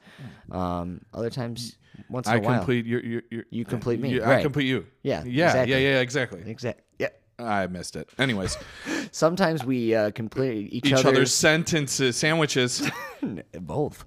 Um, 0.51 1.03
other 1.13 1.31
times, 1.31 1.77
once 2.09 2.27
in 2.27 2.33
I 2.33 2.37
a 2.37 2.41
while, 2.41 2.55
I 2.55 2.57
complete 2.59 2.87
your, 2.87 3.01
your, 3.05 3.23
your 3.31 3.45
You 3.51 3.65
complete 3.65 4.01
me, 4.01 4.11
you- 4.11 4.25
I 4.25 4.41
complete 4.43 4.67
you. 4.67 4.87
Yeah, 5.03 5.23
Yeah. 5.25 5.47
exactly. 5.49 5.73
Yeah. 5.73 5.79
Yeah. 5.79 6.01
Exactly. 6.01 6.43
Exact. 6.47 6.81
Yeah. 6.99 7.09
I 7.39 7.67
missed 7.67 7.97
it. 7.97 8.09
Anyways, 8.19 8.57
Sometimes 9.13 9.65
we 9.65 9.95
uh, 9.95 10.11
complete 10.13 10.73
each, 10.73 10.87
each 10.87 10.93
other's, 10.93 11.07
other's 11.07 11.35
sentences, 11.35 12.17
sandwiches. 12.17 12.89
both. 13.61 14.05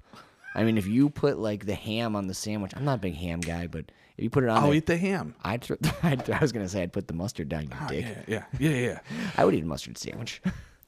I 0.55 0.63
mean, 0.63 0.77
if 0.77 0.85
you 0.87 1.09
put 1.09 1.37
like 1.37 1.65
the 1.65 1.73
ham 1.75 2.15
on 2.15 2.27
the 2.27 2.33
sandwich, 2.33 2.71
I'm 2.75 2.85
not 2.85 2.95
a 2.95 3.01
big 3.01 3.15
ham 3.15 3.39
guy, 3.39 3.67
but 3.67 3.91
if 4.17 4.23
you 4.23 4.29
put 4.29 4.43
it 4.43 4.49
on, 4.49 4.57
I'll 4.57 4.63
there, 4.67 4.73
eat 4.75 4.85
the 4.85 4.97
ham. 4.97 5.35
I'd, 5.43 5.63
thr- 5.63 5.73
I'd, 6.03 6.29
I 6.29 6.39
was 6.39 6.51
gonna 6.51 6.69
say 6.69 6.83
I'd 6.83 6.93
put 6.93 7.07
the 7.07 7.13
mustard 7.13 7.49
down 7.49 7.67
your 7.69 7.87
dick. 7.89 8.05
Yeah. 8.27 8.43
Yeah. 8.59 8.69
Yeah. 8.69 8.77
Yeah. 8.85 8.99
I 9.37 9.45
would 9.45 9.55
eat 9.55 9.63
a 9.63 9.67
mustard 9.67 9.97
sandwich. 9.97 10.41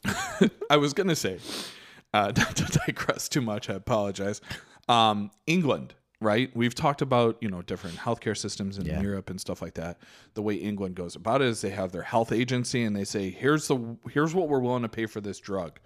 I 0.69 0.77
was 0.77 0.93
gonna 0.93 1.15
say, 1.15 1.39
uh, 2.13 2.31
not 2.35 2.55
to 2.57 2.79
digress 2.85 3.27
too 3.29 3.41
much. 3.41 3.69
I 3.69 3.73
apologize. 3.73 4.41
Um, 4.87 5.31
England, 5.47 5.95
right? 6.21 6.55
We've 6.55 6.75
talked 6.75 7.01
about 7.01 7.37
you 7.41 7.49
know 7.49 7.61
different 7.63 7.95
healthcare 7.97 8.37
systems 8.37 8.77
in 8.77 8.85
Yeah. 8.85 9.01
Europe 9.01 9.29
and 9.31 9.41
stuff 9.41 9.61
like 9.61 9.73
that. 9.75 9.97
The 10.35 10.41
way 10.43 10.55
England 10.55 10.95
goes 10.95 11.15
about 11.15 11.41
it 11.41 11.47
is 11.47 11.61
they 11.61 11.71
have 11.71 11.91
their 11.91 12.03
health 12.03 12.31
agency 12.31 12.83
and 12.83 12.95
they 12.95 13.03
say, 13.05 13.31
here's 13.31 13.67
the 13.67 13.97
here's 14.11 14.35
what 14.35 14.47
we're 14.47 14.59
willing 14.59 14.83
to 14.83 14.89
pay 14.89 15.07
for 15.07 15.21
this 15.21 15.39
drug. 15.39 15.79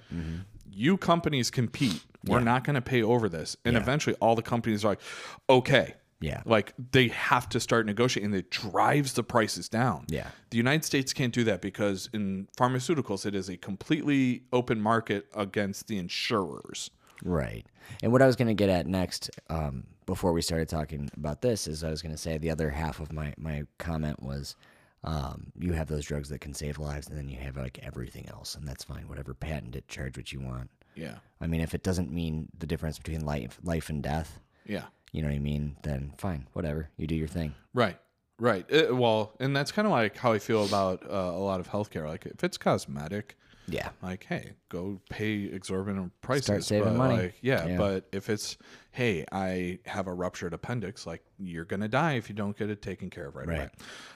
You 0.71 0.97
companies 0.97 1.49
compete. 1.51 2.03
We're 2.25 2.41
not 2.41 2.63
going 2.63 2.75
to 2.75 2.81
pay 2.81 3.01
over 3.01 3.29
this. 3.29 3.55
And 3.65 3.77
eventually, 3.77 4.15
all 4.19 4.35
the 4.35 4.41
companies 4.41 4.83
are 4.83 4.89
like, 4.89 5.01
okay. 5.49 5.95
Yeah. 6.21 6.41
Like 6.45 6.73
they 6.91 7.07
have 7.07 7.47
to 7.49 7.61
start 7.61 7.85
negotiating. 7.85 8.33
It 8.33 8.51
drives 8.51 9.13
the 9.13 9.23
prices 9.23 9.69
down. 9.69 10.05
Yeah. 10.09 10.27
The 10.49 10.57
United 10.57 10.83
States 10.83 11.13
can't 11.13 11.33
do 11.33 11.45
that 11.45 11.61
because 11.61 12.09
in 12.13 12.49
pharmaceuticals, 12.57 13.25
it 13.25 13.35
is 13.35 13.47
a 13.47 13.55
completely 13.55 14.43
open 14.51 14.81
market 14.81 15.27
against 15.33 15.87
the 15.87 15.97
insurers. 15.97 16.91
Right. 17.23 17.65
And 18.03 18.11
what 18.11 18.21
I 18.21 18.27
was 18.27 18.35
going 18.35 18.49
to 18.49 18.53
get 18.53 18.69
at 18.69 18.85
next, 18.85 19.29
um, 19.49 19.85
before 20.05 20.33
we 20.33 20.41
started 20.41 20.67
talking 20.67 21.09
about 21.15 21.41
this, 21.41 21.67
is 21.67 21.83
I 21.83 21.89
was 21.89 22.01
going 22.01 22.13
to 22.13 22.21
say 22.21 22.37
the 22.37 22.51
other 22.51 22.69
half 22.69 22.99
of 22.99 23.13
my, 23.13 23.33
my 23.37 23.63
comment 23.77 24.21
was 24.21 24.55
um, 25.03 25.51
you 25.57 25.73
have 25.73 25.87
those 25.87 26.05
drugs 26.05 26.29
that 26.29 26.41
can 26.41 26.53
save 26.53 26.77
lives, 26.79 27.07
and 27.07 27.17
then 27.17 27.29
you 27.29 27.37
have 27.39 27.57
like 27.57 27.79
everything 27.81 28.27
else, 28.29 28.55
and 28.55 28.67
that's 28.67 28.83
fine. 28.83 29.07
Whatever 29.07 29.33
patent 29.33 29.75
it, 29.75 29.87
charge 29.87 30.17
what 30.17 30.31
you 30.33 30.39
want. 30.41 30.69
Yeah. 30.95 31.15
I 31.39 31.47
mean, 31.47 31.61
if 31.61 31.73
it 31.73 31.83
doesn't 31.83 32.11
mean 32.11 32.49
the 32.57 32.67
difference 32.67 32.97
between 32.97 33.25
life, 33.25 33.57
life 33.63 33.89
and 33.89 34.03
death, 34.03 34.39
Yeah. 34.65 34.85
you 35.13 35.21
know 35.21 35.29
what 35.29 35.35
I 35.35 35.39
mean, 35.39 35.77
then 35.83 36.13
fine, 36.17 36.47
whatever. 36.53 36.89
You 36.97 37.07
do 37.07 37.15
your 37.15 37.27
thing. 37.29 37.53
Right. 37.73 37.97
Right. 38.39 38.65
It- 38.69 38.93
well, 38.95 39.33
and 39.39 39.55
that's 39.55 39.71
kind 39.71 39.85
of 39.85 39.91
like 39.91 40.17
how 40.17 40.33
I 40.33 40.39
feel 40.39 40.65
about 40.65 41.03
uh, 41.09 41.13
a 41.13 41.39
lot 41.39 41.59
of 41.61 41.69
healthcare. 41.69 42.07
Like 42.07 42.25
if 42.25 42.43
it's 42.43 42.57
cosmetic, 42.57 43.37
Yeah. 43.71 43.89
like 44.01 44.25
hey, 44.25 44.53
go 44.69 44.99
pay 45.09 45.43
exorbitant 45.43 46.11
prices. 46.21 46.67
saving 46.67 46.89
but, 46.89 46.97
money. 46.97 47.15
Like, 47.15 47.35
yeah, 47.41 47.67
Yeah. 47.67 47.77
But 47.77 48.07
if 48.11 48.29
it's 48.29 48.57
hey, 48.91 49.25
I 49.31 49.79
have 49.85 50.07
a 50.07 50.13
ruptured 50.13 50.53
appendix, 50.53 51.05
like 51.05 51.23
you're 51.37 51.65
gonna 51.65 51.87
die 51.87 52.13
if 52.13 52.29
you 52.29 52.35
don't 52.35 52.57
get 52.57 52.69
it 52.69 52.81
taken 52.81 53.09
care 53.09 53.27
of 53.27 53.35
right, 53.35 53.47
away. 53.47 53.69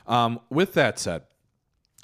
Um, 0.08 0.40
with 0.50 0.74
that 0.74 1.00
said, 1.00 1.24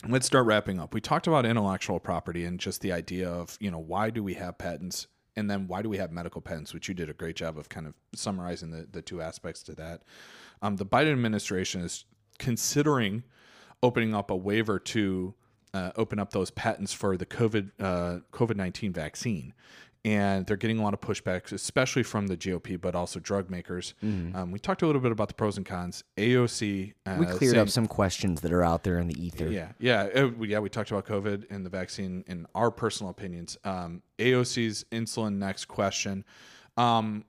let's 0.07 0.25
start 0.25 0.45
wrapping 0.45 0.79
up. 0.79 0.93
We 0.93 1.01
talked 1.01 1.27
about 1.27 1.45
intellectual 1.45 1.99
property 1.99 2.45
and 2.45 2.59
just 2.59 2.81
the 2.81 2.91
idea 2.91 3.29
of 3.29 3.57
you 3.59 3.71
know 3.71 3.79
why 3.79 4.09
do 4.09 4.23
we 4.23 4.35
have 4.35 4.57
patents 4.57 5.07
and 5.35 5.49
then 5.49 5.67
why 5.67 5.81
do 5.81 5.89
we 5.89 5.97
have 5.97 6.11
medical 6.11 6.41
patents, 6.41 6.73
which 6.73 6.87
you 6.87 6.93
did 6.93 7.09
a 7.09 7.13
great 7.13 7.35
job 7.35 7.57
of 7.57 7.69
kind 7.69 7.87
of 7.87 7.93
summarizing 8.13 8.71
the, 8.71 8.87
the 8.91 9.01
two 9.01 9.21
aspects 9.21 9.63
to 9.63 9.75
that. 9.75 10.03
Um, 10.61 10.75
the 10.75 10.85
Biden 10.85 11.13
administration 11.13 11.81
is 11.81 12.05
considering 12.37 13.23
opening 13.81 14.13
up 14.13 14.29
a 14.31 14.35
waiver 14.35 14.79
to 14.79 15.33
uh, 15.73 15.91
open 15.95 16.19
up 16.19 16.31
those 16.31 16.51
patents 16.51 16.93
for 16.93 17.17
the 17.17 17.25
COVID 17.25 17.71
uh, 17.79 18.19
COVID 18.31 18.55
nineteen 18.55 18.91
vaccine, 18.93 19.53
and 20.05 20.45
they're 20.47 20.57
getting 20.57 20.79
a 20.79 20.83
lot 20.83 20.93
of 20.93 21.01
pushback, 21.01 21.51
especially 21.51 22.03
from 22.03 22.27
the 22.27 22.37
GOP, 22.37 22.79
but 22.79 22.95
also 22.95 23.19
drug 23.19 23.49
makers. 23.49 23.93
Um, 24.01 24.51
we 24.51 24.59
talked 24.59 24.81
a 24.81 24.85
little 24.85 25.01
bit 25.01 25.11
about 25.11 25.27
the 25.27 25.33
pros 25.33 25.57
and 25.57 25.65
cons. 25.65 26.03
AOC 26.17 26.93
uh, 27.05 27.15
We 27.19 27.25
cleared 27.25 27.39
saying- 27.53 27.57
up 27.57 27.69
some 27.69 27.87
questions 27.87 28.41
that 28.41 28.51
are 28.51 28.63
out 28.63 28.83
there 28.83 28.97
in 28.99 29.07
the 29.07 29.21
ether. 29.23 29.49
yeah, 29.49 29.73
yeah, 29.79 30.25
we- 30.25 30.49
yeah. 30.49 30.59
We 30.59 30.69
talked 30.69 30.91
about 30.91 31.05
COVID 31.05 31.45
and 31.49 31.65
the 31.65 31.69
vaccine 31.69 32.23
in 32.27 32.47
our 32.55 32.71
personal 32.71 33.11
opinions. 33.11 33.57
Um, 33.63 34.01
AOC's 34.17 34.85
insulin 34.91 35.33
next 35.37 35.65
question. 35.65 36.23
Um, 36.77 37.25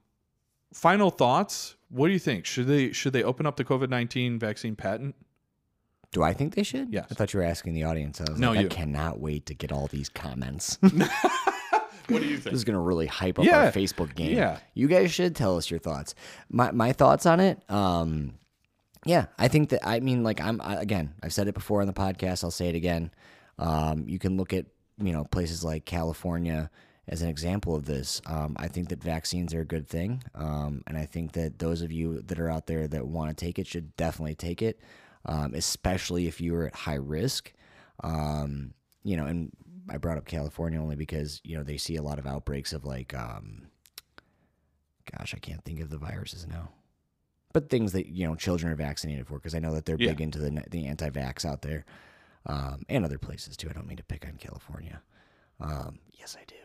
final 0.73 1.09
thoughts. 1.09 1.75
What 1.89 2.07
do 2.07 2.13
you 2.13 2.19
think? 2.19 2.45
Should 2.45 2.67
they 2.67 2.93
should 2.93 3.11
they 3.13 3.23
open 3.23 3.45
up 3.45 3.57
the 3.57 3.65
COVID 3.65 3.89
nineteen 3.89 4.39
vaccine 4.39 4.75
patent? 4.75 5.15
Do 6.11 6.23
I 6.23 6.33
think 6.33 6.55
they 6.55 6.63
should? 6.63 6.91
Yes. 6.91 7.07
I 7.09 7.13
thought 7.13 7.33
you 7.33 7.39
were 7.39 7.45
asking 7.45 7.73
the 7.73 7.83
audience. 7.83 8.19
I 8.19 8.29
was 8.29 8.39
No, 8.39 8.49
like, 8.49 8.59
I 8.59 8.61
you. 8.63 8.67
cannot 8.69 9.19
wait 9.19 9.45
to 9.45 9.53
get 9.53 9.71
all 9.71 9.87
these 9.87 10.09
comments. 10.09 10.77
What 12.07 12.21
do 12.21 12.27
you 12.27 12.35
think? 12.37 12.45
This 12.45 12.55
is 12.55 12.63
gonna 12.65 12.81
really 12.81 13.07
hype 13.07 13.39
up 13.39 13.45
Yeah. 13.45 13.65
our 13.65 13.71
Facebook 13.71 14.13
game. 14.15 14.35
Yeah. 14.35 14.59
You 14.73 14.87
guys 14.89 15.13
should 15.13 15.33
tell 15.35 15.55
us 15.55 15.69
your 15.71 15.79
thoughts. 15.79 16.13
My 16.49 16.71
my 16.71 16.91
thoughts 16.91 17.25
on 17.25 17.39
it. 17.39 17.61
Um, 17.69 18.33
yeah, 19.05 19.27
I 19.39 19.47
think 19.47 19.69
that 19.69 19.87
I 19.87 20.01
mean, 20.01 20.21
like 20.23 20.41
I'm 20.41 20.59
I, 20.61 20.75
again. 20.81 21.13
I've 21.23 21.31
said 21.31 21.47
it 21.47 21.53
before 21.53 21.79
on 21.79 21.87
the 21.87 21.93
podcast. 21.93 22.43
I'll 22.43 22.51
say 22.51 22.67
it 22.67 22.75
again. 22.75 23.11
Um, 23.59 24.09
you 24.09 24.19
can 24.19 24.35
look 24.35 24.51
at 24.51 24.65
you 25.01 25.13
know 25.13 25.23
places 25.23 25.63
like 25.63 25.85
California 25.85 26.69
as 27.07 27.21
an 27.21 27.29
example 27.29 27.75
of 27.75 27.85
this. 27.85 28.21
Um, 28.25 28.57
I 28.59 28.67
think 28.67 28.89
that 28.89 29.01
vaccines 29.01 29.53
are 29.53 29.61
a 29.61 29.65
good 29.65 29.87
thing, 29.87 30.21
um, 30.35 30.83
and 30.87 30.97
I 30.97 31.05
think 31.05 31.31
that 31.33 31.59
those 31.59 31.81
of 31.81 31.93
you 31.93 32.21
that 32.23 32.39
are 32.41 32.49
out 32.49 32.67
there 32.67 32.89
that 32.89 33.07
want 33.07 33.29
to 33.29 33.45
take 33.45 33.57
it 33.57 33.67
should 33.67 33.95
definitely 33.95 34.35
take 34.35 34.61
it, 34.61 34.81
um, 35.25 35.53
especially 35.53 36.27
if 36.27 36.41
you 36.41 36.55
are 36.55 36.67
at 36.67 36.75
high 36.75 36.95
risk. 36.95 37.53
Um, 38.03 38.73
you 39.03 39.15
know, 39.17 39.25
and 39.25 39.51
I 39.89 39.97
brought 39.97 40.17
up 40.17 40.25
California 40.25 40.79
only 40.81 40.95
because 40.95 41.41
you 41.43 41.57
know 41.57 41.63
they 41.63 41.77
see 41.77 41.95
a 41.95 42.03
lot 42.03 42.19
of 42.19 42.25
outbreaks 42.27 42.73
of 42.73 42.85
like, 42.85 43.13
um, 43.13 43.67
gosh, 45.17 45.33
I 45.35 45.39
can't 45.39 45.63
think 45.63 45.79
of 45.81 45.89
the 45.89 45.97
viruses 45.97 46.47
now, 46.47 46.69
but 47.53 47.69
things 47.69 47.91
that 47.93 48.07
you 48.07 48.27
know 48.27 48.35
children 48.35 48.71
are 48.71 48.75
vaccinated 48.75 49.27
for 49.27 49.35
because 49.35 49.55
I 49.55 49.59
know 49.59 49.73
that 49.73 49.85
they're 49.85 49.97
Yeah. 49.99 50.09
big 50.11 50.21
into 50.21 50.39
the 50.39 50.63
the 50.69 50.85
anti-vax 50.87 51.45
out 51.45 51.61
there, 51.61 51.85
um, 52.45 52.83
and 52.89 53.05
other 53.05 53.17
places 53.17 53.57
too. 53.57 53.69
I 53.69 53.73
don't 53.73 53.87
mean 53.87 53.97
to 53.97 54.03
pick 54.03 54.25
on 54.25 54.33
California. 54.37 55.01
Um, 55.59 55.99
yes, 56.13 56.35
I 56.39 56.43
do. 56.47 56.55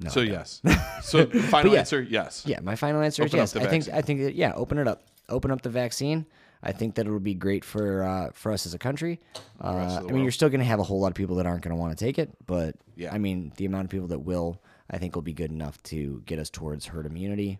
No, 0.00 0.10
So 0.10 0.20
yes. 0.20 0.62
So 1.02 1.26
final 1.50 1.72
yeah. 1.74 1.80
answer, 1.80 2.00
yes. 2.02 2.42
Yeah, 2.46 2.60
my 2.60 2.74
final 2.76 3.02
answer 3.02 3.22
Open 3.22 3.38
is 3.40 3.54
yes. 3.54 3.64
I 3.64 3.68
think. 3.68 3.88
I 3.90 4.00
think 4.02 4.20
that, 4.22 4.34
yeah, 4.34 4.52
open 4.54 4.78
it 4.78 4.88
up. 4.88 5.04
Open 5.28 5.50
up 5.50 5.62
the 5.62 5.68
vaccine. 5.70 6.26
I 6.62 6.72
think 6.72 6.94
that 6.94 7.06
it'll 7.06 7.18
be 7.18 7.34
great 7.34 7.64
for 7.64 8.02
uh, 8.04 8.30
for 8.32 8.52
us 8.52 8.66
as 8.66 8.74
a 8.74 8.78
country. 8.78 9.20
Uh, 9.60 10.00
I 10.08 10.12
mean, 10.12 10.22
you're 10.22 10.30
still 10.30 10.48
going 10.48 10.60
to 10.60 10.66
have 10.66 10.78
a 10.78 10.84
whole 10.84 11.00
lot 11.00 11.08
of 11.08 11.14
people 11.14 11.36
that 11.36 11.46
aren't 11.46 11.62
going 11.62 11.74
to 11.74 11.80
want 11.80 11.96
to 11.96 12.04
take 12.04 12.18
it, 12.18 12.30
but 12.46 12.76
Yeah. 12.96 13.12
I 13.12 13.18
mean, 13.18 13.52
the 13.56 13.64
amount 13.64 13.84
of 13.84 13.90
people 13.90 14.08
that 14.08 14.20
will, 14.20 14.62
I 14.90 14.98
think, 14.98 15.14
will 15.14 15.22
be 15.22 15.32
good 15.32 15.50
enough 15.50 15.82
to 15.84 16.22
get 16.26 16.38
us 16.38 16.50
towards 16.50 16.86
herd 16.86 17.06
immunity, 17.06 17.58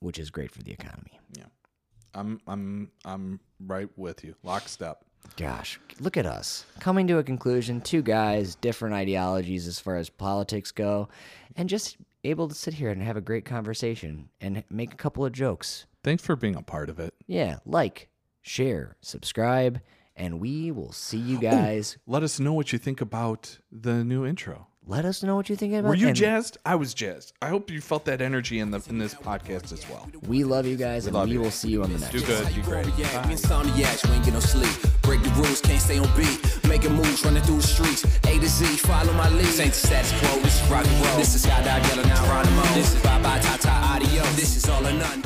which 0.00 0.18
is 0.18 0.30
great 0.30 0.50
for 0.50 0.62
the 0.62 0.72
economy. 0.72 1.18
Yeah. 1.36 1.44
I'm 2.14 2.40
I'm 2.46 2.90
I'm 3.04 3.40
right 3.66 3.88
with 3.96 4.24
you. 4.24 4.34
Lockstep. 4.42 5.04
Gosh, 5.36 5.78
look 6.00 6.16
at 6.16 6.26
us 6.26 6.64
coming 6.80 7.06
to 7.08 7.18
a 7.18 7.22
conclusion. 7.24 7.80
Two 7.80 8.02
guys, 8.02 8.54
different 8.54 8.94
ideologies 8.94 9.66
as 9.66 9.78
far 9.78 9.96
as 9.96 10.08
politics 10.08 10.70
go, 10.72 11.08
and 11.56 11.68
just 11.68 11.96
able 12.24 12.48
to 12.48 12.54
sit 12.54 12.74
here 12.74 12.90
and 12.90 13.02
have 13.02 13.16
a 13.16 13.20
great 13.20 13.44
conversation 13.44 14.28
and 14.40 14.64
make 14.70 14.92
a 14.92 14.96
couple 14.96 15.24
of 15.24 15.32
jokes. 15.32 15.86
Thanks 16.08 16.24
for 16.24 16.36
being 16.36 16.56
a 16.56 16.62
part 16.62 16.88
of 16.88 16.98
it. 16.98 17.12
Yeah, 17.26 17.58
like, 17.66 18.08
share, 18.40 18.96
subscribe, 19.02 19.82
and 20.16 20.40
we 20.40 20.70
will 20.70 20.90
see 20.90 21.18
you 21.18 21.38
guys. 21.38 21.98
Let 22.06 22.22
us 22.22 22.40
know 22.40 22.54
what 22.54 22.72
you 22.72 22.78
think 22.78 23.02
about 23.02 23.58
the 23.70 24.02
new 24.04 24.24
intro. 24.24 24.68
Let 24.86 25.04
us 25.04 25.22
know 25.22 25.36
what 25.36 25.50
you 25.50 25.56
think 25.56 25.74
about. 25.74 25.84
It. 25.84 25.88
Were 25.90 25.94
you 25.96 26.08
and 26.08 26.16
jazzed? 26.16 26.56
I 26.64 26.76
was 26.76 26.94
jazzed. 26.94 27.34
I 27.42 27.50
hope 27.50 27.70
you 27.70 27.82
felt 27.82 28.06
that 28.06 28.22
energy 28.22 28.58
in 28.58 28.70
the 28.70 28.80
in 28.88 28.96
this 28.96 29.12
podcast 29.12 29.70
as 29.70 29.86
well. 29.90 30.08
We 30.26 30.44
love 30.44 30.64
you 30.64 30.76
guys, 30.76 31.04
and 31.04 31.14
love 31.14 31.28
we 31.28 31.34
you. 31.34 31.42
will 31.42 31.50
see 31.50 31.68
you 31.68 31.82
on 31.82 31.92
the 31.92 31.98
next. 31.98 32.12
Do 32.12 32.22
good. 32.22 32.54
Be 32.54 32.62
great. 32.62 32.86
Yeah, 32.96 33.28
we 33.28 33.34
insomniacs, 33.34 34.08
we 34.08 34.14
ain't 34.14 34.24
get 34.24 34.32
no 34.32 34.40
sleep. 34.40 34.72
Break 35.02 35.22
the 35.22 35.30
rules, 35.32 35.60
can't 35.60 35.78
stay 35.78 35.98
on 35.98 36.08
beat. 36.16 36.40
Making 36.66 36.94
moves, 36.94 37.22
running 37.22 37.42
through 37.42 37.60
the 37.60 37.66
streets. 37.66 38.04
A 38.24 38.38
to 38.38 38.48
Z, 38.48 38.64
follow 38.78 39.12
my 39.12 39.28
lead. 39.28 39.44
This 39.44 39.60
ain't 39.60 39.74
the 39.74 39.86
status 39.86 40.18
quo, 40.20 40.40
this 40.40 40.62
is 40.62 40.70
rock 40.70 40.86
and 40.86 41.04
roll. 41.04 41.18
This 41.18 41.34
is 41.34 41.44
Skydive, 41.44 41.86
yelling 41.86 42.10
out 42.10 42.24
Geronimo. 42.24 42.62
This 42.72 42.94
is 42.94 43.02
bye 43.02 43.20
bye, 43.20 43.40
ta 43.40 43.58
ta, 43.60 43.92
adios. 43.94 44.36
This 44.36 44.56
is 44.56 44.66
all 44.70 44.86
or 44.86 44.92
none. 44.92 45.22